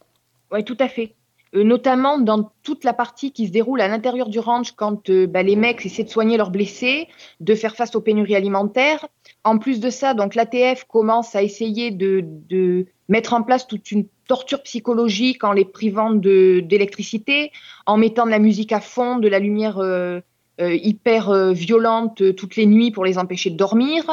ouais, 0.50 0.64
tout 0.64 0.76
à 0.80 0.88
fait. 0.88 1.14
Euh, 1.57 1.64
notamment 1.64 2.19
dans 2.19 2.51
toute 2.62 2.85
la 2.85 2.92
partie 2.92 3.33
qui 3.33 3.47
se 3.47 3.53
déroule 3.53 3.81
à 3.81 3.88
l'intérieur 3.88 4.29
du 4.29 4.38
ranch 4.38 4.73
quand 4.73 5.09
euh, 5.09 5.27
bah, 5.27 5.42
les 5.42 5.57
mecs 5.57 5.85
essaient 5.87 6.05
de 6.05 6.11
soigner 6.11 6.37
leurs 6.37 6.51
blessés, 6.51 7.09
de 7.40 7.55
faire 7.55 7.77
face 7.77 7.95
aux 7.95 8.01
pénuries 8.01 8.37
alimentaires. 8.37 9.07
En 9.42 9.59
plus 9.59 9.81
de 9.81 9.88
ça, 9.88 10.12
donc 10.12 10.35
l'ATF 10.35 10.85
commence 10.85 11.35
à 11.35 11.42
essayer 11.42 11.90
de, 11.90 12.87
mettre 13.09 13.33
en 13.33 13.42
place 13.42 13.66
toute 13.66 13.90
une 13.90 14.07
torture 14.27 14.62
psychologique 14.64 15.45
en 15.45 15.53
les 15.53 15.64
privant 15.64 16.11
d'électricité, 16.11 17.53
en 17.87 17.97
mettant 17.97 18.27
de 18.27 18.31
la 18.31 18.40
musique 18.40 18.73
à 18.73 18.81
fond, 18.81 19.19
de 19.19 19.29
la 19.29 19.38
lumière 19.38 19.79
euh, 19.79 20.21
hyper 20.59 21.53
violente 21.53 22.35
toutes 22.35 22.57
les 22.57 22.66
nuits 22.66 22.90
pour 22.90 23.05
les 23.05 23.19
empêcher 23.19 23.51
de 23.51 23.57
dormir. 23.57 24.05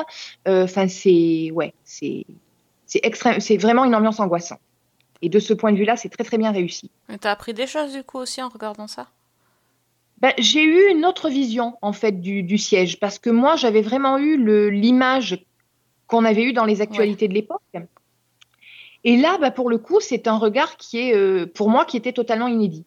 Enfin, 0.46 0.88
c'est 0.88 1.50
ouais, 1.52 1.74
c'est 1.84 2.26
c'est 2.86 3.58
vraiment 3.58 3.86
une 3.86 3.96
ambiance 3.96 4.20
angoissante. 4.20 4.60
Et 5.24 5.30
de 5.30 5.40
ce 5.40 5.54
point 5.54 5.72
de 5.72 5.78
vue-là, 5.78 5.96
c'est 5.96 6.10
très 6.10 6.26
très 6.26 6.38
bien 6.38 6.52
réussi. 6.52 6.92
Tu 7.08 7.28
as 7.28 7.32
appris 7.32 7.54
des 7.54 7.66
choses 7.66 7.94
du 7.94 8.04
coup 8.04 8.18
aussi 8.18 8.44
en 8.44 8.50
regardant 8.50 8.88
ça? 8.88 9.08
Ben, 10.18 10.34
J'ai 10.38 10.62
eu 10.62 10.92
une 10.92 11.06
autre 11.06 11.30
vision 11.30 11.78
en 11.82 11.94
fait 11.94 12.20
du, 12.20 12.44
du 12.44 12.58
siège 12.58 13.00
parce 13.00 13.20
que 13.20 13.30
moi 13.30 13.56
j'avais 13.56 13.82
vraiment 13.82 14.18
eu 14.18 14.38
l'image 14.70 15.46
qu'on 16.08 16.26
avait 16.26 16.44
eue 16.44 16.52
dans 16.52 16.66
les 16.66 16.82
actualités 16.82 17.26
ouais. 17.26 17.30
de 17.30 17.34
l'époque. 17.36 17.62
Et 19.06 19.16
là, 19.16 19.38
ben, 19.38 19.52
pour 19.52 19.70
le 19.70 19.78
coup, 19.78 20.02
c'est 20.02 20.28
un 20.28 20.38
regard 20.38 20.76
qui 20.76 21.00
est 21.00 21.16
euh, 21.16 21.46
pour 21.46 21.70
moi 21.70 21.86
qui 21.86 21.96
était 21.96 22.14
totalement 22.14 22.48
inédit. 22.48 22.86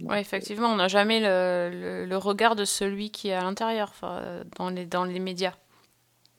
Oui, 0.00 0.18
effectivement, 0.18 0.68
on 0.68 0.76
n'a 0.76 0.88
jamais 0.88 1.20
le, 1.20 1.70
le, 1.72 2.06
le, 2.06 2.16
regard 2.16 2.56
de 2.56 2.64
celui 2.64 3.10
qui 3.10 3.28
est 3.28 3.34
à 3.34 3.42
l'intérieur 3.42 3.92
dans 4.58 4.68
les, 4.68 4.84
dans 4.84 5.04
les 5.04 5.20
médias 5.20 5.54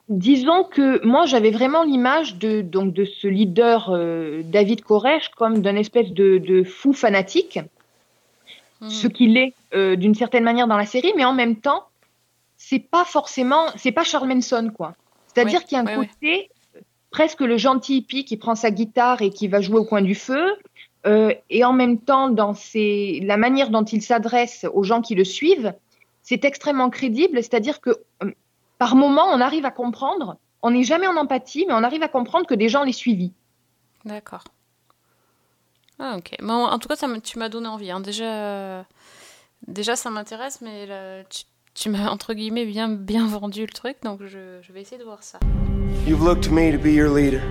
disons 0.10 0.64
que 0.64 1.06
moi 1.06 1.26
j'avais 1.26 1.52
vraiment 1.52 1.84
l'image 1.84 2.36
de 2.36 2.62
donc 2.62 2.94
de 2.94 3.06
ce 3.06 3.28
leader 3.28 3.90
euh, 3.90 4.42
David 4.44 4.82
Koresh 4.82 5.30
comme 5.30 5.62
d'un 5.62 5.76
espèce 5.76 6.12
de, 6.12 6.38
de, 6.38 6.64
fou 6.64 6.94
fanatique, 6.94 7.60
mmh. 8.82 8.90
ce 8.90 9.08
qu'il 9.08 9.38
est 9.38 9.54
euh, 9.74 9.96
d'une 9.96 10.16
certaine 10.16 10.44
manière 10.44 10.68
dans 10.68 10.78
la 10.78 10.86
série, 10.86 11.12
mais 11.16 11.26
en 11.26 11.34
même 11.34 11.58
temps 11.58 11.84
c'est 12.58 12.80
pas 12.80 13.04
forcément 13.04 13.66
c'est 13.76 13.92
pas 13.92 14.04
Charles 14.04 14.28
Manson 14.28 14.72
quoi. 14.76 14.96
C'est-à-dire 15.28 15.60
oui, 15.60 15.66
qu'il 15.66 15.78
y 15.78 15.80
a 15.80 15.84
un 15.84 16.00
oui, 16.00 16.08
côté 16.08 16.50
oui. 16.76 16.82
presque 17.12 17.42
le 17.42 17.58
gentil 17.58 17.98
hippie 17.98 18.26
qui 18.26 18.38
prend 18.38 18.56
sa 18.56 18.72
guitare 18.72 19.22
et 19.22 19.30
qui 19.30 19.48
va 19.48 19.62
jouer 19.62 19.80
au 19.80 19.86
coin 19.86 20.02
du 20.02 20.16
feu. 20.16 20.56
Euh, 21.06 21.34
et 21.50 21.64
en 21.64 21.74
même 21.74 22.00
temps, 22.00 22.30
dans 22.30 22.54
ses, 22.54 23.22
la 23.24 23.38
manière 23.38 23.70
dont 23.70 23.84
il 23.84 24.02
s'adresse 24.02 24.66
aux 24.74 24.84
gens 24.84 25.02
qui 25.02 25.16
le 25.16 25.24
suivent, 25.24 25.74
c'est 26.24 26.44
extrêmement 26.44 26.90
crédible. 26.90 27.38
C'est-à-dire 27.38 27.80
que 27.80 27.92
par 28.78 28.96
moment, 28.96 29.26
on 29.32 29.42
arrive 29.42 29.66
à 29.66 29.72
comprendre, 29.72 30.38
on 30.62 30.72
n'est 30.72 30.84
jamais 30.84 31.08
en 31.08 31.16
empathie, 31.18 31.66
mais 31.68 31.74
on 31.74 31.84
arrive 31.84 32.04
à 32.04 32.08
comprendre 32.08 32.46
que 32.46 32.54
des 32.56 32.70
gens 32.70 32.84
les 32.84 32.94
suivis. 32.94 33.34
D'accord. 34.06 34.44
Ah, 36.00 36.16
ok. 36.18 36.36
Bon, 36.42 36.66
en 36.66 36.78
tout 36.80 36.88
cas, 36.88 36.96
ça 36.96 37.08
tu 37.22 37.40
m'as 37.40 37.50
donné 37.50 37.68
envie. 37.68 37.90
Hein. 37.90 38.00
Déjà, 38.00 38.26
euh, 38.26 38.84
déjà, 39.68 39.96
ça 39.96 40.10
m'intéresse, 40.10 40.62
mais 40.62 40.86
là, 40.86 41.24
tu, 41.24 41.44
tu 41.74 41.90
m'as, 41.90 42.10
entre 42.10 42.34
guillemets, 42.34 42.66
bien, 42.66 42.90
bien 42.90 43.26
vendu 43.28 43.62
le 43.62 43.72
truc, 43.72 43.98
donc 44.04 44.22
je, 44.24 44.60
je 44.62 44.74
vais 44.74 44.82
essayer 44.82 45.00
de 45.00 45.04
voir 45.04 45.24
ça. 45.24 45.40
You've 46.06 46.24
looked 46.24 46.44
to 46.44 46.52
me 46.52 46.72
to 46.72 46.78
be 46.78 46.94
your 46.94 47.10
leader, 47.10 47.42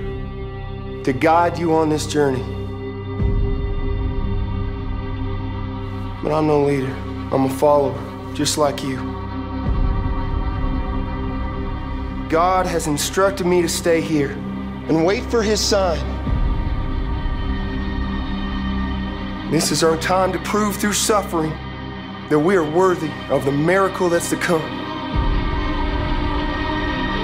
to 1.05 1.13
guide 1.13 1.59
you 1.59 1.73
on 1.73 1.91
this 1.91 2.07
journey. 2.07 2.43
But 6.23 6.33
I'm 6.33 6.47
no 6.47 6.65
leader. 6.65 6.93
I'm 7.33 7.45
a 7.45 7.51
follower, 7.51 7.95
just 8.35 8.59
like 8.59 8.83
you. 8.83 9.16
God 12.29 12.67
has 12.67 12.87
instructed 12.87 13.47
me 13.47 13.63
to 13.63 13.69
stay 13.69 14.01
here 14.01 14.31
and 14.89 15.05
wait 15.05 15.23
for 15.31 15.43
His 15.43 15.61
sign. 15.61 15.99
This 19.51 19.71
is 19.71 19.85
our 19.85 19.97
time 19.99 20.33
to 20.33 20.39
prove 20.41 20.77
through 20.77 20.95
suffering 20.95 21.53
that 22.31 22.39
we 22.39 22.57
are 22.57 22.65
worthy 22.69 23.11
of 23.31 23.45
the 23.45 23.53
miracle 23.53 24.09
that's 24.09 24.29
to 24.31 24.37
come. 24.37 24.63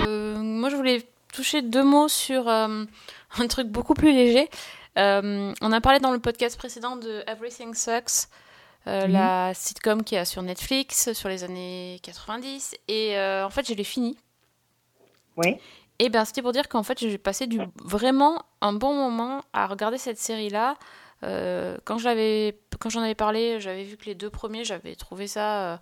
Euh, 0.07 0.36
moi, 0.38 0.70
je 0.70 0.76
voulais 0.76 1.03
toucher 1.32 1.62
deux 1.62 1.82
mots 1.82 2.09
sur 2.09 2.48
euh, 2.48 2.84
un 3.38 3.46
truc 3.48 3.66
beaucoup 3.68 3.94
plus 3.94 4.12
léger. 4.12 4.48
Euh, 4.98 5.53
on 5.61 5.72
a 5.72 5.80
parlé 5.80 5.98
dans 5.98 6.12
le 6.12 6.20
podcast 6.20 6.57
précédent 6.57 6.94
de 6.96 7.24
Everything 7.26 7.74
Sucks, 7.74 8.28
euh, 8.86 9.07
Mhm. 9.07 9.12
la 9.12 9.53
sitcom 9.55 10.05
qui 10.05 10.14
est 10.14 10.24
sur 10.24 10.42
Netflix 10.42 11.12
sur 11.14 11.28
les 11.28 11.42
années 11.42 11.98
90. 12.05 12.76
Et 12.88 13.16
euh, 13.16 13.44
en 13.44 13.50
fait, 13.50 13.66
je 13.66 13.74
l'ai 13.74 13.84
fini. 13.84 14.16
Ouais. 15.37 15.59
Et 15.99 16.09
ben, 16.09 16.24
c'était 16.24 16.43
pour 16.43 16.53
dire 16.53 16.68
qu'en 16.68 16.83
fait, 16.83 16.99
j'ai 16.99 17.18
passé 17.18 17.47
du, 17.47 17.61
vraiment 17.76 18.45
un 18.61 18.72
bon 18.72 18.95
moment 18.95 19.43
à 19.53 19.66
regarder 19.66 19.99
cette 19.99 20.18
série-là. 20.18 20.76
Euh, 21.24 21.76
quand 21.85 21.99
j'en 21.99 22.11
avais 22.11 23.14
parlé, 23.16 23.61
j'avais 23.61 23.85
vu 23.85 23.97
que 23.97 24.07
les 24.07 24.14
deux 24.14 24.30
premiers, 24.30 24.64
j'avais 24.64 24.97
trouvé 24.97 25.26
ça 25.28 25.74
euh, 25.74 25.76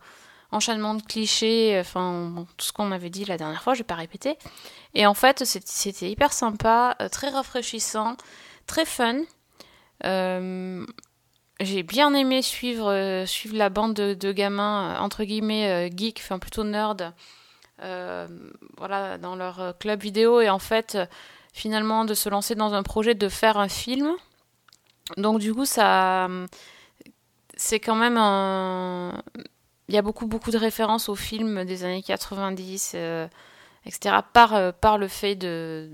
enchaînement 0.53 0.95
de 0.95 1.03
clichés, 1.03 1.79
enfin 1.81 2.47
tout 2.57 2.67
ce 2.67 2.73
qu'on 2.73 2.93
avait 2.93 3.09
dit 3.09 3.25
la 3.25 3.39
dernière 3.39 3.63
fois, 3.63 3.75
je 3.75 3.79
vais 3.79 3.85
pas 3.85 3.95
répéter. 3.95 4.37
Et 4.95 5.07
en 5.07 5.15
fait, 5.15 5.45
c'était 5.45 6.11
hyper 6.11 6.33
sympa, 6.33 6.97
euh, 7.01 7.09
très 7.09 7.31
rafraîchissant, 7.31 8.17
très 8.67 8.85
fun. 8.85 9.23
J'ai 11.63 11.83
bien 11.83 12.15
aimé 12.15 12.43
suivre, 12.43 13.25
suivre 13.27 13.57
la 13.57 13.69
bande 13.69 13.95
de, 13.95 14.15
de 14.15 14.33
gamins, 14.33 14.99
entre 15.01 15.25
guillemets, 15.25 15.91
geeks, 15.95 16.21
enfin 16.23 16.39
plutôt 16.39 16.65
nerds, 16.65 17.13
voilà, 18.77 19.19
dans 19.19 19.37
leur 19.37 19.61
euh, 19.61 19.73
club 19.73 20.01
vidéo, 20.01 20.41
et 20.41 20.51
en 20.51 20.59
fait, 20.59 20.95
euh, 20.95 21.07
finalement, 21.53 22.05
de 22.05 22.15
se 22.15 22.29
lancer 22.29 22.55
dans 22.55 22.75
un 22.75 22.83
projet 22.83 23.15
de 23.15 23.29
faire 23.29 23.57
un 23.59 23.69
film. 23.69 24.15
Donc, 25.17 25.39
du 25.41 25.55
coup, 25.55 25.65
ça. 25.65 26.29
C'est 27.57 27.81
quand 27.81 27.97
même 27.97 28.17
un. 28.17 29.23
Il 29.89 29.95
y 29.95 29.99
a 29.99 30.03
beaucoup, 30.03 30.27
beaucoup 30.27 30.51
de 30.51 30.59
références 30.59 31.09
aux 31.09 31.17
films 31.17 31.65
des 31.65 31.85
années 31.85 32.03
90, 32.03 32.93
euh, 32.95 33.27
etc., 33.85 34.17
par, 34.33 34.55
euh, 34.55 34.73
par 34.73 34.99
le 34.99 35.09
fait 35.09 35.35
de 35.35 35.91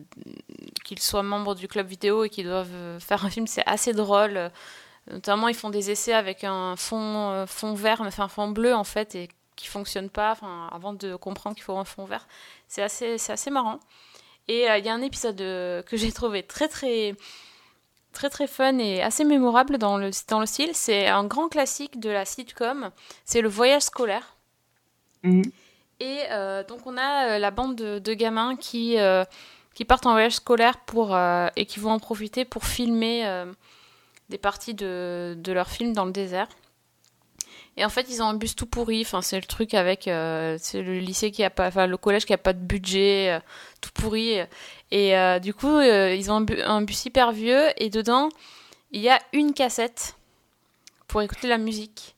qu'ils 0.84 1.00
soient 1.00 1.22
membres 1.22 1.54
du 1.54 1.66
club 1.66 1.86
vidéo 1.88 2.24
et 2.24 2.28
qu'ils 2.28 2.46
doivent 2.46 2.68
euh, 2.74 3.00
faire 3.00 3.24
un 3.24 3.30
film. 3.30 3.46
C'est 3.46 3.66
assez 3.66 3.92
drôle. 3.94 4.36
euh, 4.36 4.48
Notamment, 5.10 5.48
ils 5.48 5.54
font 5.54 5.70
des 5.70 5.90
essais 5.90 6.12
avec 6.12 6.44
un 6.44 6.74
fond, 6.76 7.30
euh, 7.30 7.46
fond 7.46 7.74
vert, 7.74 8.00
enfin 8.00 8.24
un 8.24 8.28
fond 8.28 8.48
bleu 8.48 8.74
en 8.74 8.84
fait, 8.84 9.14
et 9.14 9.28
qui 9.56 9.66
fonctionne 9.66 10.10
pas. 10.10 10.32
Enfin, 10.32 10.68
avant 10.72 10.92
de 10.92 11.16
comprendre 11.16 11.56
qu'il 11.56 11.64
faut 11.64 11.76
un 11.76 11.84
fond 11.84 12.04
vert, 12.04 12.28
c'est 12.68 12.82
assez, 12.82 13.18
c'est 13.18 13.32
assez 13.32 13.50
marrant. 13.50 13.80
Et 14.48 14.70
euh, 14.70 14.78
il 14.78 14.84
y 14.84 14.88
a 14.88 14.94
un 14.94 15.02
épisode 15.02 15.40
euh, 15.40 15.82
que 15.82 15.96
j'ai 15.96 16.12
trouvé 16.12 16.42
très 16.42 16.68
très 16.68 17.14
très 18.12 18.30
très 18.30 18.46
fun 18.46 18.78
et 18.78 19.02
assez 19.02 19.24
mémorable 19.24 19.78
dans 19.78 19.98
le 19.98 20.10
dans 20.28 20.40
le 20.40 20.46
style. 20.46 20.70
C'est 20.74 21.08
un 21.08 21.24
grand 21.24 21.48
classique 21.48 21.98
de 21.98 22.10
la 22.10 22.24
sitcom. 22.24 22.90
C'est 23.24 23.40
le 23.40 23.48
voyage 23.48 23.82
scolaire. 23.82 24.36
Mhm. 25.22 25.42
Et 25.98 26.20
euh, 26.30 26.62
donc 26.62 26.86
on 26.86 26.96
a 26.96 27.38
la 27.38 27.50
bande 27.50 27.74
de, 27.74 27.98
de 27.98 28.14
gamins 28.14 28.54
qui, 28.56 28.96
qui 29.74 29.84
partent 29.86 30.06
en 30.06 30.12
voyage 30.12 30.34
scolaire 30.34 30.78
pour, 30.80 31.16
et 31.56 31.66
qui 31.66 31.80
vont 31.80 31.90
en 31.90 31.98
profiter 31.98 32.44
pour 32.44 32.66
filmer 32.66 33.44
des 34.28 34.36
parties 34.36 34.74
de, 34.74 35.34
de 35.38 35.52
leur 35.52 35.68
film 35.68 35.94
dans 35.94 36.04
le 36.04 36.12
désert. 36.12 36.48
Et 37.76 37.84
en 37.84 37.88
fait, 37.90 38.06
ils 38.08 38.22
ont 38.22 38.26
un 38.26 38.34
bus 38.34 38.56
tout 38.56 38.66
pourri. 38.66 39.02
Enfin, 39.02 39.20
c'est 39.20 39.36
le 39.36 39.46
truc 39.46 39.74
avec 39.74 40.08
euh, 40.08 40.56
c'est 40.58 40.82
le 40.82 40.98
lycée 40.98 41.30
qui 41.30 41.44
a 41.44 41.50
pas, 41.50 41.66
enfin 41.68 41.86
le 41.86 41.96
collège 41.96 42.24
qui 42.24 42.32
a 42.32 42.38
pas 42.38 42.52
de 42.54 42.58
budget, 42.64 43.32
euh, 43.32 43.40
tout 43.80 43.90
pourri. 43.92 44.38
Et 44.90 45.16
euh, 45.16 45.38
du 45.38 45.52
coup, 45.52 45.80
ils 45.80 46.30
ont 46.30 46.36
un, 46.36 46.40
bu- 46.40 46.62
un 46.62 46.82
bus 46.82 47.04
hyper 47.04 47.32
vieux 47.32 47.66
et 47.76 47.90
dedans, 47.90 48.30
il 48.92 49.02
y 49.02 49.10
a 49.10 49.18
une 49.32 49.52
cassette 49.52 50.16
pour 51.06 51.20
écouter 51.22 51.48
la 51.48 51.58
musique. 51.58 52.14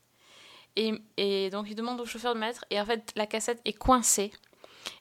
Et, 0.76 0.92
et 1.16 1.50
donc, 1.50 1.66
ils 1.68 1.74
demandent 1.74 2.00
au 2.00 2.06
chauffeur 2.06 2.34
de 2.34 2.38
mettre. 2.38 2.64
Et 2.70 2.80
en 2.80 2.84
fait, 2.84 3.10
la 3.16 3.26
cassette 3.26 3.60
est 3.64 3.72
coincée. 3.72 4.30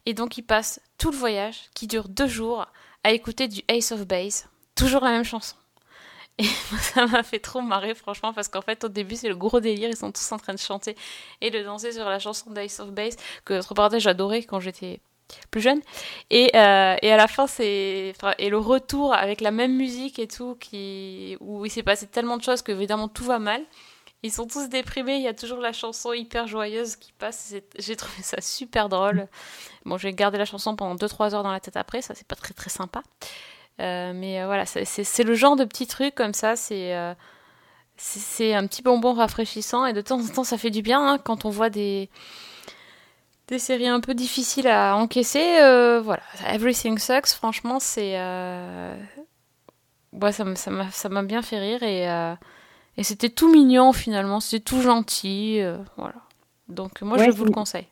Et 0.07 0.15
donc, 0.15 0.37
ils 0.37 0.43
passent 0.43 0.81
tout 0.97 1.11
le 1.11 1.17
voyage, 1.17 1.69
qui 1.75 1.85
dure 1.85 2.09
deux 2.09 2.27
jours, 2.27 2.65
à 3.03 3.11
écouter 3.11 3.47
du 3.47 3.61
Ace 3.67 3.91
of 3.91 4.07
Base. 4.07 4.47
Toujours 4.75 5.03
la 5.03 5.11
même 5.11 5.23
chanson. 5.23 5.55
Et 6.37 6.43
ça 6.81 7.05
m'a 7.07 7.23
fait 7.23 7.39
trop 7.39 7.61
marrer, 7.61 7.95
franchement, 7.95 8.33
parce 8.33 8.47
qu'en 8.47 8.61
fait, 8.61 8.83
au 8.83 8.89
début, 8.89 9.15
c'est 9.15 9.29
le 9.29 9.35
gros 9.35 9.59
délire. 9.59 9.89
Ils 9.89 9.97
sont 9.97 10.11
tous 10.11 10.31
en 10.31 10.37
train 10.37 10.53
de 10.53 10.59
chanter 10.59 10.95
et 11.41 11.49
de 11.49 11.63
danser 11.63 11.91
sur 11.91 12.05
la 12.05 12.19
chanson 12.19 12.51
d'Ace 12.51 12.79
of 12.79 12.91
Base, 12.91 13.15
que, 13.45 13.59
entre 13.59 13.73
parenthèses, 13.73 14.03
j'adorais 14.03 14.43
quand 14.43 14.59
j'étais 14.59 14.99
plus 15.51 15.61
jeune. 15.61 15.81
Et, 16.29 16.51
euh, 16.55 16.95
à 17.01 17.17
la 17.17 17.27
fin, 17.27 17.47
c'est. 17.47 18.13
Et 18.37 18.49
le 18.49 18.57
retour 18.57 19.13
avec 19.13 19.41
la 19.41 19.51
même 19.51 19.75
musique 19.75 20.19
et 20.19 20.27
tout, 20.27 20.55
qui, 20.59 21.37
où 21.39 21.65
il 21.65 21.71
s'est 21.71 21.83
passé 21.83 22.07
tellement 22.07 22.37
de 22.37 22.43
choses 22.43 22.61
que, 22.61 22.71
évidemment, 22.71 23.07
tout 23.07 23.25
va 23.25 23.39
mal. 23.39 23.63
Ils 24.23 24.31
sont 24.31 24.47
tous 24.47 24.67
déprimés, 24.67 25.17
il 25.17 25.21
y 25.21 25.27
a 25.27 25.33
toujours 25.33 25.59
la 25.59 25.71
chanson 25.73 26.11
hyper 26.11 26.47
joyeuse 26.47 26.95
qui 26.95 27.13
passe. 27.13 27.53
J'ai 27.77 27.95
trouvé 27.95 28.23
ça 28.23 28.41
super 28.41 28.89
drôle. 28.89 29.27
Bon, 29.85 29.97
j'ai 29.97 30.11
gardé 30.11 30.39
la 30.39 30.45
chanson 30.45 30.75
pendant 30.75 30.95
2-3 30.95 31.35
heures 31.35 31.43
dans 31.43 31.51
la 31.51 31.59
tête 31.59 31.77
après, 31.77 32.01
ça 32.01 32.15
c'est 32.15 32.27
pas 32.27 32.35
très 32.35 32.53
très 32.53 32.71
sympa. 32.71 33.03
Euh, 33.79 34.11
mais 34.15 34.41
euh, 34.41 34.45
voilà, 34.47 34.65
c'est- 34.65 35.23
le 35.23 35.35
genre 35.35 35.55
de 35.55 35.63
petit 35.65 35.87
truc 35.87 36.15
comme 36.15 36.33
ça, 36.33 36.55
c'est 36.55 36.95
euh, 36.95 37.13
c'est 37.97 38.19
c'est 38.19 38.53
un 38.55 38.65
petit 38.67 38.81
bonbon 38.81 39.13
rafraîchissant 39.13 39.85
et 39.85 39.93
de 39.93 40.01
temps 40.01 40.19
en 40.19 40.27
temps 40.27 40.43
ça 40.43 40.57
fait 40.57 40.69
du 40.71 40.81
bien 40.81 40.99
hein, 41.07 41.17
quand 41.23 41.45
on 41.45 41.49
voit 41.49 41.69
des, 41.69 42.09
des 43.47 43.59
séries 43.59 43.87
un 43.87 43.99
peu 43.99 44.13
difficiles 44.13 44.67
à 44.67 44.95
encaisser. 44.97 45.59
euh, 45.61 46.01
voilà, 46.01 46.23
Everything 46.47 46.97
Sucks, 46.97 47.27
franchement, 47.27 47.79
c'est. 47.79 48.13
Euh... 48.19 48.95
Ouais, 50.13 50.31
ça 50.31 50.43
m'a 50.43 50.55
ça 50.55 51.09
m'a- 51.09 51.23
bien 51.23 51.41
fait 51.41 51.59
rire 51.59 51.83
et, 51.83 52.09
euh, 52.09 52.33
et 52.97 53.03
c'était 53.03 53.29
tout 53.29 53.51
mignon 53.51 53.93
finalement, 53.93 54.39
c'était 54.39 54.63
tout 54.63 54.81
gentil. 54.81 55.61
voilà. 55.97 56.15
Donc 56.69 57.01
moi 57.01 57.17
Ouais, 57.17 57.27
je 57.27 57.31
vous 57.31 57.45
le 57.45 57.51
conseille. 57.51 57.87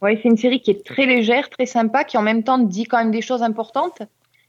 Ouais, 0.00 0.18
c'est 0.22 0.28
une 0.28 0.36
série 0.36 0.60
qui 0.60 0.70
est 0.70 0.84
très 0.84 1.06
légère, 1.06 1.48
très 1.50 1.66
sympa, 1.66 2.04
qui 2.04 2.16
en 2.18 2.22
même 2.22 2.42
temps 2.42 2.58
dit 2.58 2.84
quand 2.84 2.98
même 2.98 3.10
des 3.10 3.22
choses 3.22 3.42
importantes, 3.42 4.02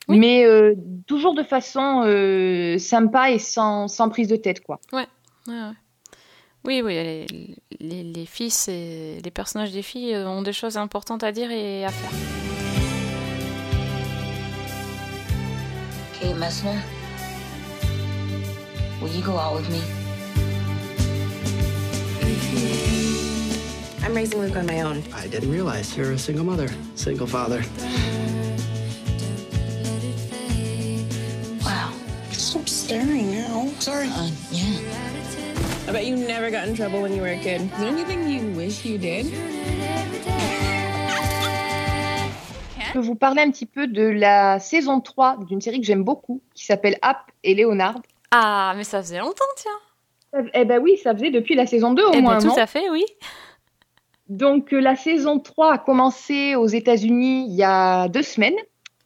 Oui. 0.07 0.19
mais 0.19 0.45
euh, 0.45 0.75
toujours 1.07 1.33
de 1.33 1.43
façon 1.43 2.03
euh, 2.05 2.77
sympa 2.77 3.31
et 3.31 3.39
sans, 3.39 3.87
sans 3.87 4.09
prise 4.09 4.27
de 4.27 4.35
tête, 4.35 4.61
quoi. 4.61 4.79
Ouais, 4.93 5.07
ouais. 5.47 5.71
Oui, 6.63 6.81
oui, 6.83 6.93
les, 6.93 7.25
les, 7.79 8.03
les 8.03 8.25
filles, 8.25 8.49
c'est- 8.51 9.19
les 9.23 9.31
personnages 9.31 9.71
des 9.71 9.81
filles 9.83 10.13
euh, 10.15 10.27
ont 10.27 10.41
des 10.41 10.53
choses 10.53 10.77
importantes 10.77 11.23
à 11.23 11.31
dire 11.31 11.49
et 11.51 11.85
à 11.85 11.89
faire. 11.89 12.11
Kate 16.19 16.35
Messner, 16.37 16.77
will 19.01 19.11
you 19.15 19.21
go 19.23 19.33
out 19.37 19.55
with 19.55 19.69
me? 19.69 19.81
I'm 24.03 24.13
raising 24.15 24.39
Luke 24.41 24.55
on 24.55 24.65
my 24.65 24.81
own. 24.81 25.03
I 25.13 25.27
didn't 25.27 25.51
realize 25.51 25.95
you're 25.97 26.11
a 26.13 26.17
single 26.17 26.45
mother, 26.45 26.67
single 26.95 27.27
father. 27.27 27.61
Stop 32.55 32.69
staring 32.69 33.31
now. 33.33 33.67
Sorry. 33.79 34.07
Uh, 34.07 34.29
yeah. 34.49 35.89
I 35.89 35.91
bet 35.91 36.05
you 36.05 36.15
never 36.15 36.49
got 36.49 36.69
in 36.69 36.73
trouble 36.73 37.01
when 37.01 37.13
you 37.13 37.21
were 37.21 37.27
a 37.27 37.37
kid. 37.37 37.63
Is 37.63 37.69
there 37.79 37.89
anything 37.89 38.29
you 38.29 38.55
wish 38.55 38.85
you 38.85 38.97
did? 38.97 39.25
Je 42.79 42.93
peux 42.93 42.99
vous 42.99 43.15
parler 43.15 43.41
un 43.41 43.51
petit 43.51 43.65
peu 43.65 43.87
de 43.87 44.03
la 44.03 44.59
saison 44.59 45.01
3 45.01 45.39
d'une 45.49 45.59
série 45.59 45.81
que 45.81 45.85
j'aime 45.85 46.05
beaucoup, 46.05 46.41
qui 46.53 46.63
s'appelle 46.63 46.97
App 47.01 47.29
et 47.43 47.55
Léonard. 47.55 47.99
Ah, 48.31 48.73
mais 48.77 48.85
ça 48.85 49.01
faisait 49.01 49.19
longtemps, 49.19 49.43
tiens. 49.57 50.45
Eh 50.53 50.63
ben 50.63 50.81
oui, 50.81 50.97
ça 51.03 51.13
faisait 51.13 51.31
depuis 51.31 51.55
la 51.55 51.65
saison 51.65 51.91
2 51.91 52.03
au 52.05 52.09
Eh 52.13 52.15
ben, 52.15 52.21
moins, 52.21 52.37
tout 52.37 52.47
non 52.47 52.55
à 52.55 52.67
fait, 52.67 52.89
oui. 52.89 53.03
Donc 54.29 54.73
euh, 54.73 54.79
la 54.79 54.95
saison 54.95 55.39
3 55.39 55.73
a 55.73 55.77
commencé 55.77 56.55
aux 56.55 56.67
États-Unis 56.67 57.47
il 57.49 57.55
y 57.55 57.63
a 57.63 58.07
deux 58.07 58.23
semaines 58.23 58.55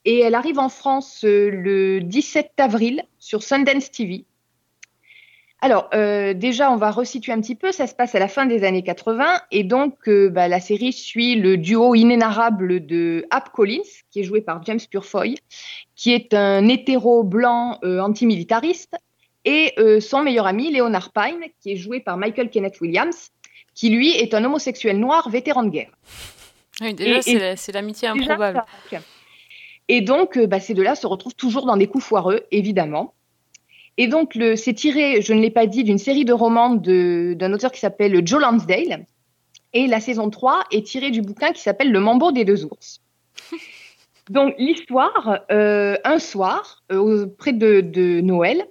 et 0.09 0.21
elle 0.21 0.33
arrive 0.33 0.57
en 0.57 0.69
France 0.69 1.23
euh, 1.23 1.51
le 1.51 2.01
17 2.01 2.53
avril 2.57 3.03
sur 3.19 3.43
Sundance 3.43 3.91
TV. 3.91 4.25
Alors 5.61 5.87
euh, 5.93 6.33
déjà 6.33 6.71
on 6.71 6.77
va 6.77 6.89
resituer 6.89 7.31
un 7.31 7.39
petit 7.39 7.53
peu, 7.53 7.71
ça 7.71 7.85
se 7.85 7.93
passe 7.93 8.15
à 8.15 8.19
la 8.19 8.27
fin 8.27 8.47
des 8.47 8.63
années 8.63 8.81
80 8.81 9.39
et 9.51 9.63
donc 9.63 10.07
euh, 10.07 10.29
bah, 10.29 10.47
la 10.47 10.59
série 10.59 10.93
suit 10.93 11.35
le 11.35 11.57
duo 11.57 11.93
inénarrable 11.93 12.83
de 12.87 13.27
App 13.29 13.51
Collins 13.51 13.83
qui 14.09 14.21
est 14.21 14.23
joué 14.23 14.41
par 14.41 14.63
James 14.63 14.79
Purefoy 14.89 15.35
qui 15.95 16.11
est 16.11 16.33
un 16.33 16.67
hétéro 16.67 17.23
blanc 17.23 17.77
euh, 17.83 17.99
antimilitariste 17.99 18.95
et 19.45 19.73
son 20.01 20.21
meilleur 20.23 20.47
ami 20.47 20.71
Leonard 20.71 21.11
Pine 21.11 21.41
qui 21.61 21.71
est 21.71 21.77
joué 21.77 21.99
par 22.01 22.17
Michael 22.17 22.49
Kenneth 22.49 22.81
Williams 22.81 23.29
qui 23.75 23.89
lui 23.89 24.09
est 24.09 24.33
un 24.33 24.43
homosexuel 24.43 24.99
noir 24.99 25.29
vétéran 25.29 25.63
de 25.63 25.69
guerre. 25.69 25.91
Oui, 26.81 26.93
déjà, 26.93 27.21
c'est 27.55 27.71
l'amitié 27.71 28.11
Déjà, 28.13 28.33
improbable. 28.33 28.57
marque. 28.91 29.03
Et 29.89 30.01
donc, 30.01 30.37
euh, 30.37 30.47
bah, 30.47 30.61
ces 30.61 30.73
deux-là 30.73 30.95
se 30.95 31.07
retrouvent 31.07 31.35
toujours 31.35 31.65
dans 31.65 31.75
des 31.75 31.87
coups 31.87 32.05
foireux, 32.05 32.41
évidemment. 32.51 33.13
Et 33.97 34.07
donc, 34.07 34.39
c'est 34.55 34.73
tiré, 34.73 35.21
je 35.21 35.33
ne 35.33 35.41
l'ai 35.41 35.51
pas 35.51 35.65
dit, 35.65 35.83
d'une 35.83 35.97
série 35.97 36.23
de 36.23 36.31
romans 36.31 36.73
d'un 36.73 37.51
auteur 37.51 37.69
qui 37.69 37.81
s'appelle 37.81 38.25
Joe 38.25 38.41
Lansdale. 38.41 39.05
Et 39.73 39.87
la 39.87 39.99
saison 39.99 40.29
3 40.29 40.63
est 40.71 40.85
tirée 40.85 41.11
du 41.11 41.21
bouquin 41.21 41.51
qui 41.51 41.61
s'appelle 41.61 41.91
Le 41.91 41.99
Mambo 41.99 42.31
des 42.31 42.45
deux 42.45 42.63
ours. 42.63 43.01
Donc, 44.29 44.55
l'histoire, 44.57 45.41
euh, 45.51 45.97
un 46.03 46.19
soir, 46.19 46.83
euh, 46.91 47.27
près 47.37 47.51
de, 47.51 47.81
de 47.81 48.21
Noël, 48.21 48.63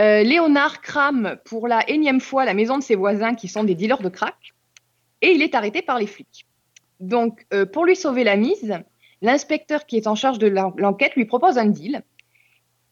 euh, 0.00 0.22
Léonard 0.22 0.80
crame 0.80 1.36
pour 1.44 1.66
la 1.66 1.88
énième 1.88 2.20
fois 2.20 2.44
la 2.44 2.54
maison 2.54 2.78
de 2.78 2.82
ses 2.82 2.94
voisins 2.94 3.34
qui 3.34 3.48
sont 3.48 3.64
des 3.64 3.74
dealers 3.74 4.02
de 4.02 4.08
crack. 4.08 4.54
Et 5.22 5.30
il 5.30 5.42
est 5.42 5.54
arrêté 5.54 5.82
par 5.82 5.98
les 5.98 6.06
flics. 6.06 6.46
Donc, 7.00 7.46
pour 7.72 7.84
lui 7.84 7.96
sauver 7.96 8.24
la 8.24 8.36
mise, 8.36 8.76
l'inspecteur 9.22 9.86
qui 9.86 9.96
est 9.96 10.06
en 10.06 10.14
charge 10.14 10.38
de 10.38 10.46
l'en- 10.46 10.74
l'enquête 10.76 11.14
lui 11.16 11.24
propose 11.24 11.58
un 11.58 11.66
deal. 11.66 12.02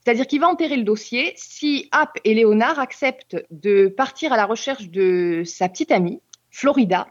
C'est-à-dire 0.04 0.26
qu'il 0.26 0.40
va 0.40 0.48
enterrer 0.48 0.76
le 0.76 0.84
dossier 0.84 1.32
si 1.36 1.88
App 1.90 2.16
et 2.24 2.34
Léonard 2.34 2.78
acceptent 2.78 3.36
de 3.50 3.88
partir 3.88 4.32
à 4.32 4.36
la 4.36 4.46
recherche 4.46 4.88
de 4.88 5.42
sa 5.44 5.68
petite 5.68 5.90
amie, 5.90 6.20
Florida, 6.50 7.08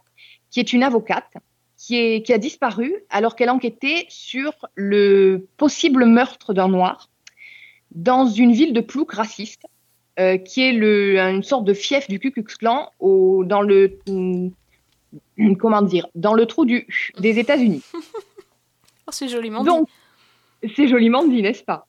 qui 0.49 0.61
est 0.61 0.71
une 0.71 0.83
avocate, 0.83 1.33
qui, 1.77 2.23
a 2.29 2.37
disparu 2.37 2.95
alors 3.09 3.35
qu'elle 3.35 3.49
enquêtait 3.49 4.05
sur 4.07 4.53
le 4.75 5.45
possible 5.57 6.05
meurtre 6.05 6.53
d'un 6.53 6.69
noir 6.69 7.09
dans 7.91 8.25
une 8.27 8.53
ville 8.53 8.73
de 8.73 8.81
plouc 8.81 9.11
raciste, 9.11 9.63
euh, 10.19 10.37
qui 10.37 10.61
est 10.61 10.71
une 10.71 11.43
sorte 11.43 11.65
de 11.65 11.73
fief 11.73 12.07
du 12.07 12.19
Ku 12.19 12.31
Klux 12.31 12.43
Klan 12.57 12.89
au, 12.99 13.43
dans 13.45 13.61
le 13.61 13.99
trou 16.45 16.65
des 16.65 17.39
États-Unis. 17.39 17.83
Oh, 19.07 19.11
c'est 19.11 19.27
joliment 19.27 19.63
Donc, 19.63 19.87
c'est 20.75 20.87
joliment 20.87 21.25
dit, 21.27 21.41
n'est-ce 21.41 21.63
pas? 21.63 21.87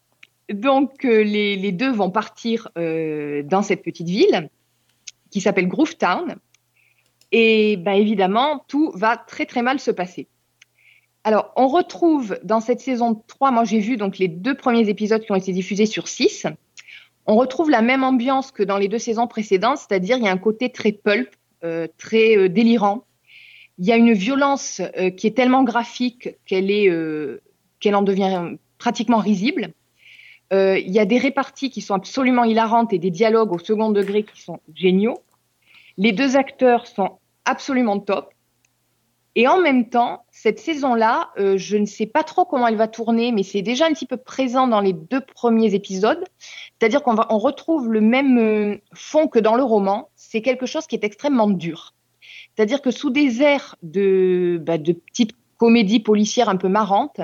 Donc, 0.51 1.05
euh, 1.05 1.23
les, 1.23 1.57
les 1.57 1.73
deux 1.73 1.91
vont 1.91 2.11
partir 2.11 2.69
euh, 2.79 3.43
dans 3.43 3.63
cette 3.63 3.83
petite 3.83 4.09
ville 4.09 4.49
qui 5.31 5.41
s'appelle 5.41 5.69
Groovetown. 5.69 6.37
Et 7.33 7.77
ben, 7.79 7.93
évidemment, 7.93 8.65
tout 8.69 8.93
va 8.95 9.17
très 9.17 9.47
très 9.47 9.63
mal 9.63 9.81
se 9.81 9.91
passer. 9.91 10.29
Alors, 11.25 11.53
on 11.57 11.67
retrouve 11.67 12.39
dans 12.45 12.61
cette 12.61 12.81
saison 12.81 13.21
3, 13.27 13.51
moi 13.51 13.65
j'ai 13.65 13.81
vu 13.81 13.97
donc 13.97 14.19
les 14.19 14.29
deux 14.29 14.55
premiers 14.55 14.89
épisodes 14.89 15.23
qui 15.23 15.33
ont 15.33 15.37
été 15.37 15.53
diffusés 15.53 15.87
sur 15.87 16.07
6. 16.07 16.47
On 17.27 17.35
retrouve 17.35 17.69
la 17.69 17.83
même 17.83 18.05
ambiance 18.05 18.53
que 18.53 18.63
dans 18.63 18.79
les 18.79 18.87
deux 18.87 19.01
saisons 19.01 19.27
précédentes, 19.27 19.79
c'est-à-dire 19.79 20.19
il 20.19 20.25
y 20.25 20.29
a 20.29 20.31
un 20.31 20.39
côté 20.39 20.71
très 20.71 20.93
pulp, 20.93 21.29
euh, 21.65 21.89
très 21.99 22.49
délirant. 22.49 23.05
Il 23.79 23.87
y 23.87 23.93
a 23.93 23.97
une 23.97 24.13
violence 24.13 24.81
euh, 24.99 25.11
qui 25.11 25.27
est 25.27 25.37
tellement 25.37 25.63
graphique 25.63 26.37
qu'elle 26.47 26.71
est, 26.71 26.89
euh, 26.89 27.43
qu'elle 27.81 27.95
en 27.95 28.03
devient 28.03 28.57
pratiquement 28.79 29.19
risible. 29.19 29.73
Euh, 30.53 30.79
il 30.79 30.93
y 30.93 30.99
a 30.99 31.05
des 31.05 31.19
réparties 31.19 31.71
qui 31.71 31.81
sont 31.81 31.95
absolument 31.95 32.45
hilarantes 32.45 32.93
et 32.93 32.99
des 32.99 33.11
dialogues 33.11 33.53
au 33.53 33.59
second 33.59 33.91
degré 33.91 34.23
qui 34.23 34.41
sont 34.41 34.61
géniaux. 34.75 35.19
Les 35.97 36.13
deux 36.13 36.37
acteurs 36.37 36.87
sont 36.87 37.19
absolument 37.45 37.99
top. 37.99 38.33
Et 39.35 39.49
en 39.49 39.61
même 39.61 39.91
temps, 39.91 40.25
cette 40.31 40.59
saison-là, 40.59 41.31
euh, 41.39 41.59
je 41.59 41.77
ne 41.77 41.85
sais 41.85 42.07
pas 42.07 42.23
trop 42.23 42.47
comment 42.47 42.69
elle 42.69 42.77
va 42.77 42.89
tourner, 42.89 43.33
mais 43.33 43.43
c'est 43.43 43.61
déjà 43.61 43.87
un 43.87 43.93
petit 43.93 44.07
peu 44.07 44.17
présent 44.17 44.67
dans 44.67 44.81
les 44.81 44.95
deux 44.95 45.21
premiers 45.21 45.75
épisodes. 45.75 46.25
C'est-à-dire 46.79 47.03
qu'on 47.03 47.17
on 47.29 47.39
retrouve 47.39 47.93
le 47.93 48.01
même 48.01 48.39
euh, 48.39 48.77
fond 48.95 49.29
que 49.29 49.39
dans 49.39 49.55
le 49.55 49.63
roman. 49.63 50.09
C'est 50.15 50.41
quelque 50.41 50.65
chose 50.65 50.87
qui 50.87 50.97
est 50.97 51.05
extrêmement 51.05 51.51
dur. 51.51 51.96
C'est-à-dire 52.57 52.81
que 52.81 52.91
sous 52.91 53.11
des 53.11 53.43
airs 53.43 53.77
de, 53.83 54.59
bah, 54.63 54.79
de 54.79 54.93
petites 54.93 55.37
comédies 55.59 56.01
policières 56.01 56.49
un 56.49 56.57
peu 56.57 56.69
marrantes, 56.69 57.21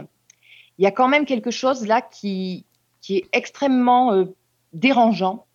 il 0.79 0.85
y 0.85 0.87
a 0.87 0.91
quand 0.91 1.09
même 1.09 1.25
quelque 1.25 1.51
chose 1.51 1.87
là 1.87 2.03
qui, 2.03 2.67
qui 3.01 3.17
est 3.17 3.29
extrêmement 3.33 4.13
euh, 4.13 4.25
dérangeant 4.75 5.47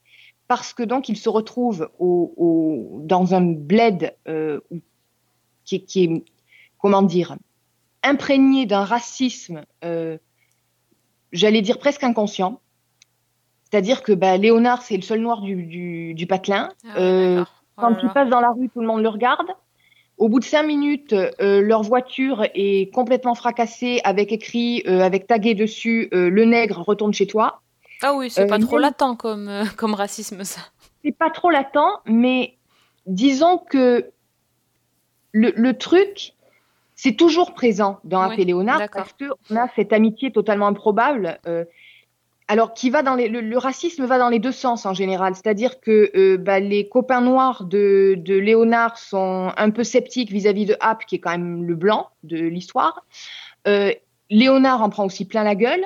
parce 0.47 0.73
que 0.73 0.83
donc 0.83 1.09
il 1.09 1.17
se 1.17 1.29
retrouve 1.29 1.89
au, 1.99 2.33
au, 2.37 3.01
dans 3.03 3.35
un 3.35 3.41
bled 3.41 4.15
euh, 4.27 4.61
qui, 5.63 5.83
qui, 5.83 6.03
est, 6.05 6.23
comment 6.79 7.01
dire, 7.01 7.35
imprégné 8.01 8.65
d'un 8.65 8.85
racisme, 8.85 9.63
euh, 9.83 10.17
j'allais 11.33 11.61
dire 11.61 11.77
presque 11.77 12.03
inconscient. 12.03 12.61
C'est-à-dire 13.69 14.01
que 14.01 14.13
bah, 14.13 14.37
Léonard, 14.37 14.81
c'est 14.81 14.95
le 14.95 15.01
seul 15.01 15.19
noir 15.19 15.41
du, 15.41 15.63
du, 15.63 16.13
du 16.13 16.25
patelin. 16.25 16.69
Ah 16.87 16.99
ouais, 16.99 17.37
oh 17.39 17.43
quand 17.75 17.97
il 18.01 18.09
passe 18.09 18.29
dans 18.29 18.39
la 18.39 18.51
rue, 18.51 18.69
tout 18.69 18.79
le 18.79 18.87
monde 18.87 19.01
le 19.01 19.09
regarde. 19.09 19.47
Au 20.17 20.29
bout 20.29 20.39
de 20.39 20.45
cinq 20.45 20.63
minutes, 20.63 21.13
euh, 21.13 21.61
leur 21.61 21.83
voiture 21.83 22.43
est 22.55 22.91
complètement 22.93 23.35
fracassée 23.35 24.01
avec 24.03 24.31
écrit, 24.31 24.83
euh, 24.87 25.01
avec 25.01 25.27
tagué 25.27 25.53
dessus, 25.53 26.09
euh, 26.13 26.29
le 26.29 26.45
nègre 26.45 26.81
retourne 26.81 27.13
chez 27.13 27.27
toi. 27.27 27.61
Ah 28.01 28.15
oui, 28.15 28.29
c'est 28.31 28.41
Euh, 28.43 28.47
pas 28.47 28.57
trop 28.59 28.79
latent 28.79 29.15
comme, 29.17 29.47
euh, 29.47 29.63
comme 29.77 29.93
racisme, 29.93 30.43
ça. 30.43 30.61
C'est 31.03 31.15
pas 31.15 31.29
trop 31.29 31.51
latent, 31.51 32.01
mais 32.05 32.55
disons 33.05 33.59
que 33.59 34.09
le, 35.33 35.53
le 35.55 35.77
truc, 35.77 36.33
c'est 36.95 37.15
toujours 37.15 37.53
présent 37.53 37.99
dans 38.03 38.27
Oui, 38.29 38.43
Léonard 38.43 38.79
d'accord. 38.79 39.03
parce 39.03 39.13
qu'on 39.13 39.55
a 39.55 39.67
cette 39.75 39.93
amitié 39.93 40.31
totalement 40.31 40.67
improbable. 40.67 41.39
Alors, 42.49 42.73
qui 42.73 42.89
va 42.89 43.03
dans 43.03 43.15
les, 43.15 43.27
le, 43.27 43.41
le 43.41 43.57
racisme 43.57 44.05
va 44.05 44.17
dans 44.17 44.29
les 44.29 44.39
deux 44.39 44.51
sens 44.53 44.85
en 44.85 44.93
général, 44.93 45.35
c'est-à-dire 45.35 45.81
que 45.81 46.11
euh, 46.15 46.37
bah, 46.37 46.59
les 46.59 46.87
copains 46.87 47.21
noirs 47.21 47.65
de, 47.65 48.15
de 48.17 48.35
Léonard 48.35 48.97
sont 48.97 49.51
un 49.57 49.69
peu 49.69 49.83
sceptiques 49.83 50.31
vis-à-vis 50.31 50.65
de 50.65 50.77
App, 50.79 51.05
qui 51.05 51.15
est 51.15 51.19
quand 51.19 51.31
même 51.31 51.63
le 51.65 51.75
blanc 51.75 52.09
de 52.23 52.37
l'histoire. 52.37 53.05
Euh, 53.67 53.91
Léonard 54.29 54.81
en 54.81 54.89
prend 54.89 55.05
aussi 55.05 55.25
plein 55.25 55.43
la 55.43 55.55
gueule 55.55 55.83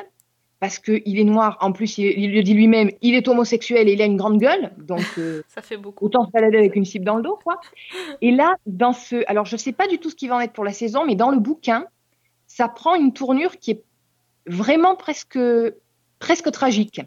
parce 0.60 0.78
qu'il 0.78 1.20
est 1.20 1.24
noir. 1.24 1.58
En 1.62 1.72
plus, 1.72 1.98
il, 1.98 2.06
il 2.20 2.34
le 2.34 2.44
dit 2.44 2.54
lui-même, 2.54 2.92
il 3.02 3.16
est 3.16 3.28
homosexuel 3.28 3.90
et 3.90 3.94
il 3.94 4.02
a 4.02 4.06
une 4.06 4.18
grande 4.18 4.38
gueule, 4.38 4.72
donc 4.78 5.04
euh, 5.18 5.42
Ça 5.48 5.64
fait 5.64 5.78
beaucoup. 5.78 6.06
autant 6.06 6.26
se 6.28 6.32
balader 6.32 6.60
avec 6.60 6.76
une 6.76 6.86
cible 6.86 7.06
dans 7.06 7.16
le 7.16 7.24
dos, 7.24 7.40
quoi. 7.44 7.60
Et 8.22 8.30
là, 8.30 8.56
dans 8.68 8.94
ce, 8.94 9.24
alors 9.28 9.46
je 9.46 9.58
sais 9.58 9.72
pas 9.72 9.88
du 9.88 9.98
tout 9.98 10.12
ce 10.12 10.16
qui 10.16 10.28
va 10.28 10.36
en 10.36 10.40
être 10.40 10.54
pour 10.54 10.64
la 10.64 10.74
saison, 10.74 11.06
mais 11.08 11.16
dans 11.16 11.32
le 11.32 11.40
bouquin, 11.40 11.88
ça 12.46 12.68
prend 12.68 12.94
une 12.94 13.14
tournure 13.14 13.58
qui 13.58 13.72
est 13.72 13.84
vraiment 14.46 14.96
presque, 14.96 15.40
presque 16.22 16.50
tragique, 16.52 17.02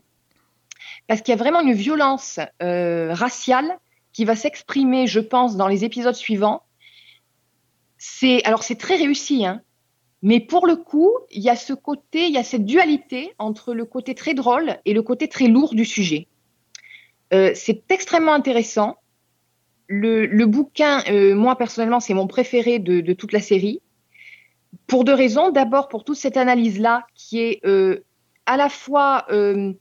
parce 1.07 1.23
qu'il 1.23 1.33
y 1.33 1.39
a 1.39 1.39
vraiment 1.39 1.61
une 1.61 1.73
violence 1.73 2.39
euh, 2.63 3.15
raciale 3.15 3.79
qui 4.13 4.27
va 4.27 4.37
s'exprimer, 4.37 5.07
je 5.07 5.21
pense, 5.21 5.57
dans 5.57 5.69
les 5.69 5.85
épisodes 5.85 6.15
suivants. 6.15 6.63
C'est, 7.97 8.45
alors 8.45 8.63
c'est 8.63 8.77
très 8.77 8.97
réussi, 8.97 9.47
hein. 9.47 9.63
Mais 10.23 10.41
pour 10.41 10.67
le 10.67 10.77
coup, 10.77 11.11
il 11.31 11.43
y 11.43 11.51
a 11.51 11.57
ce 11.57 11.75
côté, 11.75 12.27
il 12.27 12.33
y 12.33 12.39
a 12.39 12.43
cette 12.43 12.65
dualité 12.65 13.35
entre 13.39 13.75
le 13.75 13.85
côté 13.85 14.15
très 14.15 14.33
drôle 14.33 14.79
et 14.87 14.95
le 14.95 15.03
côté 15.03 15.29
très 15.29 15.49
lourd 15.49 15.75
du 15.75 15.85
sujet. 15.85 16.29
Euh, 17.35 17.53
c'est 17.55 17.91
extrêmement 17.91 18.33
intéressant. 18.33 18.97
Le, 19.87 20.47
bouquin, 20.47 21.03
euh, 21.11 21.35
moi 21.35 21.57
personnellement, 21.57 22.01
c'est 22.01 22.15
mon 22.15 22.27
préféré 22.27 22.79
de, 22.79 23.13
toute 23.13 23.33
la 23.33 23.41
série. 23.41 23.83
Pour 24.87 25.05
deux 25.05 25.13
raisons. 25.13 25.51
D'abord, 25.51 25.89
pour 25.89 26.05
toute 26.05 26.17
cette 26.17 26.39
analyse-là, 26.39 27.07
qui 27.15 27.41
est 27.41 27.61
à 28.47 28.57
la 28.57 28.69
fois 28.69 29.25
euh, 29.31 29.73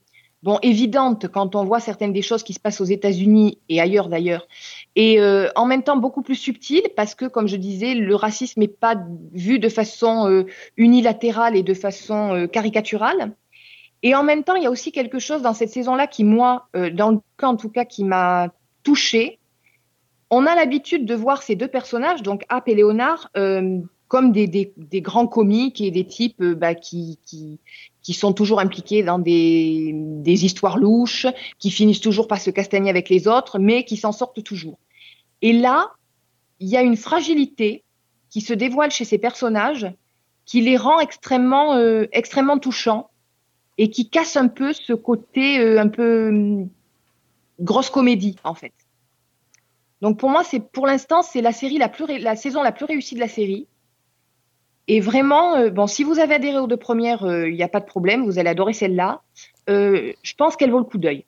bon 0.41 0.59
évidente 0.61 1.27
quand 1.27 1.55
on 1.55 1.63
voit 1.63 1.79
certaines 1.79 2.13
des 2.13 2.21
choses 2.21 2.43
qui 2.43 2.53
se 2.53 2.59
passent 2.59 2.81
aux 2.81 2.85
États-Unis 2.85 3.59
et 3.69 3.79
ailleurs 3.79 4.09
d'ailleurs, 4.09 4.47
et 4.95 5.19
euh, 5.19 5.49
en 5.55 5.65
même 5.65 5.83
temps 5.83 5.97
beaucoup 5.97 6.21
plus 6.21 6.35
subtile 6.35 6.83
parce 6.95 7.15
que, 7.15 7.25
comme 7.25 7.47
je 7.47 7.55
disais, 7.55 7.95
le 7.95 8.15
racisme 8.15 8.59
n'est 8.59 8.67
pas 8.67 8.95
vu 9.33 9.59
de 9.59 9.69
façon 9.69 10.29
euh, 10.29 10.45
unilatérale 10.77 11.55
et 11.55 11.63
de 11.63 11.73
façon 11.73 12.47
caricaturale. 12.51 13.33
Et 14.05 14.15
en 14.15 14.23
même 14.23 14.43
temps, 14.43 14.55
il 14.55 14.63
y 14.63 14.65
a 14.65 14.71
aussi 14.71 14.91
quelque 14.91 15.17
chose 15.17 15.41
dans 15.41 15.53
cette 15.53 15.69
saison-là 15.69 16.07
qui, 16.07 16.25
moi, 16.25 16.67
dans 16.73 17.11
le 17.11 17.19
cas 17.37 17.47
en 17.47 17.55
tout 17.55 17.69
cas, 17.69 17.85
qui 17.85 18.03
m'a 18.03 18.49
touchée. 18.83 19.39
On 20.29 20.45
a 20.45 20.55
l'habitude 20.55 21.05
de 21.05 21.15
voir 21.15 21.41
ces 21.41 21.55
deux 21.55 21.69
personnages, 21.69 22.21
donc 22.21 22.43
App 22.49 22.67
et 22.67 22.75
Léonard, 22.75 23.31
comme 23.33 24.33
des, 24.33 24.73
grands 24.95 25.27
comiques 25.27 25.79
et 25.79 25.89
des 25.89 26.05
types 26.05 26.43
bah, 26.43 26.75
qui, 26.75 27.17
qui 28.03 28.13
sont 28.13 28.33
toujours 28.33 28.59
impliqués 28.59 29.01
dans 29.01 29.17
des, 29.17 29.91
des 29.95 30.45
histoires 30.45 30.77
louches, 30.77 31.25
qui 31.57 31.71
finissent 31.71 32.01
toujours 32.01 32.27
par 32.27 32.39
se 32.39 32.51
castagner 32.51 32.89
avec 32.89 33.09
les 33.09 33.27
autres, 33.27 33.59
mais 33.59 33.85
qui 33.85 33.97
s'en 33.97 34.11
sortent 34.11 34.43
toujours. 34.43 34.77
Et 35.41 35.53
là, 35.53 35.91
il 36.59 36.67
y 36.67 36.77
a 36.77 36.81
une 36.81 36.97
fragilité 36.97 37.83
qui 38.29 38.41
se 38.41 38.53
dévoile 38.53 38.91
chez 38.91 39.05
ces 39.05 39.17
personnages, 39.17 39.91
qui 40.45 40.61
les 40.61 40.77
rend 40.77 40.99
extrêmement, 40.99 41.75
euh, 41.75 42.07
extrêmement 42.11 42.59
touchants 42.59 43.09
et 43.77 43.89
qui 43.89 44.09
casse 44.09 44.35
un 44.35 44.47
peu 44.47 44.73
ce 44.73 44.93
côté 44.93 45.59
euh, 45.59 45.79
un 45.79 45.87
peu 45.87 46.29
hum, 46.29 46.69
grosse 47.59 47.89
comédie 47.89 48.35
en 48.43 48.53
fait. 48.53 48.73
Donc 50.01 50.19
pour 50.19 50.29
moi, 50.29 50.43
c'est 50.43 50.59
pour 50.59 50.85
l'instant, 50.85 51.21
c'est 51.21 51.41
la 51.41 51.53
série 51.53 51.77
la 51.77 51.89
plus 51.89 52.05
la 52.19 52.35
saison 52.35 52.61
la 52.61 52.71
plus 52.71 52.85
réussie 52.85 53.15
de 53.15 53.21
la 53.21 53.29
série. 53.29 53.67
Et 54.87 54.99
vraiment, 54.99 55.55
euh, 55.55 55.69
bon, 55.69 55.87
si 55.87 56.03
vous 56.03 56.19
avez 56.19 56.35
adhéré 56.35 56.57
aux 56.59 56.67
deux 56.67 56.77
premières, 56.77 57.23
euh, 57.23 57.47
il 57.49 57.55
n'y 57.55 57.63
a 57.63 57.69
pas 57.69 57.79
de 57.79 57.85
problème, 57.85 58.25
vous 58.25 58.37
allez 58.39 58.49
adorer 58.49 58.73
celle-là. 58.73 59.21
Euh, 59.69 60.11
je 60.23 60.33
pense 60.35 60.55
qu'elle 60.57 60.71
vaut 60.71 60.79
le 60.79 60.83
coup 60.83 60.97
d'œil. 60.97 61.23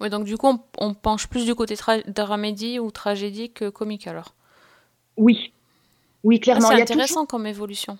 Ouais, 0.00 0.08
donc 0.10 0.24
du 0.24 0.36
coup, 0.38 0.48
on, 0.48 0.60
on 0.78 0.94
penche 0.94 1.26
plus 1.28 1.44
du 1.44 1.54
côté 1.54 1.74
dramédie 2.06 2.78
ou 2.78 2.90
tragédie 2.90 3.50
que 3.50 3.68
comique 3.68 4.06
alors? 4.06 4.34
Oui, 5.16 5.52
oui, 6.24 6.36
Ah, 6.40 6.42
clairement. 6.44 6.68
c'est 6.68 6.74
il, 6.74 6.78
y 6.78 6.80
a 6.80 6.82
intéressant 6.84 7.14
toujours, 7.14 7.26
comme 7.28 7.46
évolution. 7.46 7.98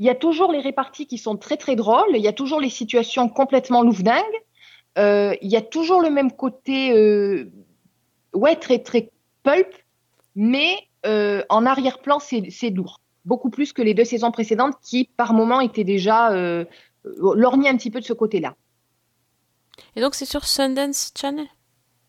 il 0.00 0.06
y 0.06 0.10
a 0.10 0.14
toujours 0.14 0.50
les 0.52 0.60
réparties 0.60 1.06
qui 1.06 1.16
sont 1.16 1.36
très 1.36 1.56
très 1.56 1.76
drôles. 1.76 2.10
Il 2.14 2.20
y 2.22 2.28
a 2.28 2.32
toujours 2.32 2.60
les 2.60 2.70
situations 2.70 3.28
complètement 3.28 3.82
louvdingues. 3.82 4.22
Il 4.96 5.48
y 5.48 5.56
a 5.56 5.62
toujours 5.62 6.00
le 6.02 6.10
même 6.10 6.32
côté, 6.32 6.92
ouais, 8.34 8.56
très 8.56 8.80
très 8.80 9.10
pulp, 9.44 9.68
mais 10.34 10.76
en 11.04 11.64
arrière-plan, 11.66 12.18
c'est 12.18 12.50
c'est 12.50 12.70
lourd. 12.70 13.00
Beaucoup 13.24 13.50
plus 13.50 13.72
que 13.72 13.82
les 13.82 13.94
deux 13.94 14.04
saisons 14.04 14.30
précédentes 14.30 14.74
qui, 14.82 15.04
par 15.16 15.32
moments, 15.32 15.60
étaient 15.60 15.84
déjà 15.84 16.32
euh, 16.32 16.64
euh, 17.06 17.34
lorgnées 17.34 17.68
un 17.68 17.76
petit 17.76 17.90
peu 17.90 18.00
de 18.00 18.04
ce 18.04 18.12
côté-là. 18.12 18.54
Et 19.96 20.00
donc 20.00 20.14
c'est 20.14 20.24
sur 20.24 20.44
Sundance 20.44 21.12
Channel? 21.18 21.46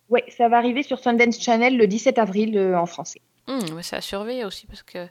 Ouais, 0.09 0.23
ça 0.29 0.47
va 0.49 0.57
arriver 0.57 0.83
sur 0.83 0.99
Sundance 0.99 1.39
Channel 1.39 1.77
le 1.77 1.87
17 1.87 2.17
avril 2.19 2.57
euh, 2.57 2.77
en 2.77 2.85
français. 2.85 3.21
Ouais, 3.47 3.83
C'est 3.83 3.95
à 3.95 4.01
surveiller 4.01 4.45
aussi 4.45 4.67
parce 4.67 4.83
que 4.83 5.07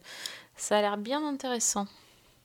ça 0.57 0.79
a 0.79 0.81
l'air 0.81 0.97
bien 0.97 1.25
intéressant. 1.27 1.87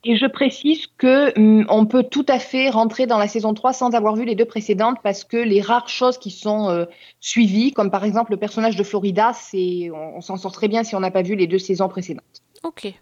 Et 0.05 0.16
je 0.16 0.26
précise 0.26 0.88
que 0.97 1.38
hum, 1.38 1.66
on 1.70 1.86
peut 1.86 2.03
tout 2.03 2.26
à 2.28 2.39
fait 2.39 2.70
rentrer 2.70 3.05
dans 3.05 3.18
la 3.18 3.28
saison 3.28 3.53
3 3.53 3.74
sans 3.74 3.91
avoir 3.93 4.16
vu 4.16 4.24
les 4.24 4.36
deux 4.36 4.45
précédentes 4.45 4.97
parce 5.03 5.24
que 5.24 5.38
les 5.38 5.62
rares 5.62 5.89
choses 5.89 6.18
qui 6.18 6.32
sont 6.32 6.70
euh, 6.70 6.86
suivies, 7.20 7.74
comme 7.74 7.91
par 7.91 8.05
exemple 8.05 8.32
le 8.32 8.38
personnage 8.38 8.78
de 8.78 8.84
Florida, 8.84 9.34
c'est 9.34 9.89
on, 9.93 10.18
on 10.18 10.22
s'en 10.22 10.38
sort 10.38 10.53
très 10.53 10.70
bien 10.70 10.84
si 10.84 10.95
on 10.95 11.01
n'a 11.01 11.12
pas 11.12 11.22
vu 11.22 11.36
les 11.36 11.47
deux 11.47 11.60
saisons 11.60 11.89
précédentes. 11.89 12.43
Ok. 12.64 12.93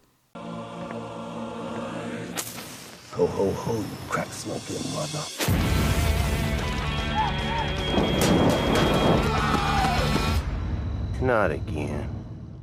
Ho, 3.17 3.25
ho, 3.25 3.49
ho, 3.51 3.73
you 3.73 3.97
crack 4.09 4.31
smoking 4.31 4.77
mother. 4.93 5.23
Not 11.21 11.51
again. 11.51 12.07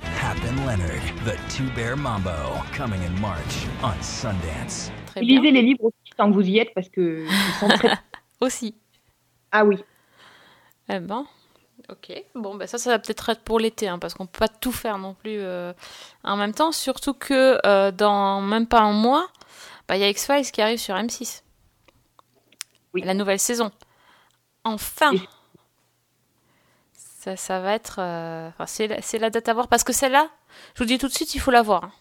Hap 0.00 0.36
and 0.44 0.64
Leonard, 0.66 1.02
the 1.24 1.36
Two 1.50 1.68
Bear 1.74 1.96
Mambo, 1.96 2.62
coming 2.72 3.02
in 3.02 3.20
March 3.20 3.66
on 3.82 4.00
Sundance. 4.00 4.90
Très 5.06 5.22
Et 5.22 5.26
bien. 5.26 5.40
lisez 5.40 5.50
les 5.50 5.62
livres 5.62 5.84
aussi 5.86 6.12
tant 6.16 6.28
que 6.30 6.34
vous 6.34 6.48
y 6.48 6.58
êtes 6.58 6.72
parce 6.74 6.88
que 6.88 7.26
ils 7.26 7.54
sont 7.58 7.68
très... 7.68 7.90
Aussi. 8.40 8.74
Ah 9.50 9.64
oui. 9.64 9.78
Eh 10.88 10.98
ben, 11.00 11.24
ok. 11.88 12.12
Bon, 12.34 12.54
ben 12.56 12.66
ça, 12.66 12.78
ça 12.78 12.90
va 12.90 12.98
peut-être 12.98 13.28
être 13.30 13.40
pour 13.40 13.58
l'été, 13.58 13.88
hein, 13.88 13.98
parce 13.98 14.14
qu'on 14.14 14.26
peut 14.26 14.38
pas 14.40 14.48
tout 14.48 14.72
faire 14.72 14.98
non 14.98 15.14
plus 15.14 15.38
euh, 15.40 15.72
en 16.24 16.36
même 16.36 16.52
temps. 16.52 16.70
Surtout 16.72 17.14
que 17.14 17.58
euh, 17.64 17.90
dans 17.90 18.40
même 18.40 18.66
pas 18.66 18.80
un 18.80 18.92
mois, 18.92 19.28
bah, 19.88 19.96
il 19.96 20.00
y 20.00 20.04
a 20.04 20.08
X-Files 20.08 20.50
qui 20.50 20.62
arrive 20.62 20.78
sur 20.78 20.94
M6. 20.94 21.42
Oui. 22.94 23.02
La 23.02 23.14
nouvelle 23.14 23.38
saison. 23.40 23.70
Enfin 24.64 25.12
ça, 26.94 27.36
ça 27.36 27.60
va 27.60 27.72
être... 27.74 27.96
euh, 28.00 28.48
enfin, 28.48 28.66
c'est 28.66 28.86
la, 28.86 29.00
c'est 29.02 29.18
la 29.18 29.30
date 29.30 29.48
à 29.48 29.54
voir, 29.54 29.68
parce 29.68 29.82
que 29.84 29.92
celle-là, 29.92 30.28
je 30.74 30.82
vous 30.82 30.86
dis 30.86 30.98
tout 30.98 31.08
de 31.08 31.12
suite, 31.12 31.34
il 31.34 31.38
faut 31.40 31.50
la 31.50 31.62
voir. 31.62 31.84
hein. 31.84 31.92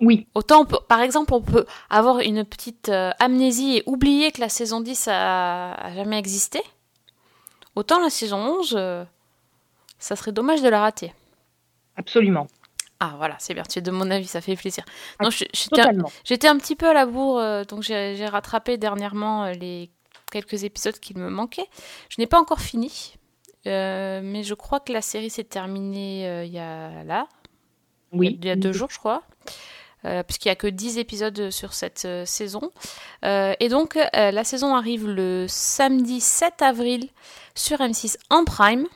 Oui. 0.00 0.26
Autant, 0.34 0.62
on 0.62 0.64
peut- 0.64 0.78
par 0.88 1.00
exemple, 1.02 1.34
on 1.34 1.42
peut 1.42 1.66
avoir 1.90 2.20
une 2.20 2.44
petite 2.46 2.88
euh, 2.88 3.10
amnésie 3.18 3.76
et 3.76 3.82
oublier 3.84 4.32
que 4.32 4.40
la 4.40 4.48
saison 4.48 4.80
10 4.80 5.08
a, 5.08 5.74
a 5.74 5.94
jamais 5.94 6.18
existé. 6.18 6.62
Autant 7.76 8.00
la 8.00 8.08
saison 8.08 8.38
11, 8.38 8.74
euh, 8.78 9.04
ça 9.98 10.16
serait 10.16 10.32
dommage 10.32 10.62
de 10.62 10.68
la 10.70 10.80
rater. 10.80 11.12
Absolument. 11.96 12.46
Ah 13.02 13.14
voilà, 13.16 13.34
c'est 13.38 13.54
bien, 13.54 13.62
tu 13.62 13.78
es 13.78 13.82
de 13.82 13.90
mon 13.90 14.10
avis, 14.10 14.26
ça 14.26 14.42
fait 14.42 14.56
plaisir. 14.56 14.84
Ah, 15.18 15.24
Non, 15.24 15.30
j'étais 15.30 16.48
un, 16.48 16.58
petit 16.58 16.76
peu 16.76 16.86
à 16.86 16.92
la 16.92 17.06
bourre, 17.06 17.38
euh, 17.38 17.64
donc 17.64 17.82
j'ai 17.82 18.26
rattrapé 18.26 18.76
dernièrement 18.76 19.44
euh, 19.44 19.52
les 19.52 19.90
quelques 20.30 20.64
épisodes 20.64 20.98
qui 21.00 21.16
me 21.16 21.30
manquaient. 21.30 21.66
Je 22.10 22.16
n'ai 22.20 22.26
pas 22.26 22.38
encore 22.38 22.60
fini, 22.60 23.14
euh, 23.66 24.20
mais 24.22 24.42
je 24.42 24.52
crois 24.52 24.80
que 24.80 24.92
la 24.92 25.00
série 25.00 25.30
s'est 25.30 25.44
terminée 25.44 26.28
euh, 26.28 26.44
il 26.44 26.52
y 26.52 26.58
a 26.58 27.02
là, 27.04 27.26
Oui. 28.12 28.38
il 28.38 28.46
y 28.46 28.50
a 28.50 28.56
deux 28.56 28.72
jours, 28.72 28.90
je 28.90 28.98
crois. 28.98 29.22
Puisqu'il 30.26 30.48
n'y 30.48 30.52
a 30.52 30.56
que 30.56 30.66
10 30.66 30.96
épisodes 30.96 31.50
sur 31.50 31.74
cette 31.74 32.08
saison. 32.24 32.70
Et 33.22 33.68
donc, 33.68 33.98
la 34.14 34.44
saison 34.44 34.74
arrive 34.74 35.06
le 35.06 35.44
samedi 35.46 36.22
7 36.22 36.62
avril 36.62 37.10
sur 37.54 37.80
M6 37.80 38.16
en 38.30 38.46
prime. 38.46 38.86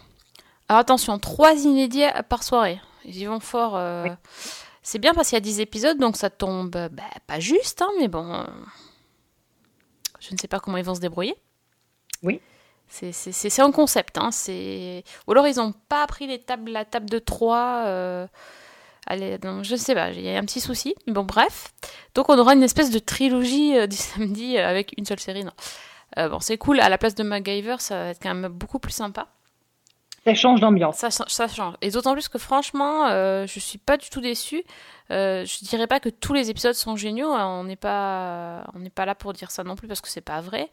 Alors 0.70 0.80
attention, 0.80 1.18
trois 1.18 1.52
inédits 1.56 2.06
par 2.30 2.42
soirée. 2.42 2.80
Ils 3.04 3.16
y 3.18 3.24
vont 3.26 3.40
fort. 3.40 3.76
euh, 3.76 4.08
C'est 4.82 4.98
bien 4.98 5.14
parce 5.14 5.28
qu'il 5.28 5.36
y 5.36 5.38
a 5.38 5.40
10 5.40 5.60
épisodes, 5.60 5.98
donc 5.98 6.16
ça 6.16 6.30
tombe 6.30 6.74
euh, 6.76 6.88
bah, 6.90 7.02
pas 7.26 7.40
juste, 7.40 7.82
hein, 7.82 7.88
mais 7.98 8.08
bon. 8.08 8.32
euh, 8.32 8.44
Je 10.20 10.32
ne 10.32 10.38
sais 10.38 10.48
pas 10.48 10.60
comment 10.60 10.76
ils 10.78 10.84
vont 10.84 10.94
se 10.94 11.00
débrouiller. 11.00 11.34
Oui. 12.22 12.40
C'est- 12.88 13.60
un 13.60 13.72
concept. 13.72 14.18
Hein, 14.18 14.30
c'est- 14.30 15.02
Ou 15.26 15.32
alors 15.32 15.46
ils 15.48 15.56
n'ont 15.56 15.72
pas 15.88 16.06
pris 16.06 16.26
les 16.26 16.38
tables, 16.40 16.70
la 16.70 16.84
table 16.84 17.08
de 17.10 17.18
3. 17.18 18.28
Allez, 19.06 19.36
donc, 19.36 19.64
je 19.64 19.76
sais 19.76 19.94
pas, 19.94 20.10
il 20.12 20.20
y 20.22 20.30
a 20.34 20.38
un 20.38 20.44
petit 20.44 20.60
souci. 20.60 20.94
Mais 21.06 21.12
bon, 21.12 21.24
bref. 21.24 21.74
Donc 22.14 22.28
on 22.30 22.38
aura 22.38 22.54
une 22.54 22.62
espèce 22.62 22.90
de 22.90 22.98
trilogie 22.98 23.76
euh, 23.76 23.86
du 23.86 23.96
samedi 23.96 24.56
avec 24.58 24.94
une 24.96 25.04
seule 25.04 25.20
série. 25.20 25.44
Non. 25.44 25.52
Bon, 26.16 26.38
c'est 26.40 26.56
cool. 26.58 26.78
À 26.80 26.88
la 26.88 26.96
place 26.96 27.14
de 27.16 27.24
MacGyver, 27.24 27.76
ça 27.80 27.96
va 27.96 28.08
être 28.10 28.22
quand 28.22 28.32
même 28.34 28.50
beaucoup 28.52 28.78
plus 28.78 28.92
sympa. 28.92 29.26
Ça 30.24 30.34
change 30.34 30.60
d'ambiance. 30.60 30.96
Ça, 30.96 31.10
ça 31.10 31.48
change. 31.48 31.74
Et 31.82 31.90
d'autant 31.90 32.12
plus 32.14 32.28
que 32.28 32.38
franchement, 32.38 33.06
euh, 33.08 33.46
je 33.46 33.60
suis 33.60 33.78
pas 33.78 33.96
du 33.96 34.08
tout 34.08 34.20
déçue. 34.22 34.64
Euh, 35.10 35.44
je 35.44 35.64
dirais 35.66 35.86
pas 35.86 36.00
que 36.00 36.08
tous 36.08 36.32
les 36.32 36.48
épisodes 36.48 36.74
sont 36.74 36.96
géniaux. 36.96 37.32
hein. 37.32 37.46
On 37.60 37.64
n'est 37.64 37.76
pas, 37.76 38.64
on 38.74 38.78
n'est 38.78 38.88
pas 38.90 39.04
là 39.04 39.14
pour 39.14 39.34
dire 39.34 39.50
ça 39.50 39.64
non 39.64 39.76
plus 39.76 39.86
parce 39.86 40.00
que 40.00 40.08
c'est 40.08 40.22
pas 40.22 40.40
vrai. 40.40 40.70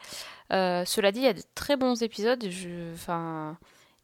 Euh, 0.53 0.85
cela 0.85 1.11
dit, 1.11 1.19
il 1.19 1.25
y 1.25 1.27
a 1.27 1.33
de 1.33 1.43
très 1.53 1.75
bons 1.75 2.01
épisodes. 2.01 2.43
Je, 2.49 2.93
enfin, 2.93 3.57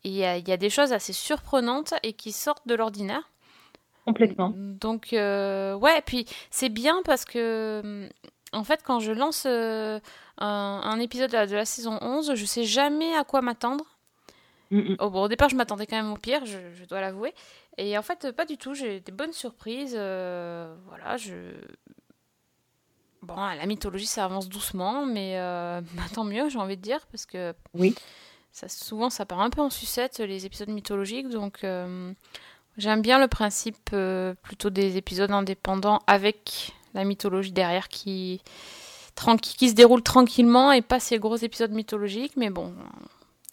il 0.04 0.12
y 0.14 0.26
a, 0.26 0.38
il 0.38 0.48
y 0.48 0.52
a 0.52 0.58
des 0.58 0.70
choses 0.70 0.92
assez 0.92 1.14
surprenantes 1.14 1.94
et 2.04 2.12
qui 2.14 2.34
sortent 2.34 2.68
de 2.68 2.76
l'ordinaire. 2.76 3.30
Complètement. 4.06 4.52
Donc, 4.56 5.14
euh, 5.14 5.76
ouais, 5.76 6.02
puis 6.06 6.26
c'est 6.50 6.70
bien 6.70 7.02
parce 7.06 7.26
que, 7.26 8.10
en 8.54 8.64
fait, 8.64 8.82
quand 8.84 9.00
je 9.00 9.12
lance 9.12 9.44
euh, 9.46 10.00
un, 10.38 10.82
un 10.84 11.00
épisode 11.00 11.30
de 11.32 11.36
la, 11.36 11.48
de 11.48 11.56
la 11.56 11.66
saison 11.66 11.98
11, 12.02 12.34
je 12.36 12.46
sais 12.46 12.64
jamais 12.64 13.16
à 13.16 13.24
quoi 13.24 13.42
m'attendre. 13.42 13.84
Mm, 14.72 14.80
mm. 14.80 14.96
Oh, 15.00 15.10
bon, 15.10 15.24
au 15.24 15.28
départ, 15.28 15.50
je 15.50 15.56
m'attendais 15.56 15.86
quand 15.88 15.96
même 15.96 16.12
au 16.12 16.18
pire, 16.18 16.46
je, 16.46 16.58
je 16.76 16.86
dois 16.86 17.02
l'avouer. 17.02 17.34
Et 17.78 17.98
en 17.98 18.02
fait, 18.02 18.32
pas 18.32 18.46
du 18.46 18.58
tout, 18.58 18.74
j'ai 18.74 19.00
des 19.00 19.12
bonnes 19.12 19.34
surprises. 19.34 19.96
euh, 19.98 20.76
voilà, 20.88 21.18
je. 21.18 21.34
Bon, 23.22 23.36
la 23.36 23.66
mythologie, 23.66 24.06
ça 24.06 24.26
avance 24.26 24.48
doucement, 24.48 25.06
mais 25.06 25.34
euh, 25.38 25.82
bah, 25.94 26.04
tant 26.14 26.24
mieux, 26.24 26.50
j'ai 26.50 26.60
envie 26.60 26.78
de 26.78 26.82
dire, 26.82 27.06
parce 27.12 27.26
que 27.26 27.54
Oui. 27.74 27.96
ça, 28.52 28.68
souvent, 28.70 29.10
ça 29.10 29.26
part 29.26 29.42
un 29.42 29.50
peu 29.50 29.62
en 29.62 29.70
sucette, 29.70 30.20
les 30.20 30.46
épisodes 30.46 30.70
mythologiques. 30.70 31.30
Donc, 31.30 31.64
euh, 31.64 32.14
j'aime 32.78 33.02
bien 33.02 33.20
le 33.20 33.28
principe 33.28 33.92
plutôt 34.44 34.70
des 34.70 34.98
épisodes 34.98 35.32
indépendants 35.32 36.00
avec 36.08 36.74
la 36.94 37.04
mythologie 37.04 37.52
derrière 37.52 37.90
qui, 37.90 38.42
qui 39.42 39.70
se 39.70 39.74
déroule 39.76 40.02
tranquillement 40.04 40.72
et 40.72 40.82
pas 40.82 41.00
ces 41.00 41.18
gros 41.20 41.36
épisodes 41.38 41.72
mythologiques. 41.72 42.38
Mais 42.38 42.50
bon, 42.50 42.74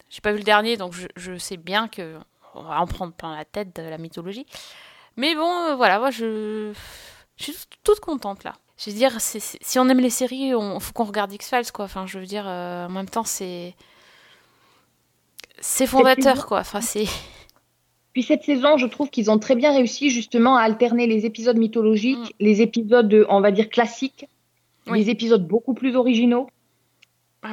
j'ai 0.09 0.21
pas 0.21 0.31
vu 0.31 0.37
le 0.39 0.43
dernier, 0.43 0.77
donc 0.77 0.93
je, 0.93 1.07
je 1.15 1.37
sais 1.37 1.57
bien 1.57 1.87
que 1.87 2.15
on 2.53 2.63
va 2.63 2.79
en 2.81 2.87
prendre 2.87 3.13
plein 3.13 3.35
la 3.35 3.45
tête 3.45 3.75
de 3.75 3.81
la 3.81 3.97
mythologie. 3.97 4.45
Mais 5.17 5.35
bon, 5.35 5.49
euh, 5.69 5.75
voilà, 5.75 5.99
moi, 5.99 6.09
je, 6.11 6.71
je 7.37 7.43
suis 7.43 7.53
toute- 7.83 7.99
contente 7.99 8.43
là. 8.43 8.53
Je 8.77 8.89
veux 8.89 8.95
dire, 8.95 9.13
si 9.21 9.79
on 9.79 9.87
aime 9.87 9.99
les 10.01 10.09
séries, 10.09 10.53
on 10.53 10.79
faut 10.81 10.91
qu'on 10.91 11.05
regarde 11.05 11.31
X-Files, 11.31 11.71
quoi. 11.71 11.85
Enfin, 11.85 12.05
je 12.07 12.19
veux 12.19 12.25
dire, 12.25 12.43
euh, 12.47 12.87
en 12.87 12.89
même 12.89 13.09
temps, 13.09 13.23
c'est. 13.23 13.73
C'est 15.59 15.87
fondateur, 15.87 16.45
quoi. 16.45 16.59
Enfin, 16.59 16.81
c'est. 16.81 17.05
Puis 18.13 18.23
cette 18.23 18.43
saison, 18.43 18.77
je 18.77 18.85
trouve 18.87 19.09
qu'ils 19.09 19.29
ont 19.31 19.39
très 19.39 19.55
bien 19.55 19.73
réussi 19.73 20.09
justement 20.09 20.55
à 20.55 20.61
alterner 20.61 21.07
les 21.07 21.25
épisodes 21.25 21.57
mythologiques, 21.57 22.33
les 22.39 22.61
épisodes, 22.61 23.25
on 23.29 23.41
va 23.41 23.51
dire, 23.51 23.69
classiques, 23.69 24.27
Mm. 24.87 24.91
Oui. 24.91 24.99
les 25.03 25.09
épisodes 25.09 25.47
beaucoup 25.47 25.73
plus 25.73 25.95
originaux, 25.95 26.47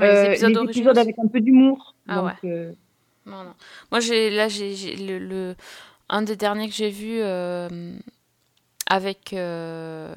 les 0.00 0.06
euh, 0.06 0.30
épisodes 0.32 0.52
les 0.56 0.70
épisodes 0.70 0.98
avec 0.98 1.18
un 1.18 1.26
peu 1.28 1.40
d'humour. 1.40 1.94
Ah 2.08 2.16
Donc, 2.16 2.24
ouais. 2.26 2.50
euh, 2.50 2.72
Non, 3.26 3.44
non. 3.44 3.54
Moi, 3.90 4.00
j'ai 4.00 4.30
là, 4.30 4.48
j'ai 4.48 4.96
le, 4.96 5.18
le- 5.18 5.56
un 6.08 6.22
des 6.22 6.36
derniers 6.36 6.68
que 6.68 6.74
j'ai 6.74 6.90
vu 6.90 7.18
euh, 7.20 7.68
avec, 8.86 9.32
euh, 9.32 10.14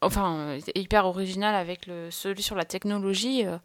enfin, 0.00 0.58
hyper 0.74 1.06
original 1.06 1.54
avec 1.54 1.86
le 1.86 2.10
celui 2.10 2.42
sur 2.42 2.56
la 2.56 2.64
technologie. 2.64 3.46
euh, 3.46 3.58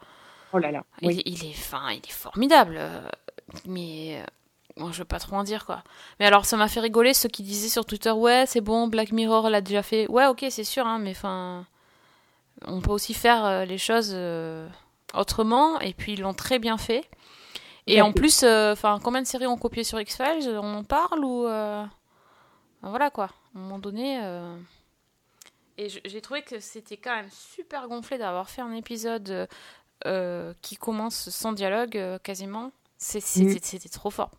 oh 0.54 0.58
là 0.58 0.72
là. 0.72 0.84
il, 1.02 1.08
oui. 1.10 1.22
il 1.26 1.46
est, 1.46 1.50
enfin, 1.50 1.92
il 1.92 1.98
est 2.00 2.12
formidable. 2.12 2.80
mais 3.66 4.24
bon, 4.78 4.92
je 4.92 5.00
veux 5.00 5.06
pas 5.06 5.20
trop 5.20 5.36
en 5.36 5.44
dire 5.44 5.66
quoi. 5.66 5.84
Mais 6.20 6.26
alors, 6.26 6.46
ça 6.46 6.58
m'a 6.58 6.68
fait 6.68 6.80
rigoler 6.80 7.14
ceux 7.14 7.30
qui 7.30 7.44
disaient 7.44 7.70
sur 7.70 7.86
Twitter, 7.86 8.12
ouais, 8.12 8.46
c'est 8.48 8.62
bon, 8.62 8.88
Black 8.88 9.12
Mirror 9.12 9.50
l'a 9.50 9.62
déjà 9.62 9.84
fait. 9.84 10.08
Ouais, 10.10 10.26
ok, 10.28 10.46
c'est 10.50 10.64
sûr, 10.64 10.86
hein, 10.88 11.00
mais 11.00 11.12
enfin, 11.12 11.66
on 12.68 12.82
peut 12.82 12.92
aussi 12.92 13.14
faire 13.14 13.46
euh, 13.46 13.66
les 13.66 13.78
choses 13.78 14.12
euh, 14.14 14.68
autrement. 15.14 15.80
Et 15.80 15.94
puis 15.94 16.14
ils 16.14 16.22
l'ont 16.22 16.34
très 16.34 16.60
bien 16.60 16.78
fait. 16.78 17.10
Et 17.88 18.02
en 18.02 18.12
plus, 18.12 18.42
euh, 18.44 18.74
enfin, 18.74 19.00
combien 19.04 19.22
de 19.22 19.28
séries 19.28 19.46
ont 19.46 19.58
copié 19.58 19.84
sur 19.84 20.00
X-Files? 20.00 20.50
On 20.62 20.74
en 20.74 20.84
parle 20.84 21.24
ou 21.24 21.44
voilà 22.82 23.10
quoi. 23.12 23.26
À 23.26 23.58
un 23.58 23.60
moment 23.62 23.80
donné. 23.80 24.20
Et 25.78 25.90
j'ai 25.90 26.22
trouvé 26.22 26.42
que 26.42 26.60
c'était 26.60 26.98
quand 26.98 27.16
même 27.16 27.30
super 27.32 27.88
gonflé 27.88 28.18
d'avoir 28.18 28.50
fait 28.50 28.62
un 28.62 28.72
épisode 28.74 29.48
euh, 30.06 30.54
qui 30.62 30.78
commence 30.78 31.30
sans 31.30 31.52
dialogue 31.52 31.98
euh, 31.98 32.18
quasiment. 32.20 32.72
C'est- 32.98 33.20
C'était 33.20 33.90
trop 33.90 34.10
fort. 34.10 34.32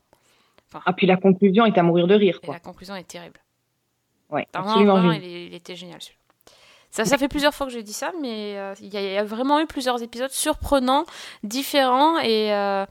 Ah, 0.85 0.93
puis 0.93 1.05
la 1.07 1.15
conclusion 1.17 1.65
est 1.65 1.77
à 1.77 1.83
mourir 1.83 2.07
de 2.07 2.15
rire, 2.15 2.41
quoi. 2.41 2.55
la 2.55 2.59
conclusion 2.59 2.95
est 2.95 3.07
terrible. 3.07 3.39
Ouais, 4.29 4.45
non, 4.53 4.61
absolument 4.61 4.93
vraiment, 4.95 5.13
génial. 5.13 5.29
il, 5.29 5.47
il 5.47 5.53
était 5.53 5.75
génial 5.75 6.01
celui-là. 6.01 6.16
Ça, 6.97 7.05
ça 7.05 7.19
fait 7.19 7.27
plusieurs 7.27 7.53
fois 7.53 7.67
que 7.67 7.71
j'ai 7.71 7.83
dit 7.83 7.93
ça, 7.93 8.11
mais 8.19 8.57
euh, 8.57 8.73
il 8.81 8.91
y, 8.91 8.97
a- 8.97 9.01
il 9.03 9.11
y 9.13 9.17
a 9.17 9.23
vraiment 9.23 9.59
eu 9.59 9.67
plusieurs 9.67 10.01
épisodes 10.01 10.31
surprenants, 10.31 11.05
différents, 11.43 12.17
et, 12.17 12.51
euh, 12.51 12.87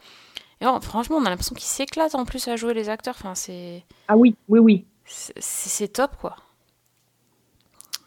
et 0.61 0.65
franchement, 0.81 1.17
on 1.17 1.25
a 1.25 1.29
l'impression 1.31 1.57
qu'ils 1.57 1.65
s'éclatent 1.67 2.15
en 2.15 2.25
plus 2.25 2.47
à 2.47 2.55
jouer 2.55 2.73
les 2.73 2.89
acteurs. 2.89 3.17
Enfin, 3.19 3.35
c'est 3.35 3.85
Ah 4.07 4.17
oui, 4.17 4.37
oui, 4.47 4.61
oui. 4.61 4.85
c'est- 5.05 5.89
top, 5.93 6.13
quoi. 6.21 6.37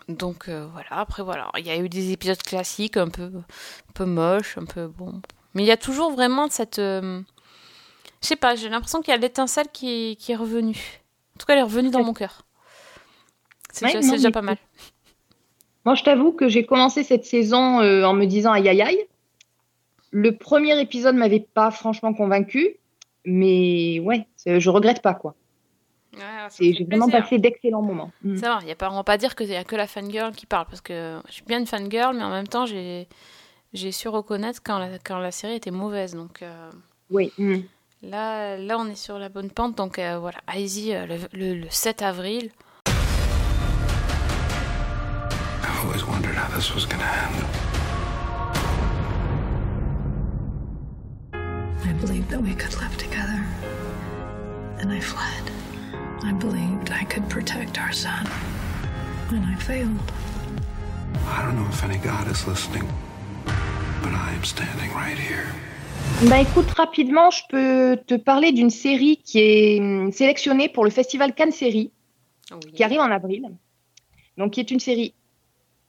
Donc 0.08 0.48
euh, 0.48 0.68
voilà, 0.72 0.88
après 0.92 1.22
voilà, 1.22 1.52
il 1.58 1.66
y 1.68 1.70
a 1.70 1.76
eu 1.78 1.90
des 1.90 2.14
épisodes 2.14 2.42
classiques, 2.42 2.96
un 2.96 3.10
peu, 3.10 3.24
un 3.26 3.92
peu 3.94 4.06
moches, 4.06 4.58
un 4.58 4.64
peu 4.66 4.88
bon. 4.88 5.22
Mais 5.54 5.64
il 5.64 5.68
y 5.68 5.72
a 5.72 5.78
toujours 5.78 6.12
vraiment 6.14 6.50
cette... 6.50 6.78
je 6.78 7.24
sais 8.22 8.38
pas, 8.38 8.56
j'ai 8.56 8.70
l'impression 8.70 9.02
qu'il 9.02 9.12
y 9.12 9.14
a 9.14 9.18
l'étincelle 9.18 9.68
qui, 9.74 9.90
est- 10.12 10.16
qui 10.16 10.32
est 10.32 10.36
revenue. 10.38 10.78
En 11.36 11.40
tout 11.40 11.46
cas, 11.46 11.54
elle 11.54 11.60
est 11.60 11.64
revenue 11.64 11.90
dans 11.92 12.04
mon 12.04 12.14
cœur. 12.14 12.44
C'est 13.72 13.86
Ouais, 13.86 14.00
déjà, 14.00 14.18
non, 14.18 14.32
pas 14.32 14.42
mal. 14.42 14.58
Moi, 15.86 15.96
je 15.96 16.04
t'avoue 16.04 16.32
que 16.34 16.48
j'ai 16.50 16.66
commencé 16.66 17.04
cette 17.04 17.26
saison 17.26 17.80
euh, 17.82 18.04
en 18.04 18.14
me 18.14 18.26
disant 18.26 18.52
aïe 18.52 18.68
aïe 18.70 18.82
aïe. 18.82 19.06
Le 20.12 20.36
premier 20.36 20.80
épisode 20.82 21.16
m'avait 21.16 21.40
pas 21.54 21.72
franchement 21.72 22.14
convaincu, 22.14 22.76
mais 23.26 24.00
ouais, 24.00 24.26
je 24.46 24.70
regrette 24.70 25.02
pas 25.02 25.14
quoi. 25.14 25.36
J'ai 26.60 26.84
vraiment 26.86 27.08
passé 27.10 27.38
d'excellents 27.38 27.84
moments. 27.84 28.12
Mm. 28.24 28.38
Ça 28.38 28.56
va, 28.58 28.66
y 28.66 28.72
a 28.72 28.76
pas, 28.76 28.90
on 28.92 28.96
va 28.96 29.04
pas 29.04 29.18
dire 29.18 29.36
qu'il 29.36 29.48
y 29.48 29.56
a 29.56 29.64
que 29.64 29.76
la 29.76 29.86
fangirl 29.88 30.32
qui 30.34 30.48
parle, 30.48 30.66
parce 30.66 30.82
que 30.82 31.20
je 31.28 31.34
suis 31.34 31.44
bien 31.44 31.60
une 31.60 31.68
fangirl, 31.68 32.16
mais 32.18 32.24
en 32.24 32.32
même 32.32 32.48
temps, 32.48 32.66
j'ai 32.66 33.08
j'ai 33.74 33.92
su 33.92 34.08
reconnaître 34.08 34.62
quand 34.64 34.80
la, 34.80 34.98
quand 34.98 35.20
la 35.20 35.30
série 35.32 35.54
était 35.54 35.70
mauvaise. 35.70 36.16
Donc 36.16 36.42
euh, 36.42 36.72
Oui. 37.12 37.32
mm. 37.38 37.58
là, 38.02 38.58
là, 38.58 38.78
on 38.80 38.88
est 38.88 38.96
sur 38.96 39.20
la 39.20 39.30
bonne 39.30 39.52
pente. 39.52 39.76
Donc 39.78 40.00
euh, 40.00 40.18
voilà, 40.18 40.40
allez-y, 40.48 40.92
le, 40.94 41.18
le- 41.34 41.54
le 41.54 41.70
7 41.70 42.02
avril. 42.02 42.50
This 46.60 46.76
was 46.76 46.86
gonna 46.86 47.12
end. 47.26 47.38
I 51.90 51.94
believed 52.04 52.30
that 52.34 52.42
we 52.42 52.54
could 52.62 52.76
live 52.84 52.96
together. 53.06 53.40
And 54.80 54.92
I 54.92 55.00
fled. 55.00 55.46
I 56.30 56.34
believed 56.46 56.92
I 56.92 57.06
could 57.12 57.26
protect 57.36 57.80
our 57.84 57.94
son. 57.94 58.26
And 59.36 59.44
I 59.54 59.56
failed. 59.70 60.08
I 61.38 61.38
don't 61.44 61.56
know 61.60 61.70
if 61.76 61.82
any 61.88 62.00
God 62.12 62.26
is 62.34 62.46
listening, 62.46 62.86
but 64.04 64.14
I 64.26 64.30
am 64.38 64.44
standing 64.44 64.92
right 65.04 65.20
here. 65.30 65.48
Bah 66.30 66.42
écoute, 66.42 66.70
rapidement, 66.72 67.30
je 67.32 67.44
peux 67.50 67.98
te 68.06 68.16
parler 68.16 68.52
d'une 68.52 68.70
série 68.70 69.16
qui 69.24 69.40
est 69.40 69.80
hum, 69.80 70.12
sélectionnée 70.12 70.68
pour 70.68 70.84
le 70.84 70.92
festival 70.92 71.34
Cannes 71.34 71.54
Série, 71.54 71.92
qui 72.76 72.84
arrive 72.84 73.00
en 73.00 73.12
avril. 73.12 73.44
Donc, 74.38 74.52
qui 74.52 74.60
est 74.60 74.72
une 74.72 74.80
série 74.80 75.14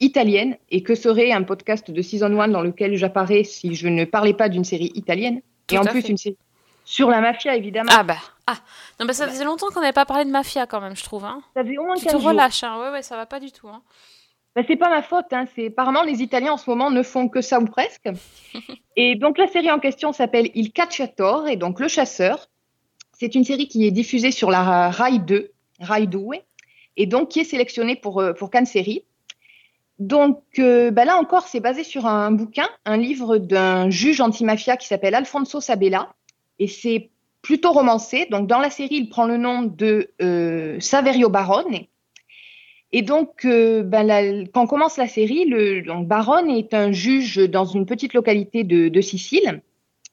italienne 0.01 0.57
et 0.71 0.83
que 0.83 0.95
serait 0.95 1.33
un 1.33 1.43
podcast 1.43 1.91
de 1.91 2.03
Season 2.03 2.41
1 2.41 2.49
dans 2.49 2.63
lequel 2.63 2.97
j'apparais 2.97 3.45
si 3.45 3.75
je 3.75 3.89
ne 3.89 4.05
parlais 4.05 4.35
pas 4.35 4.49
d'une 4.49 4.65
série 4.65 4.93
italienne? 4.95 5.41
Tout 5.67 5.75
et 5.77 5.79
en 5.79 5.85
plus, 5.85 6.03
fait. 6.03 6.09
une 6.09 6.17
série 6.17 6.37
sur 6.85 7.09
la 7.09 7.21
mafia, 7.21 7.55
évidemment. 7.55 7.93
Ah 7.95 8.03
bah, 8.03 8.17
ah, 8.49 8.57
non, 8.99 9.07
bah 9.07 9.13
ça 9.13 9.29
faisait 9.29 9.45
longtemps 9.45 9.69
qu'on 9.69 9.81
n'avait 9.81 9.93
pas 9.93 10.07
parlé 10.07 10.25
de 10.25 10.31
mafia 10.31 10.67
quand 10.67 10.81
même, 10.81 10.97
je 10.97 11.05
trouve. 11.05 11.25
Hein. 11.25 11.41
Ça 11.55 11.65
fait 11.65 11.79
au 11.79 11.85
moins 11.85 11.95
Tu 11.95 12.05
15 12.07 12.13
te 12.15 12.19
jours. 12.19 12.31
relâches, 12.31 12.65
hein. 12.65 12.81
ouais, 12.81 12.91
ouais, 12.91 13.03
ça 13.03 13.15
va 13.17 13.27
pas 13.27 13.39
du 13.39 13.53
tout. 13.53 13.69
Hein. 13.69 13.83
Bah, 14.57 14.63
c'est 14.67 14.77
pas 14.77 14.89
ma 14.89 15.03
faute, 15.03 15.27
hein. 15.31 15.45
c'est 15.55 15.69
apparemment 15.69 16.03
les 16.03 16.23
Italiens 16.23 16.55
en 16.55 16.57
ce 16.57 16.69
moment 16.69 16.91
ne 16.91 17.05
font 17.05 17.29
que 17.29 17.41
ça 17.43 17.61
ou 17.61 17.67
presque. 17.67 18.09
et 18.97 19.15
donc 19.15 19.39
la 19.39 19.47
série 19.47 19.71
en 19.71 19.79
question 19.79 20.13
s'appelle 20.13 20.51
Il 20.57 20.73
Cacciatore 20.73 21.47
et 21.47 21.57
donc 21.57 21.79
le 21.79 21.87
chasseur. 21.87 22.49
C'est 23.13 23.35
une 23.37 23.45
série 23.45 23.69
qui 23.69 23.87
est 23.87 23.91
diffusée 23.93 24.33
sur 24.33 24.51
la 24.51 24.91
Rai 24.91 25.19
2, 25.19 25.53
Rai 25.81 26.07
2, 26.07 26.19
et 26.97 27.07
donc 27.07 27.29
qui 27.29 27.41
est 27.41 27.45
sélectionnée 27.45 27.95
pour 27.95 28.21
euh, 28.21 28.33
pour 28.33 28.51
Cannes 28.51 28.67
Série. 28.67 29.05
Donc 30.01 30.43
euh, 30.59 30.91
bah, 30.91 31.05
là 31.05 31.17
encore, 31.19 31.47
c'est 31.47 31.61
basé 31.61 31.85
sur 31.85 32.07
un 32.07 32.33
bouquin, 32.33 32.67
un 32.87 32.97
livre 32.97 33.37
d'un 33.37 33.91
juge 33.91 34.23
antimafia 34.23 34.79
qui 34.79 34.87
s'appelle 34.87 35.15
Alfonso 35.15 35.61
Sabella, 35.61 36.15
et 36.59 36.69
c'est 36.69 37.11
plutôt 37.43 37.71
romancé. 37.73 38.27
Donc 38.31 38.49
dans 38.49 38.59
la 38.59 38.71
série, 38.71 38.97
il 38.97 39.09
prend 39.11 39.27
le 39.27 39.37
nom 39.37 39.63
de 39.63 40.11
euh, 40.23 40.81
Saverio 40.81 41.29
Barone. 41.29 41.81
Et 42.93 43.03
donc, 43.03 43.45
euh, 43.45 43.89
la- 43.91 44.45
quand 44.53 44.67
commence 44.67 44.97
la 44.97 45.07
série, 45.07 45.45
le 45.45 45.83
donc 45.83 46.09
Baron 46.09 46.49
est 46.49 46.75
un 46.75 46.93
juge 46.93 47.37
dans 47.37 47.67
une 47.67 47.85
petite 47.85 48.15
localité 48.15 48.65
de, 48.65 49.01
Sicile. 49.03 49.63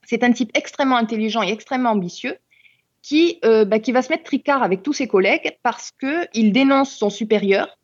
C'est 0.04 0.24
un 0.24 0.32
type 0.32 0.52
extrêmement 0.54 0.98
intelligent 0.98 1.44
et 1.44 1.52
extrêmement 1.52 1.92
ambitieux 1.92 2.36
qui, 3.02 3.40
euh, 3.46 3.64
ben, 3.64 3.80
qui 3.80 3.94
va 3.94 4.02
se 4.02 4.10
mettre 4.10 4.24
tricard 4.26 4.64
avec 4.64 4.84
tous 4.84 4.94
ses 4.94 5.08
collègues 5.08 5.58
parce 5.64 5.92
que 5.92 6.28
il 6.34 6.52
dénonce 6.52 6.92
son 6.92 7.10
supérieur 7.10 7.78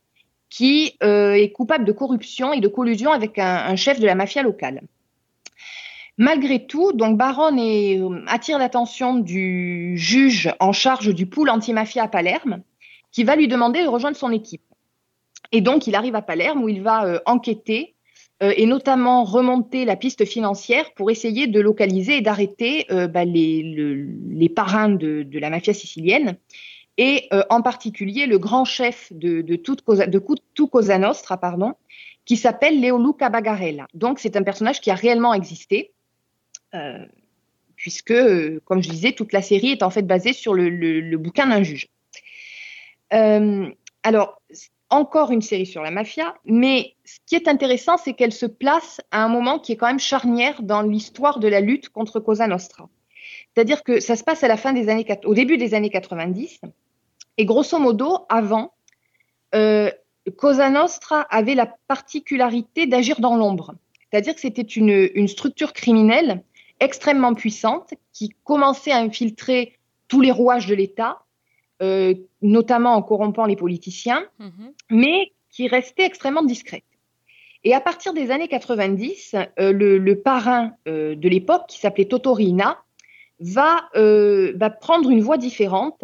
qui 0.54 0.96
euh, 1.02 1.34
est 1.34 1.50
coupable 1.50 1.84
de 1.84 1.92
corruption 1.92 2.54
et 2.54 2.60
de 2.60 2.68
collusion 2.68 3.12
avec 3.12 3.40
un, 3.40 3.76
chef 3.76 4.00
de 4.00 4.06
la 4.06 4.14
mafia 4.14 4.44
locale. 4.44 4.84
Malgré 6.20 6.68
tout, 6.68 6.94
donc 6.94 7.18
Baron 7.18 7.58
euh, 7.58 8.22
attire 8.28 8.60
l'attention 8.60 9.16
du 9.16 9.98
juge 9.98 10.54
en 10.60 10.72
charge 10.72 11.12
du 11.12 11.26
pool 11.26 11.50
antimafia 11.50 12.04
à 12.04 12.08
Palerme, 12.08 12.62
qui 13.12 13.24
va 13.24 13.36
lui 13.36 13.48
demander 13.48 13.82
de 13.82 13.88
rejoindre 13.88 14.16
son 14.16 14.32
équipe. 14.32 14.62
Et 15.52 15.62
donc, 15.62 15.88
il 15.88 15.96
arrive 15.96 16.14
à 16.14 16.22
Palerme 16.22 16.64
où 16.64 16.70
il 16.70 16.84
va 16.84 17.06
euh, 17.06 17.20
enquêter 17.26 17.96
et 18.42 18.66
notamment 18.66 19.24
remonter 19.24 19.86
la 19.86 19.96
piste 19.96 20.26
financière 20.26 20.94
pour 20.96 21.10
essayer 21.10 21.48
de 21.48 21.62
localiser 21.62 22.18
et 22.18 22.22
d'arrêter 22.22 22.86
bah, 22.90 23.24
les, 23.24 23.64
le- 23.64 24.10
les 24.32 24.50
parrains 24.50 24.90
de 24.90 25.40
la 25.40 25.50
mafia 25.50 25.74
sicilienne 25.74 26.36
et 26.98 27.28
euh, 27.34 27.44
en 27.50 27.62
particulier 27.62 28.26
le 28.28 28.38
grand 28.38 28.66
chef 28.66 29.12
de, 29.12 29.56
tout 29.56 30.68
Cosa 30.68 30.98
Nostra, 30.98 31.38
pardon, 31.38 31.74
qui 32.26 32.38
s'appelle 32.38 32.82
Leoluca 32.82 33.30
Bagarella. 33.30 33.88
Donc, 33.94 34.20
c'est 34.20 34.36
un 34.38 34.44
personnage 34.44 34.80
qui 34.82 34.92
a 34.92 34.96
réellement 34.96 35.34
existé. 35.34 35.92
euh, 36.74 37.06
puisque, 37.76 38.12
euh, 38.12 38.62
comme 38.66 38.82
je 38.82 38.90
disais, 38.90 39.12
toute 39.12 39.34
la 39.34 39.42
série 39.42 39.72
est 39.72 39.84
en 39.84 39.90
fait 39.90 40.04
basée 40.04 40.32
sur 40.34 40.54
le, 40.54 40.70
le- 40.70 41.18
bouquin 41.18 41.48
d'un 41.48 41.64
juge. 41.64 41.90
Alors, 44.04 44.42
encore 44.90 45.32
une 45.32 45.42
série 45.42 45.66
sur 45.66 45.82
la 45.82 45.92
mafia, 45.92 46.36
mais 46.46 46.96
ce 47.04 47.20
qui 47.26 47.36
est 47.36 47.48
intéressant, 47.48 47.98
c'est 47.98 48.14
qu'elle 48.14 48.32
se 48.32 48.46
place 48.46 49.02
à 49.12 49.24
un 49.24 49.28
moment 49.28 49.60
qui 49.60 49.72
est 49.72 49.76
quand 49.76 49.88
même 49.88 50.00
charnière 50.00 50.62
dans 50.62 50.82
l'histoire 50.82 51.40
de 51.40 51.48
la 51.48 51.60
lutte 51.62 51.90
contre 51.90 52.20
Cosa 52.20 52.48
Nostra. 52.48 52.90
C'est-à-dire 53.54 53.84
que 53.84 54.00
ça 54.00 54.16
se 54.16 54.24
passe 54.24 54.44
à 54.44 54.48
la 54.48 54.58
fin 54.58 54.74
des 54.74 54.90
années, 54.90 55.06
au 55.26 55.34
début 55.34 55.58
des 55.58 55.74
années 55.74 55.90
90, 55.90 56.62
et 57.38 57.46
grosso 57.46 57.78
modo, 57.80 58.26
avant, 58.30 58.74
euh, 59.56 59.92
Cosa 60.38 60.70
Nostra 60.70 61.22
avait 61.22 61.56
la 61.56 61.68
particularité 61.88 62.88
d'agir 62.88 63.20
dans 63.20 63.36
l'ombre. 63.36 63.76
C'est-à-dire 64.10 64.36
que 64.36 64.42
c'était 64.42 64.62
une, 64.62 65.10
une 65.16 65.28
structure 65.28 65.74
criminelle 65.74 66.44
extrêmement 66.80 67.34
puissante 67.34 67.94
qui 68.12 68.30
commençait 68.44 68.92
à 68.92 68.98
infiltrer 68.98 69.78
tous 70.08 70.22
les 70.22 70.32
rouages 70.32 70.68
de 70.68 70.76
l'État, 70.76 71.24
euh, 71.82 72.14
notamment 72.42 72.94
en 72.94 73.02
corrompant 73.02 73.46
les 73.46 73.56
politiciens, 73.56 74.24
mais 74.90 75.32
qui 75.50 75.68
restait 75.68 76.06
extrêmement 76.06 76.44
discrète. 76.44 76.84
Et 77.64 77.74
à 77.74 77.80
partir 77.80 78.14
des 78.14 78.32
années 78.32 78.48
90, 78.48 79.36
euh, 79.60 79.72
le, 79.72 79.98
le 79.98 80.20
parrain 80.20 80.74
euh, 80.88 81.16
de 81.16 81.30
l'époque, 81.30 81.64
qui 81.68 81.80
s'appelait 81.80 82.06
Totorina, 82.06 82.84
va, 83.44 83.90
euh, 83.96 84.54
va 84.56 84.70
prendre 84.70 85.10
une 85.10 85.22
voie 85.22 85.38
différente 85.38 86.04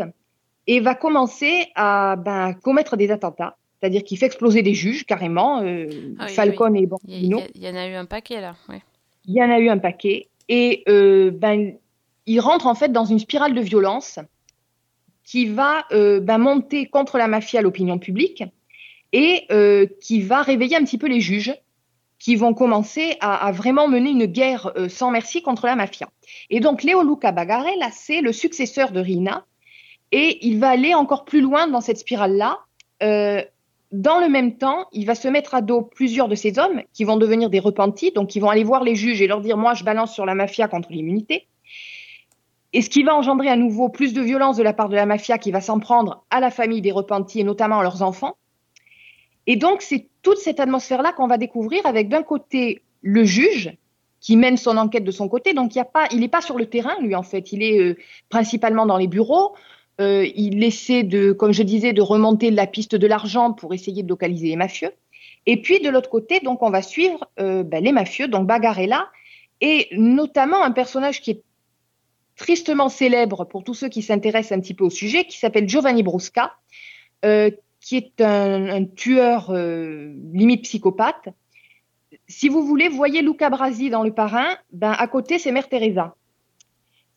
et 0.68 0.80
va 0.80 0.94
commencer 0.96 1.68
à 1.76 2.16
ben, 2.18 2.54
commettre 2.54 2.98
des 2.98 3.12
attentats. 3.12 3.56
C'est-à-dire 3.80 4.04
qu'il 4.04 4.18
fait 4.18 4.26
exploser 4.26 4.62
des 4.62 4.74
juges 4.74 5.06
carrément, 5.06 5.62
euh, 5.64 5.88
Ah 6.20 6.26
oui, 6.28 6.34
oui. 6.72 6.80
et 6.80 6.82
Il 6.82 6.84
y, 6.84 6.88
Borsellino. 6.88 7.40
a- 7.40 7.44
il 7.56 7.64
y 7.64 7.70
en 7.70 7.76
a 7.76 7.88
eu 7.88 7.94
un 7.94 8.06
paquet 8.06 8.42
là. 8.42 8.56
ouais. 8.68 8.82
Il 9.26 9.34
y 9.36 9.42
en 9.44 9.50
a 9.50 9.60
eu 9.60 9.70
un 9.70 9.78
paquet. 9.78 10.28
Et 10.50 10.84
euh, 10.90 11.32
ben, 11.32 11.74
il 12.26 12.40
rentre 12.40 12.68
en 12.68 12.76
fait 12.76 12.92
dans 12.92 13.06
une 13.06 13.20
spirale 13.20 13.54
de 13.54 13.62
violence 13.62 14.20
qui 15.24 15.46
va 15.48 15.86
ben, 15.92 16.38
monter 16.40 16.88
contre 16.88 17.18
la 17.18 17.28
mafia 17.28 17.62
l'opinion 17.62 18.00
publique 18.00 18.44
et 19.14 19.48
qui 20.02 20.22
va 20.22 20.42
réveiller 20.42 20.76
un 20.76 20.84
petit 20.84 20.98
peu 20.98 21.08
les 21.08 21.22
juges 21.22 21.54
qui 22.20 22.36
vont 22.36 22.54
commencer 22.54 23.18
à, 23.22 23.48
à 23.48 23.52
vraiment 23.52 23.88
mener 23.88 24.12
une 24.12 24.26
guerre 24.26 24.72
euh, 24.76 24.90
sans 24.90 25.10
merci 25.10 25.42
contre 25.42 25.66
la 25.66 25.76
mafia. 25.76 26.10
Et 26.50 26.60
donc 26.60 26.84
Léo 26.84 27.02
Luca 27.02 27.32
Bagarella, 27.32 27.90
c'est 27.92 28.22
le 28.22 28.34
successeur 28.34 28.92
de 28.92 29.00
Rina 29.00 29.46
et 30.12 30.46
il 30.46 30.60
va 30.60 30.70
aller 30.70 30.94
encore 30.94 31.26
plus 31.26 31.42
loin 31.42 31.68
dans 31.68 31.82
cette 31.82 31.98
spirale-là. 31.98 32.60
Euh, 33.04 33.42
dans 33.92 34.20
le 34.20 34.30
même 34.30 34.58
temps, 34.58 34.88
il 34.92 35.06
va 35.06 35.16
se 35.16 35.28
mettre 35.28 35.56
à 35.56 35.62
dos 35.62 35.82
plusieurs 35.82 36.28
de 36.28 36.36
ces 36.36 36.60
hommes 36.60 36.82
qui 36.94 37.04
vont 37.04 37.18
devenir 37.18 37.50
des 37.50 37.60
repentis, 37.60 38.12
donc 38.12 38.30
qui 38.30 38.40
vont 38.40 38.50
aller 38.50 38.64
voir 38.64 38.84
les 38.84 38.96
juges 38.96 39.22
et 39.22 39.28
leur 39.28 39.42
dire 39.42 39.58
Moi, 39.58 39.74
je 39.74 39.84
balance 39.84 40.14
sur 40.14 40.26
la 40.26 40.36
mafia 40.36 40.68
contre 40.68 40.92
l'immunité. 40.92 41.48
Et 42.72 42.84
ce 42.84 42.90
qui 42.90 43.02
va 43.02 43.16
engendrer 43.16 43.50
à 43.50 43.56
nouveau 43.56 43.90
plus 43.90 44.14
de 44.14 44.22
violence 44.22 44.58
de 44.58 44.64
la 44.64 44.74
part 44.74 44.90
de 44.90 44.96
la 44.96 45.08
mafia 45.08 45.40
qui 45.40 45.50
va 45.50 45.60
s'en 45.60 45.80
prendre 45.80 46.24
à 46.30 46.40
la 46.40 46.52
famille 46.52 46.82
des 46.82 46.92
repentis 46.92 47.40
et 47.40 47.44
notamment 47.44 47.80
à 47.80 47.84
leurs 47.84 48.04
enfants. 48.04 48.36
Et 49.48 49.56
donc, 49.56 49.82
c'est 49.82 50.09
toute 50.22 50.38
cette 50.38 50.60
atmosphère-là 50.60 51.14
qu'on 51.14 51.28
va 51.28 51.38
découvrir 51.38 51.86
avec 51.86 52.10
d'un 52.10 52.24
côté 52.24 52.82
le 53.02 53.24
juge 53.24 53.78
qui 54.20 54.36
mène 54.36 54.58
son 54.58 54.78
enquête 54.78 55.04
de 55.04 55.12
son 55.12 55.30
côté. 55.30 55.54
Donc, 55.54 55.76
a 55.78 55.86
pas, 55.86 56.08
il 56.12 56.20
n'est 56.20 56.28
pas 56.28 56.42
sur 56.42 56.58
le 56.58 56.66
terrain, 56.66 56.96
lui, 57.02 57.16
en 57.16 57.24
fait. 57.24 57.52
Il 57.52 57.64
est 57.64 57.80
euh, 57.80 57.98
principalement 58.30 58.86
dans 58.86 58.98
les 58.98 59.08
bureaux. 59.08 59.56
Euh, 60.02 60.28
il 60.36 60.64
essaie 60.64 61.04
de, 61.04 61.32
comme 61.32 61.52
je 61.52 61.64
disais, 61.64 61.94
de 61.94 62.02
remonter 62.02 62.52
la 62.52 62.68
piste 62.68 62.96
de 62.96 63.08
l'argent 63.08 63.54
pour 63.54 63.74
essayer 63.74 64.04
de 64.04 64.10
localiser 64.10 64.48
les 64.48 64.56
mafieux. 64.56 64.92
Et 65.46 65.62
puis 65.62 65.80
de 65.80 65.90
l'autre 65.90 66.10
côté, 66.10 66.40
donc 66.42 66.62
on 66.62 66.70
va 66.70 66.82
suivre 66.82 67.28
euh, 67.40 67.64
ben, 67.64 67.84
les 67.84 67.92
mafieux, 67.92 68.28
donc 68.28 68.46
Bagarella, 68.46 69.08
et 69.62 69.88
notamment 69.92 70.64
un 70.64 70.72
personnage 70.72 71.22
qui 71.22 71.32
est 71.32 71.44
tristement 72.36 72.88
célèbre 72.88 73.46
pour 73.46 73.64
tous 73.64 73.74
ceux 73.74 73.90
qui 73.90 74.02
s'intéressent 74.02 74.58
un 74.58 74.62
petit 74.62 74.74
peu 74.74 74.86
au 74.86 74.90
sujet, 74.90 75.26
qui 75.26 75.38
s'appelle 75.38 75.68
Giovanni 75.68 76.04
Brusca, 76.04 76.54
qui 77.90 77.98
est 77.98 78.22
un, 78.22 78.70
un 78.70 78.86
tueur 78.86 79.50
euh, 79.50 80.14
limite 80.32 80.62
psychopathe. 80.62 81.30
Si 82.28 82.48
vous 82.48 82.64
voulez, 82.64 82.88
voyez 82.88 83.24
Luca 83.24 83.50
Brasi 83.50 83.90
dans 83.90 84.04
Le 84.04 84.14
Parrain, 84.14 84.58
ben 84.72 84.92
à 84.92 85.08
côté 85.08 85.40
c'est 85.40 85.52
Mère 85.52 85.68
Teresa. 85.68 86.14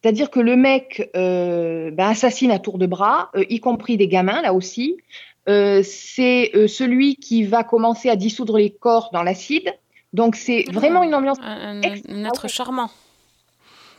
C'est-à-dire 0.00 0.30
que 0.30 0.40
le 0.40 0.56
mec 0.56 1.10
euh, 1.14 1.90
ben, 1.90 2.08
assassine 2.08 2.50
à 2.50 2.58
tour 2.58 2.78
de 2.78 2.86
bras, 2.86 3.30
euh, 3.36 3.44
y 3.50 3.60
compris 3.60 3.98
des 3.98 4.08
gamins 4.08 4.40
là 4.40 4.54
aussi. 4.54 4.96
C'est 5.46 6.50
celui 6.68 7.16
qui 7.16 7.44
va 7.44 7.64
commencer 7.64 8.08
à 8.08 8.16
dissoudre 8.16 8.56
les 8.56 8.70
corps 8.70 9.10
dans 9.12 9.22
l'acide. 9.22 9.74
Donc 10.14 10.36
c'est 10.36 10.64
vraiment 10.72 11.02
une 11.02 11.14
ambiance 11.14 11.38
Un, 11.42 11.82
être 11.82 12.48
charmant. 12.48 12.90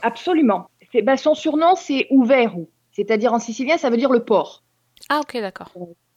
absolument. 0.01 0.69
Ben, 1.03 1.17
son 1.17 1.36
surnom 1.36 1.76
c'est 1.76 2.07
Ouverou, 2.09 2.67
c'est-à-dire 2.93 3.32
en 3.32 3.39
sicilien 3.39 3.78
ça 3.78 3.91
veut 3.91 3.97
dire 3.97 4.11
le 4.11 4.24
porc. 4.24 4.63
Ah, 5.09 5.19
ok, 5.19 5.38
d'accord. 5.39 5.71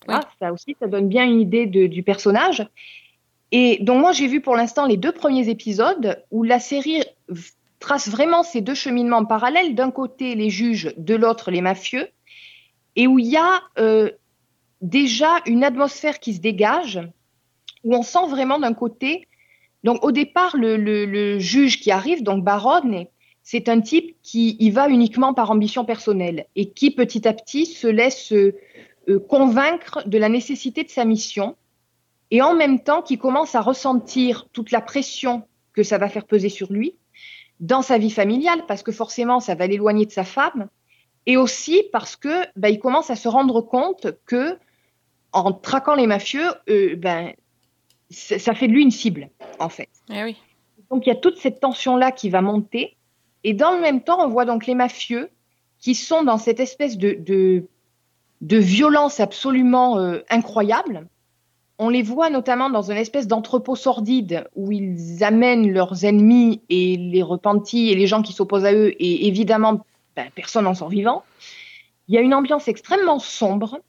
Voilà, 0.07 0.29
ça 0.41 0.53
aussi, 0.53 0.77
ça 0.81 0.87
donne 0.87 1.09
bien 1.09 1.25
une 1.25 1.41
idée 1.41 1.67
du 1.67 2.03
personnage. 2.03 2.67
Et 3.53 3.79
donc 3.81 4.01
moi, 4.01 4.13
j'ai 4.13 4.27
vu 4.27 4.41
pour 4.41 4.57
l'instant 4.57 4.87
les 4.87 4.97
deux 4.97 5.13
premiers 5.13 5.49
épisodes 5.49 6.23
où 6.31 6.43
la 6.43 6.59
série 6.59 7.03
trace 7.79 8.09
vraiment 8.09 8.43
ces 8.43 8.61
deux 8.61 8.75
cheminements 8.75 9.25
parallèles. 9.25 9.75
D'un 9.75 9.91
côté, 9.91 10.35
les 10.35 10.51
juges, 10.51 10.93
de 10.97 11.15
l'autre, 11.15 11.51
les 11.51 11.61
mafieux. 11.61 12.09
Et 12.97 13.07
où 13.07 13.19
il 13.19 13.27
y 13.27 13.37
a 13.37 13.61
euh, 13.79 14.11
déjà 14.81 15.29
une 15.47 15.63
atmosphère 15.65 16.19
qui 16.19 16.35
se 16.35 16.41
dégage, 16.41 17.01
où 17.85 17.95
on 17.95 18.03
sent 18.03 18.27
vraiment 18.29 18.59
d'un 18.59 18.75
côté... 18.75 19.29
Donc 19.85 20.05
au 20.05 20.11
départ, 20.11 20.57
le, 20.57 20.77
le- 20.77 21.07
le 21.07 21.39
juge 21.39 21.79
qui 21.81 21.93
arrive, 21.93 22.25
donc 22.25 22.43
Baronne, 22.43 23.05
c'est 23.45 23.69
un 23.69 23.81
type 23.81 24.17
qui 24.23 24.57
y 24.59 24.71
va 24.71 24.89
uniquement 24.89 25.33
par 25.33 25.53
ambition 25.53 25.85
personnelle 25.85 26.47
et 26.57 26.71
qui 26.71 26.91
petit 26.91 27.29
à 27.29 27.33
petit 27.33 27.67
se 27.67 27.87
laisse... 27.87 28.33
euh, 29.09 29.19
convaincre 29.19 30.03
de 30.07 30.19
la 30.19 30.29
nécessité 30.29 30.85
de 30.85 30.91
sa 30.91 31.05
mission 31.05 31.57
et 32.31 32.43
en 32.43 32.55
même 32.55 32.83
temps 32.83 33.03
qui 33.03 33.19
commence 33.19 33.55
à 33.55 33.61
ressentir 33.61 34.49
toute 34.53 34.71
la 34.71 34.81
pression 34.81 35.47
que 35.73 35.83
ça 35.83 35.99
va 35.99 36.09
faire 36.09 36.27
peser 36.27 36.49
sur 36.49 36.73
lui 36.73 36.97
dans 37.61 37.83
sa 37.83 37.99
vie 37.99 38.11
familiale 38.11 38.65
parce 38.67 38.83
que 38.83 38.93
forcément 38.93 39.41
ça 39.41 39.55
va 39.55 39.67
l'éloigner 39.67 40.07
de 40.07 40.13
sa 40.13 40.25
femme 40.25 40.69
et 41.27 41.37
aussi 41.37 41.85
parce 41.93 42.17
que 42.17 42.45
bah, 42.57 42.69
il 42.69 42.79
commence 42.79 43.11
à 43.11 43.17
se 43.17 43.29
rendre 43.29 43.61
compte 43.61 44.09
que 44.27 44.59
en 45.33 45.53
traquant 45.53 45.95
les 45.95 46.07
mafieux 46.07 46.51
euh, 46.69 46.97
ben 46.97 47.33
ça 48.11 48.55
fait 48.55 48.69
de 48.69 48.73
lui 48.73 48.83
une 48.83 48.91
cible 48.91 49.31
en 49.59 49.69
fait. 49.69 49.89
Eh 50.11 50.23
oui. 50.23 50.37
Donc 50.91 51.07
il 51.07 51.09
y 51.09 51.13
a 51.13 51.17
toute 51.17 51.39
cette 51.39 51.61
tension-là 51.61 52.13
qui 52.13 52.31
va 52.31 52.41
monter. 52.41 52.97
Et 53.45 53.55
dans 53.55 53.73
le 53.73 53.81
même 53.81 54.03
temps, 54.03 54.25
on 54.25 54.29
voit 54.29 54.45
donc 54.45 54.67
les 54.67 54.75
mafieux 54.75 55.31
qui 55.79 55.95
sont 55.95 56.23
dans 56.23 56.39
cette 56.39 56.61
espèce 56.61 56.97
de, 56.97 57.13
de, 57.13 57.67
de 58.41 58.57
violence 58.57 59.21
absolument 59.21 59.99
euh, 59.99 60.21
incroyable. 60.31 61.07
On 61.79 61.89
les 61.89 62.03
voit 62.03 62.31
notamment 62.31 62.71
dans 62.71 62.91
une 62.91 62.97
espèce 62.97 63.27
d'entrepôt 63.27 63.77
sordide 63.77 64.49
où 64.55 64.73
ils 64.73 65.23
amènent 65.23 65.71
leurs 65.71 66.05
ennemis 66.05 66.63
et 66.71 66.97
les 66.97 67.23
repentis 67.23 67.91
et 67.91 67.95
les 67.95 68.07
gens 68.07 68.23
qui 68.23 68.33
s'opposent 68.33 68.65
à 68.65 68.73
eux. 68.73 68.95
Et 68.99 69.27
évidemment, 69.27 69.85
ben, 70.15 70.31
personne 70.35 70.65
n'en 70.65 70.75
sort 70.75 70.89
vivant. 70.89 71.25
Il 72.09 72.15
y 72.15 72.19
a 72.19 72.23
une 72.23 72.35
ambiance 72.35 72.69
extrêmement 72.69 73.19
sombre. 73.19 73.81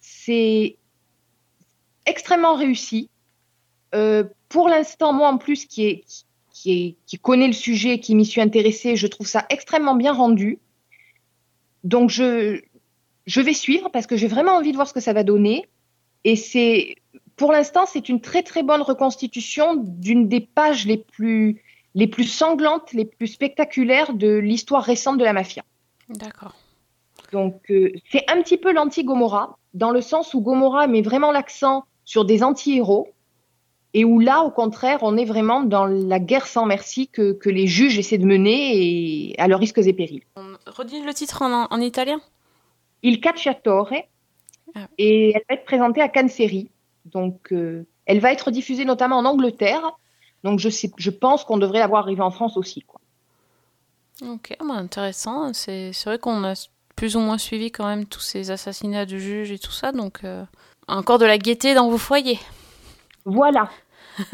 C'est 0.00 0.76
extrêmement 2.04 2.54
réussi. 2.54 3.08
Euh, 3.94 4.24
pour 4.48 4.68
l'instant, 4.68 5.12
moi 5.12 5.28
en 5.28 5.38
plus, 5.38 5.64
qui, 5.64 5.86
est, 5.86 6.04
qui, 6.52 6.72
est, 6.72 6.96
qui 7.06 7.18
connaît 7.18 7.46
le 7.46 7.52
sujet, 7.52 7.98
qui 7.98 8.14
m'y 8.14 8.26
suis 8.26 8.40
intéressée, 8.40 8.96
je 8.96 9.06
trouve 9.06 9.26
ça 9.26 9.46
extrêmement 9.48 9.94
bien 9.94 10.12
rendu. 10.12 10.58
Donc 11.84 12.10
je, 12.10 12.60
je 13.26 13.40
vais 13.40 13.54
suivre 13.54 13.90
parce 13.90 14.06
que 14.06 14.16
j'ai 14.16 14.28
vraiment 14.28 14.52
envie 14.52 14.70
de 14.70 14.76
voir 14.76 14.88
ce 14.88 14.92
que 14.92 15.00
ça 15.00 15.12
va 15.12 15.22
donner. 15.22 15.68
Et 16.24 16.36
c'est, 16.36 16.96
pour 17.36 17.52
l'instant, 17.52 17.84
c'est 17.86 18.08
une 18.08 18.20
très 18.20 18.42
très 18.42 18.62
bonne 18.62 18.82
reconstitution 18.82 19.74
d'une 19.76 20.28
des 20.28 20.40
pages 20.40 20.86
les 20.86 20.98
plus, 20.98 21.62
les 21.94 22.06
plus 22.06 22.24
sanglantes, 22.24 22.92
les 22.92 23.04
plus 23.04 23.28
spectaculaires 23.28 24.12
de 24.12 24.36
l'histoire 24.36 24.84
récente 24.84 25.18
de 25.18 25.24
la 25.24 25.32
mafia. 25.32 25.62
D'accord. 26.08 26.54
Donc 27.32 27.70
euh, 27.70 27.92
c'est 28.10 28.30
un 28.30 28.42
petit 28.42 28.58
peu 28.58 28.72
l'anti-Gomorra, 28.72 29.58
dans 29.74 29.90
le 29.90 30.00
sens 30.00 30.34
où 30.34 30.40
Gomorra 30.40 30.86
met 30.86 31.02
vraiment 31.02 31.32
l'accent 31.32 31.84
sur 32.04 32.24
des 32.24 32.42
anti-héros, 32.42 33.08
et 33.94 34.04
où 34.04 34.20
là, 34.20 34.42
au 34.42 34.50
contraire, 34.50 35.00
on 35.02 35.16
est 35.16 35.24
vraiment 35.24 35.62
dans 35.62 35.84
la 35.84 36.18
guerre 36.18 36.46
sans 36.46 36.66
merci 36.66 37.08
que, 37.08 37.32
que 37.32 37.50
les 37.50 37.66
juges 37.66 37.98
essaient 37.98 38.18
de 38.18 38.26
mener 38.26 38.76
et 38.76 39.34
à 39.38 39.48
leurs 39.48 39.60
risques 39.60 39.78
et 39.78 39.92
périls. 39.92 40.22
On 40.36 40.56
redit 40.66 41.02
le 41.02 41.12
titre 41.12 41.42
en, 41.42 41.66
en 41.70 41.80
italien? 41.80 42.20
Il 43.02 43.20
Cacciatore, 43.20 43.90
Ah. 44.74 44.86
et 44.98 45.32
elle 45.34 45.42
va 45.48 45.54
être 45.56 45.64
présentée 45.64 46.00
à 46.00 46.08
Cannes 46.08 46.28
Série. 46.28 46.70
Donc, 47.04 47.52
euh, 47.52 47.84
elle 48.06 48.20
va 48.20 48.32
être 48.32 48.50
diffusée 48.50 48.84
notamment 48.84 49.18
en 49.18 49.24
Angleterre. 49.24 49.82
Donc, 50.44 50.58
je, 50.58 50.68
sais, 50.68 50.90
je 50.96 51.10
pense 51.10 51.44
qu'on 51.44 51.58
devrait 51.58 51.80
l'avoir 51.80 52.02
arrivée 52.02 52.22
en 52.22 52.30
France 52.30 52.56
aussi. 52.56 52.82
Quoi. 52.82 53.00
Ok, 54.26 54.56
bah, 54.60 54.74
intéressant. 54.74 55.52
C'est 55.52 55.92
c'est 55.92 56.08
vrai 56.08 56.18
qu'on 56.18 56.44
a 56.44 56.54
plus 56.96 57.16
ou 57.16 57.20
moins 57.20 57.38
suivi 57.38 57.70
quand 57.70 57.86
même 57.86 58.06
tous 58.06 58.20
ces 58.20 58.50
assassinats 58.50 59.06
de 59.06 59.16
juges 59.18 59.50
et 59.50 59.58
tout 59.58 59.72
ça, 59.72 59.92
donc 59.92 60.24
euh, 60.24 60.44
encore 60.88 61.18
de 61.18 61.24
la 61.24 61.38
gaieté 61.38 61.74
dans 61.74 61.88
vos 61.88 61.98
foyers. 61.98 62.38
Voilà. 63.24 63.70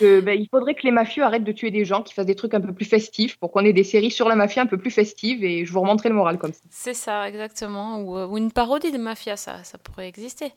Ben, 0.00 0.28
il 0.28 0.48
faudrait 0.50 0.74
que 0.74 0.82
les 0.82 0.90
mafieux 0.90 1.24
arrêtent 1.24 1.44
de 1.44 1.52
tuer 1.52 1.70
des 1.70 1.84
gens, 1.84 2.02
qu'ils 2.02 2.14
fassent 2.14 2.26
des 2.26 2.34
trucs 2.34 2.54
un 2.54 2.60
peu 2.60 2.72
plus 2.72 2.84
festifs 2.84 3.36
pour 3.38 3.50
qu'on 3.52 3.64
ait 3.64 3.72
des 3.72 3.84
séries 3.84 4.10
sur 4.10 4.28
la 4.28 4.36
mafia 4.36 4.62
un 4.62 4.66
peu 4.66 4.78
plus 4.78 4.90
festives 4.90 5.42
et 5.44 5.64
je 5.64 5.72
vous 5.72 5.80
remonterai 5.80 6.08
le 6.08 6.14
moral 6.14 6.38
comme 6.38 6.52
ça. 6.52 6.60
C'est 6.70 6.94
ça, 6.94 7.28
exactement. 7.28 8.00
Ou, 8.00 8.16
euh, 8.18 8.26
ou 8.26 8.38
une 8.38 8.52
parodie 8.52 8.92
de 8.92 8.98
mafia, 8.98 9.36
ça, 9.36 9.64
ça 9.64 9.78
pourrait 9.78 10.08
exister. 10.08 10.52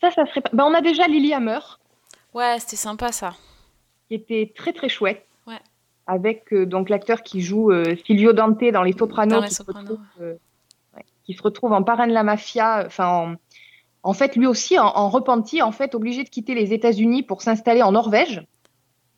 Ça, 0.00 0.10
ça 0.10 0.26
serait 0.26 0.40
pas... 0.40 0.50
ben, 0.52 0.64
on 0.64 0.74
a 0.74 0.80
déjà 0.80 1.06
Lily 1.06 1.32
Hammer 1.34 1.58
Ouais, 2.34 2.56
c'était 2.60 2.76
sympa 2.76 3.12
ça. 3.12 3.34
qui 4.08 4.14
était 4.14 4.52
très 4.56 4.72
très 4.72 4.88
chouette. 4.88 5.26
Ouais. 5.46 5.60
Avec 6.06 6.52
euh, 6.52 6.64
donc 6.66 6.88
l'acteur 6.88 7.22
qui 7.22 7.40
joue 7.40 7.70
euh, 7.70 7.96
Silvio 8.06 8.32
Dante 8.32 8.64
dans 8.72 8.82
Les 8.82 8.92
Sopranos, 8.92 9.34
Dans 9.36 9.40
Les 9.42 9.48
qui, 9.48 9.54
Sopranos, 9.54 9.86
se 9.86 9.92
retrouve, 9.92 10.06
euh, 10.22 10.34
ouais, 10.96 11.04
qui 11.24 11.34
se 11.34 11.42
retrouve 11.42 11.72
en 11.72 11.82
parrain 11.82 12.06
de 12.06 12.12
la 12.12 12.22
mafia, 12.22 12.84
enfin 12.86 13.06
en, 13.08 13.34
en 14.02 14.12
fait 14.14 14.36
lui 14.36 14.46
aussi 14.46 14.78
en, 14.78 14.86
en 14.86 15.08
repenti, 15.08 15.62
en 15.62 15.72
fait 15.72 15.94
obligé 15.94 16.24
de 16.24 16.28
quitter 16.28 16.54
les 16.54 16.72
États-Unis 16.72 17.22
pour 17.22 17.42
s'installer 17.42 17.82
en 17.82 17.92
Norvège. 17.92 18.44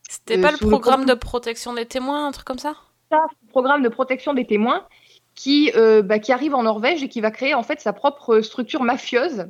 C'était 0.09 0.39
Euh, 0.39 0.43
pas 0.43 0.51
le 0.53 0.59
le 0.61 0.66
programme 0.68 1.05
de 1.07 1.14
protection 1.14 1.72
des 1.74 1.87
témoins, 1.87 2.26
un 2.26 2.32
truc 2.32 2.47
comme 2.47 2.59
ça? 2.59 2.74
Ça, 3.11 3.18
programme 3.51 3.82
de 3.82 3.89
protection 3.89 4.35
des 4.35 4.47
témoins 4.47 4.87
qui, 5.35 5.70
euh, 5.76 6.03
bah, 6.03 6.18
qui 6.18 6.32
arrive 6.32 6.55
en 6.55 6.62
Norvège 6.62 7.03
et 7.03 7.09
qui 7.09 7.20
va 7.20 7.30
créer 7.30 7.55
en 7.55 7.62
fait 7.62 7.80
sa 7.80 7.93
propre 7.93 8.41
structure 8.41 8.82
mafieuse 8.82 9.47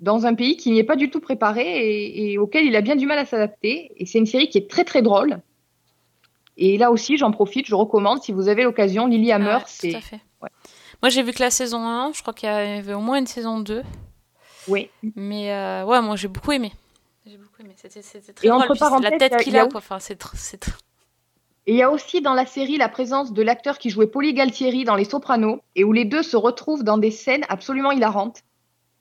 dans 0.00 0.26
un 0.26 0.34
pays 0.34 0.56
qui 0.56 0.70
n'y 0.70 0.78
est 0.78 0.84
pas 0.84 0.96
du 0.96 1.10
tout 1.10 1.20
préparé 1.20 1.62
et, 1.64 2.32
et 2.32 2.38
auquel 2.38 2.66
il 2.66 2.76
a 2.76 2.82
bien 2.82 2.96
du 2.96 3.06
mal 3.06 3.18
à 3.18 3.24
s'adapter. 3.24 3.92
Et 3.96 4.06
c'est 4.06 4.18
une 4.18 4.26
série 4.26 4.48
qui 4.48 4.58
est 4.58 4.68
très 4.70 4.84
très 4.84 5.02
drôle. 5.02 5.40
Et 6.58 6.78
là 6.78 6.90
aussi, 6.90 7.16
j'en 7.16 7.32
profite, 7.32 7.66
je 7.66 7.74
recommande 7.74 8.22
si 8.22 8.32
vous 8.32 8.48
avez 8.48 8.64
l'occasion, 8.64 9.06
Lily 9.06 9.32
Hammer, 9.32 9.48
Ah 9.52 9.58
ouais, 9.58 9.64
c'est 9.66 9.90
Tout 9.92 9.96
à 9.96 10.00
fait. 10.00 10.20
Moi, 11.02 11.10
j'ai 11.10 11.22
vu 11.22 11.32
que 11.32 11.42
la 11.42 11.50
saison 11.50 11.78
1, 11.86 12.12
je 12.12 12.22
crois 12.22 12.32
qu'il 12.32 12.48
y 12.48 12.52
avait 12.52 12.94
au 12.94 13.00
moins 13.00 13.18
une 13.18 13.26
saison 13.26 13.60
2. 13.60 13.82
Oui. 14.68 14.90
Mais 15.14 15.52
euh, 15.52 15.84
ouais, 15.84 16.00
moi, 16.02 16.16
j'ai 16.16 16.28
beaucoup 16.28 16.52
aimé. 16.52 16.72
J'ai 17.26 17.36
beaucoup 17.38 17.60
aimé. 17.60 17.74
C'était 17.76 18.32
très 18.32 18.46
Et 18.46 18.50
drôle. 18.50 18.62
entre 18.62 19.00
la 19.02 19.18
tête 19.18 19.36
qu'il 19.38 19.56
a, 19.56 19.62
a 19.62 19.66
quoi. 19.66 19.78
Enfin, 19.78 19.98
c'est 19.98 20.22
Et 21.66 21.72
il 21.72 21.76
y 21.76 21.82
a 21.82 21.90
aussi 21.90 22.20
dans 22.20 22.34
la 22.34 22.46
série 22.46 22.76
la 22.76 22.88
présence 22.88 23.32
de 23.32 23.42
l'acteur 23.42 23.78
qui 23.78 23.90
jouait 23.90 24.06
Polly 24.06 24.32
Galtieri 24.34 24.84
dans 24.84 24.94
Les 24.94 25.04
Sopranos 25.04 25.60
et 25.74 25.82
où 25.84 25.92
les 25.92 26.04
deux 26.04 26.22
se 26.22 26.36
retrouvent 26.36 26.84
dans 26.84 26.98
des 26.98 27.10
scènes 27.10 27.44
absolument 27.48 27.90
hilarantes. 27.92 28.40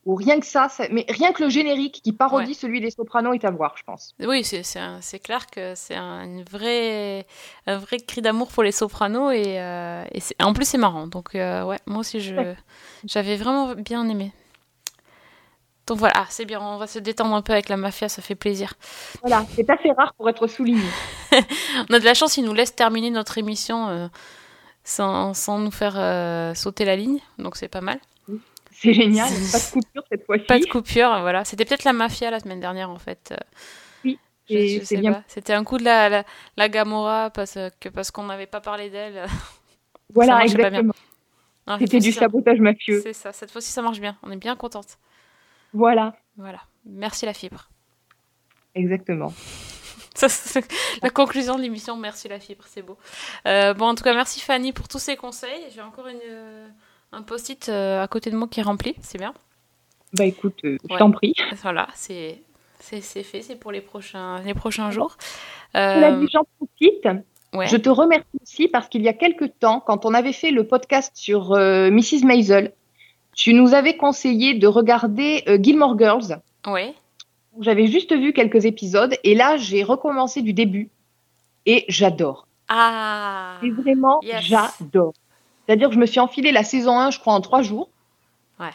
Où 0.07 0.13
rien 0.13 0.39
que 0.39 0.45
ça, 0.45 0.69
ça- 0.69 0.87
mais 0.91 1.03
rien 1.09 1.33
que 1.33 1.43
le 1.43 1.49
générique 1.49 1.99
qui 2.03 2.13
parodie 2.13 2.49
Ouais. 2.49 2.53
celui 2.53 2.79
des 2.79 2.91
Sopranos 2.91 3.33
est 3.33 3.43
à 3.43 3.49
voir, 3.49 3.75
je 3.75 3.81
pense. 3.83 4.13
Oui, 4.19 4.43
c'est 4.43 5.19
clair 5.19 5.47
que 5.47 5.73
c'est 5.75 5.95
un, 5.95 6.23
une 6.25 6.43
vraie, 6.43 7.25
un 7.65 7.77
vrai 7.79 7.97
cri 7.97 8.21
d'amour 8.21 8.49
pour 8.49 8.61
les 8.61 8.71
sopranos 8.71 9.31
et, 9.31 9.59
euh, 9.59 10.03
et 10.13 10.21
en 10.43 10.53
plus 10.53 10.65
c'est 10.65 10.77
marrant. 10.77 11.07
Donc 11.07 11.33
euh, 11.33 11.63
ouais, 11.65 11.79
moi 11.87 11.99
aussi 12.01 12.17
Ouais. 12.17 12.55
j'avais 13.05 13.35
vraiment 13.35 13.73
bien 13.73 14.07
aimé. 14.07 14.31
Donc 15.87 15.99
voilà, 15.99 16.13
ah, 16.17 16.25
c'est 16.29 16.45
bien, 16.45 16.59
on 16.59 16.77
va 16.77 16.87
se 16.87 16.97
détendre 16.97 17.35
un 17.35 17.43
peu 17.43 17.53
avec 17.53 17.69
la 17.69 17.77
mafia, 17.77 18.09
ça 18.09 18.21
fait 18.21 18.33
plaisir. 18.33 18.73
Voilà, 19.21 19.45
c'est 19.55 19.69
assez 19.69 19.91
rare 19.91 20.13
pour 20.15 20.27
être 20.29 20.47
souligné. 20.47 20.81
On 21.89 21.93
a 21.93 21.99
de 21.99 22.05
la 22.05 22.15
chance, 22.15 22.37
ils 22.37 22.43
nous 22.43 22.53
laissent 22.55 22.75
terminer 22.75 23.11
notre 23.11 23.37
émission 23.37 23.87
euh, 23.89 24.07
sans, 24.83 25.35
sans 25.35 25.59
nous 25.59 25.69
faire 25.69 25.93
euh, 25.97 26.55
sauter 26.55 26.85
la 26.85 26.95
ligne, 26.95 27.19
donc 27.37 27.55
c'est 27.55 27.67
pas 27.67 27.81
mal. 27.81 27.99
C'est 28.71 28.93
génial, 28.93 29.29
pas 29.51 29.59
de 29.59 29.71
coupure 29.71 30.03
cette 30.11 30.25
fois-ci. 30.25 30.45
Pas 30.45 30.59
de 30.59 30.65
coupure, 30.65 31.21
voilà. 31.21 31.45
C'était 31.45 31.65
peut-être 31.65 31.83
la 31.83 31.93
mafia 31.93 32.31
la 32.31 32.39
semaine 32.39 32.59
dernière 32.59 32.89
en 32.89 32.99
fait. 32.99 33.33
Oui, 34.03 34.19
c'est 34.83 34.97
bien. 34.97 35.23
C'était 35.27 35.53
un 35.53 35.63
coup 35.63 35.77
de 35.77 35.83
la, 35.83 36.09
la, 36.09 36.23
la 36.57 36.69
Gamora 36.69 37.29
parce 37.29 37.59
que 37.79 37.89
parce 37.89 38.09
qu'on 38.09 38.23
n'avait 38.23 38.47
pas 38.47 38.59
parlé 38.59 38.89
d'elle. 38.89 39.27
Voilà, 40.13 40.43
exactement. 40.43 40.93
C'était 41.79 41.99
du 41.99 42.11
sabotage 42.11 42.59
mafieux. 42.59 43.01
C'est 43.01 43.13
ça, 43.13 43.31
cette 43.33 43.51
fois-ci 43.51 43.71
ça 43.71 43.81
marche 43.81 43.99
bien. 43.99 44.17
On 44.23 44.31
est 44.31 44.37
bien 44.37 44.55
contente. 44.55 44.97
Voilà, 45.75 46.15
Voilà. 46.37 46.59
Merci 46.85 47.25
la 47.25 47.33
fibre. 47.33 47.69
exactement. 48.73 49.33
Ça, 50.15 50.27
la 51.03 51.09
conclusion 51.09 51.55
de 51.57 51.61
l'émission. 51.61 51.97
Merci 51.97 52.29
la 52.29 52.39
fibre, 52.39 52.63
c'est 52.67 52.81
beau. 52.81 52.97
Euh, 53.47 53.73
bon, 53.73 53.87
en 53.87 53.95
tout 53.95 54.03
cas, 54.03 54.13
merci 54.13 54.39
Fanny 54.39 54.71
pour 54.71 54.87
tous 54.87 54.99
ces 54.99 55.17
conseils. 55.17 55.61
J'ai 55.73 55.81
encore 55.81 56.07
une, 56.07 56.19
euh, 56.29 56.67
un 57.11 57.21
post-it 57.21 57.67
euh, 57.67 58.01
à 58.01 58.07
côté 58.07 58.31
de 58.31 58.37
moi 58.37 58.47
qui 58.47 58.61
est 58.61 58.63
rempli. 58.63 58.95
C'est 59.01 59.17
bien. 59.17 59.33
Bah 60.13 60.23
écoute, 60.23 60.57
euh, 60.63 60.77
je 60.87 60.93
Ouais. 60.93 60.99
t'en 60.99 61.11
prie. 61.11 61.33
Voilà, 61.63 61.87
c'est 61.95 62.41
c'est 62.79 63.01
c'est 63.01 63.23
fait. 63.23 63.41
C'est 63.41 63.57
pour 63.57 63.73
les 63.73 63.81
prochains 63.81 64.39
les 64.43 64.53
prochains 64.53 64.89
jours. 64.89 65.17
Euh, 65.75 66.25
j'en 66.31 66.45
profite 66.57 67.07
Ouais. 67.53 67.67
Je 67.67 67.75
te 67.77 67.89
remercie 67.89 68.25
aussi 68.41 68.67
parce 68.69 68.87
qu'il 68.89 69.01
y 69.01 69.07
a 69.09 69.13
quelques 69.13 69.57
temps, 69.59 69.79
quand 69.81 70.05
on 70.05 70.13
avait 70.13 70.33
fait 70.33 70.51
le 70.51 70.65
podcast 70.67 71.11
sur 71.15 71.51
euh, 71.53 71.89
Mrs. 71.89 72.23
Maisel, 72.25 72.73
tu 73.35 73.53
nous 73.53 73.73
avais 73.73 73.97
conseillé 73.97 74.53
de 74.55 74.67
regarder 74.67 75.43
euh, 75.47 75.57
Gilmore 75.61 75.97
Girls. 75.99 76.39
Ouais. 76.65 76.93
J'avais 77.59 77.87
juste 77.87 78.13
vu 78.13 78.33
quelques 78.33 78.65
épisodes 78.65 79.15
et 79.23 79.35
là, 79.35 79.57
j'ai 79.57 79.83
recommencé 79.83 80.41
du 80.41 80.53
début 80.53 80.89
et 81.65 81.85
j'adore. 81.89 82.47
Ah. 82.67 83.57
Et 83.63 83.69
vraiment, 83.69 84.19
Yes. 84.23 84.43
j'adore. 84.43 85.13
C'est-à-dire 85.65 85.89
que 85.89 85.95
je 85.95 85.99
me 85.99 86.05
suis 86.05 86.19
enfilé 86.19 86.51
la 86.51 86.63
saison 86.63 86.97
1, 86.99 87.11
je 87.11 87.19
crois, 87.19 87.33
en 87.33 87.41
trois 87.41 87.61
jours. 87.61 87.89
Ouais. 88.59 88.71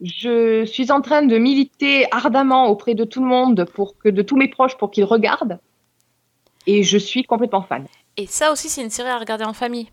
Je 0.00 0.64
suis 0.64 0.90
en 0.90 1.00
train 1.00 1.22
de 1.22 1.38
militer 1.38 2.06
ardemment 2.10 2.66
auprès 2.68 2.94
de 2.94 3.04
tout 3.04 3.20
le 3.22 3.28
monde 3.28 3.64
pour 3.74 3.96
que 3.98 4.08
de 4.08 4.22
tous 4.22 4.36
mes 4.36 4.48
proches 4.48 4.76
pour 4.76 4.90
qu'ils 4.90 5.04
regardent. 5.04 5.58
Et 6.66 6.82
je 6.82 6.98
suis 6.98 7.24
complètement 7.24 7.62
fan. 7.62 7.86
Et 8.16 8.26
ça 8.26 8.52
aussi, 8.52 8.68
c'est 8.68 8.82
une 8.82 8.90
série 8.90 9.08
à 9.08 9.18
regarder 9.18 9.44
en 9.44 9.52
famille. 9.52 9.88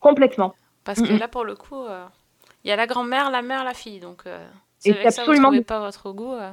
Complètement. 0.00 0.54
Parce 0.84 1.00
que 1.00 1.12
là, 1.12 1.28
pour 1.28 1.44
le 1.44 1.54
coup, 1.54 1.84
euh, 1.84 2.04
il 2.64 2.68
y 2.68 2.70
a 2.72 2.76
la 2.76 2.86
grand-mère, 2.86 3.30
la 3.30 3.42
mère, 3.42 3.64
la 3.64 3.74
fille. 3.74 4.00
Donc, 4.00 4.22
euh, 4.26 4.46
Et 4.84 4.92
que 4.92 4.96
ça, 4.96 5.02
vous 5.02 5.08
absolument- 5.20 5.48
trouvez 5.48 5.62
pas 5.64 5.80
votre 5.80 6.10
goût. 6.12 6.32
euh. 6.34 6.52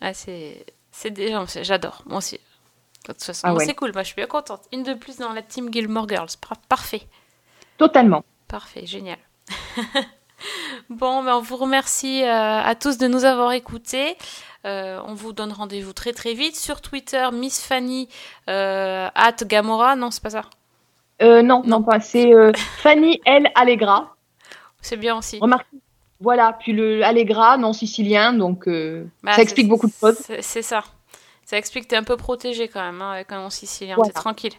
Ah, 0.00 0.14
c'est... 0.14 0.64
c'est 0.90 1.10
déjà... 1.10 1.44
c'est- 1.46 1.64
J'adore, 1.64 2.02
moi 2.06 2.18
aussi. 2.18 2.40
De 3.06 3.12
toute 3.12 3.22
façon, 3.22 3.48
Ah 3.48 3.54
ouais. 3.54 3.64
c'est 3.64 3.74
cool, 3.74 3.92
moi 3.92 4.02
je 4.02 4.08
suis 4.08 4.16
bien 4.16 4.26
contente. 4.26 4.62
Une 4.72 4.82
de 4.84 4.94
plus 4.94 5.16
dans 5.18 5.32
la 5.32 5.42
team 5.42 5.72
Gilmore 5.72 6.08
Girls. 6.08 6.28
Par- 6.40 6.56
Parfait. 6.68 7.02
Totalement. 7.78 8.24
Parfait, 8.48 8.86
génial. 8.86 9.18
bon, 10.90 11.24
ben, 11.24 11.34
on 11.36 11.40
vous 11.40 11.56
remercie 11.56 12.22
euh, 12.22 12.60
à 12.62 12.74
tous 12.74 12.98
de 12.98 13.06
nous 13.08 13.24
avoir 13.24 13.52
écoutés. 13.52 14.16
Euh, 14.66 15.00
on 15.06 15.14
vous 15.14 15.32
donne 15.32 15.52
rendez-vous 15.52 15.92
très 15.92 16.12
très 16.12 16.34
vite 16.34 16.54
sur 16.56 16.80
Twitter, 16.80 17.28
Miss 17.32 17.60
Fanny 17.64 18.08
euh, 18.48 19.08
at 19.14 19.32
Gamora. 19.44 19.96
Non, 19.96 20.12
c'est 20.12 20.22
pas 20.22 20.30
ça. 20.30 20.42
Euh, 21.20 21.42
non, 21.42 21.62
non, 21.64 21.82
pas. 21.82 22.00
C'est 22.00 22.34
euh, 22.34 22.52
Fanny 22.78 23.20
L. 23.24 23.48
Allegra. 23.54 24.16
C'est 24.80 24.96
bien 24.96 25.16
aussi. 25.16 25.38
Remarque. 25.40 25.66
Voilà, 26.20 26.56
puis 26.58 26.72
le 26.72 27.04
Allegra, 27.04 27.56
non 27.58 27.72
sicilien, 27.72 28.32
donc 28.32 28.68
euh, 28.68 29.04
Bah, 29.24 29.32
ça 29.32 29.42
explique 29.42 29.68
beaucoup 29.68 29.88
de 29.88 29.92
choses. 29.92 30.18
C'est 30.40 30.62
ça. 30.62 30.84
Ça 31.44 31.58
explique 31.58 31.84
que 31.84 31.88
t'es 31.88 31.96
un 31.96 32.04
peu 32.04 32.16
protégé 32.16 32.68
quand 32.68 32.80
même 32.80 33.02
hein, 33.02 33.10
avec 33.12 33.32
un 33.32 33.42
nom 33.42 33.50
sicilien. 33.50 33.96
Voilà. 33.96 34.12
T'es 34.12 34.20
tranquille. 34.20 34.52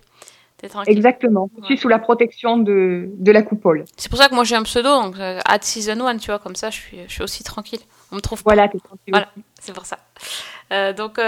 T'es 0.58 0.68
tranquille. 0.68 0.94
Exactement. 0.94 1.50
Je 1.62 1.66
suis 1.68 1.78
sous 1.78 1.88
la 1.88 2.00
protection 2.00 2.58
de, 2.58 3.10
de 3.14 3.32
la 3.32 3.44
coupole. 3.44 3.86
C'est 3.96 4.10
pour 4.10 4.20
ça 4.20 4.28
que 4.28 4.36
moi 4.36 4.44
j'ai 4.44 4.58
un 4.58 4.64
pseudo, 4.64 4.90
donc 4.90 5.16
at 5.20 5.62
season 5.62 6.06
1, 6.06 6.18
tu 6.18 6.28
vois, 6.28 6.40
comme 6.40 6.56
ça 6.56 6.70
je 6.70 6.80
suis, 6.80 6.98
je 7.08 7.14
suis 7.14 7.24
aussi 7.24 7.46
tranquille. 7.46 7.80
On 8.12 8.18
me 8.18 8.22
trouve 8.22 8.44
pas. 8.44 8.54
Voilà, 8.54 8.68
t'es 8.68 8.80
tranquille. 8.80 9.12
Voilà, 9.12 9.30
c'est 9.62 9.74
pour 9.74 9.86
ça. 9.86 10.00
Donc 10.94 11.20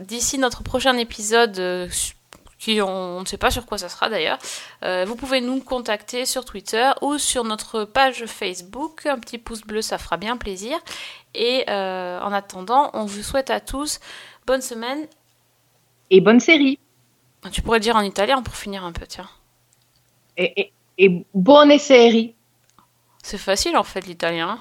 d'ici 0.00 0.38
notre 0.38 0.64
prochain 0.64 0.96
épisode, 0.96 1.88
qui 2.66 2.82
on, 2.82 2.88
on 3.18 3.20
ne 3.20 3.26
sait 3.26 3.38
pas 3.38 3.50
sur 3.52 3.64
quoi 3.64 3.78
ça 3.78 3.88
sera 3.88 4.08
d'ailleurs, 4.08 4.38
euh, 4.82 5.04
vous 5.06 5.14
pouvez 5.14 5.40
nous 5.40 5.60
contacter 5.60 6.26
sur 6.26 6.44
Twitter 6.44 6.90
ou 7.00 7.16
sur 7.16 7.44
notre 7.44 7.84
page 7.84 8.26
Facebook. 8.26 9.06
Un 9.06 9.18
petit 9.18 9.38
pouce 9.38 9.62
bleu, 9.62 9.82
ça 9.82 9.98
fera 9.98 10.16
bien 10.16 10.36
plaisir. 10.36 10.76
Et 11.34 11.64
euh, 11.68 12.18
en 12.20 12.32
attendant, 12.32 12.90
on 12.92 13.04
vous 13.04 13.22
souhaite 13.22 13.50
à 13.50 13.60
tous 13.60 14.00
bonne 14.46 14.62
semaine. 14.62 15.06
Et 16.10 16.20
bonne 16.20 16.40
série. 16.40 16.78
Tu 17.52 17.62
pourrais 17.62 17.78
dire 17.80 17.94
en 17.94 18.02
italien 18.02 18.42
pour 18.42 18.56
finir 18.56 18.84
un 18.84 18.90
peu, 18.92 19.06
tiens. 19.06 19.28
Et, 20.36 20.60
et, 20.60 20.72
et 20.98 21.24
bonne 21.34 21.78
série. 21.78 22.34
C'est 23.22 23.38
facile 23.38 23.76
en 23.76 23.84
fait 23.84 24.06
l'italien. 24.06 24.58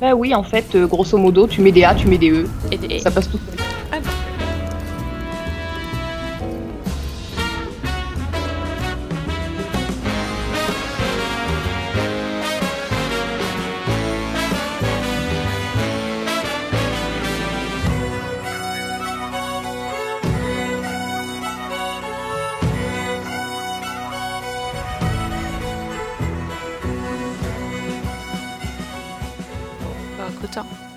Ben 0.00 0.14
oui, 0.14 0.34
en 0.34 0.42
fait, 0.42 0.74
euh, 0.74 0.86
grosso 0.86 1.16
modo, 1.18 1.46
tu 1.46 1.60
mets 1.60 1.72
des 1.72 1.84
A, 1.84 1.94
tu 1.94 2.06
mets 2.08 2.18
des 2.18 2.30
E. 2.30 2.48
Et 2.72 2.76
des- 2.78 2.98
Ça 2.98 3.10
passe 3.10 3.30
tout 3.30 3.38
seul. 3.38 3.56
Ah 3.92 4.00
bon. 4.00 4.10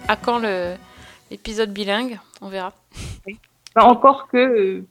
À 0.07 0.15
quand 0.15 0.41
l'épisode 1.31 1.71
bilingue 1.71 2.19
On 2.41 2.49
verra. 2.49 2.73
Ben, 3.75 3.83
encore 3.83 4.27
que 4.27 4.37
euh, 4.37 4.85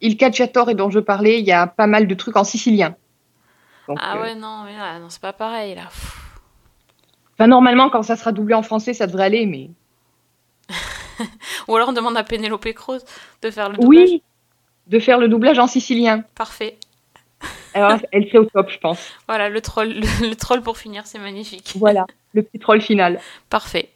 Il 0.00 0.16
Cacciatore 0.16 0.74
dont 0.74 0.90
je 0.90 1.00
parlais, 1.00 1.40
il 1.40 1.46
y 1.46 1.52
a 1.52 1.66
pas 1.66 1.86
mal 1.86 2.06
de 2.06 2.14
trucs 2.14 2.36
en 2.36 2.44
sicilien. 2.44 2.94
Donc, 3.88 3.98
ah 4.00 4.16
euh, 4.16 4.22
ouais, 4.22 4.34
non, 4.34 4.62
mais 4.64 4.76
là, 4.76 4.98
non, 4.98 5.08
c'est 5.08 5.20
pas 5.20 5.32
pareil 5.32 5.74
là. 5.74 5.88
Enfin, 7.34 7.46
normalement, 7.46 7.88
quand 7.88 8.02
ça 8.02 8.16
sera 8.16 8.32
doublé 8.32 8.54
en 8.54 8.62
français, 8.62 8.92
ça 8.92 9.06
devrait 9.06 9.24
aller, 9.24 9.46
mais. 9.46 9.70
Ou 11.68 11.76
alors 11.76 11.88
on 11.88 11.92
demande 11.92 12.16
à 12.16 12.24
Pénélope 12.24 12.72
Cruz 12.72 13.00
de 13.42 13.50
faire 13.50 13.70
le 13.70 13.78
doublage. 13.78 14.08
Oui, 14.10 14.22
de 14.86 14.98
faire 14.98 15.18
le 15.18 15.28
doublage 15.28 15.58
en 15.58 15.66
sicilien. 15.66 16.24
Parfait. 16.34 16.78
Alors, 17.74 17.98
elle 18.12 18.26
serait 18.26 18.38
au 18.38 18.44
top, 18.44 18.68
je 18.68 18.78
pense. 18.78 19.12
Voilà, 19.26 19.48
le 19.48 19.60
troll, 19.60 19.88
le, 19.88 20.28
le 20.28 20.34
troll 20.34 20.60
pour 20.60 20.76
finir, 20.76 21.06
c'est 21.06 21.18
magnifique. 21.18 21.72
Voilà, 21.76 22.04
le 22.34 22.42
petit 22.42 22.58
troll 22.58 22.82
final. 22.82 23.20
Parfait. 23.48 23.88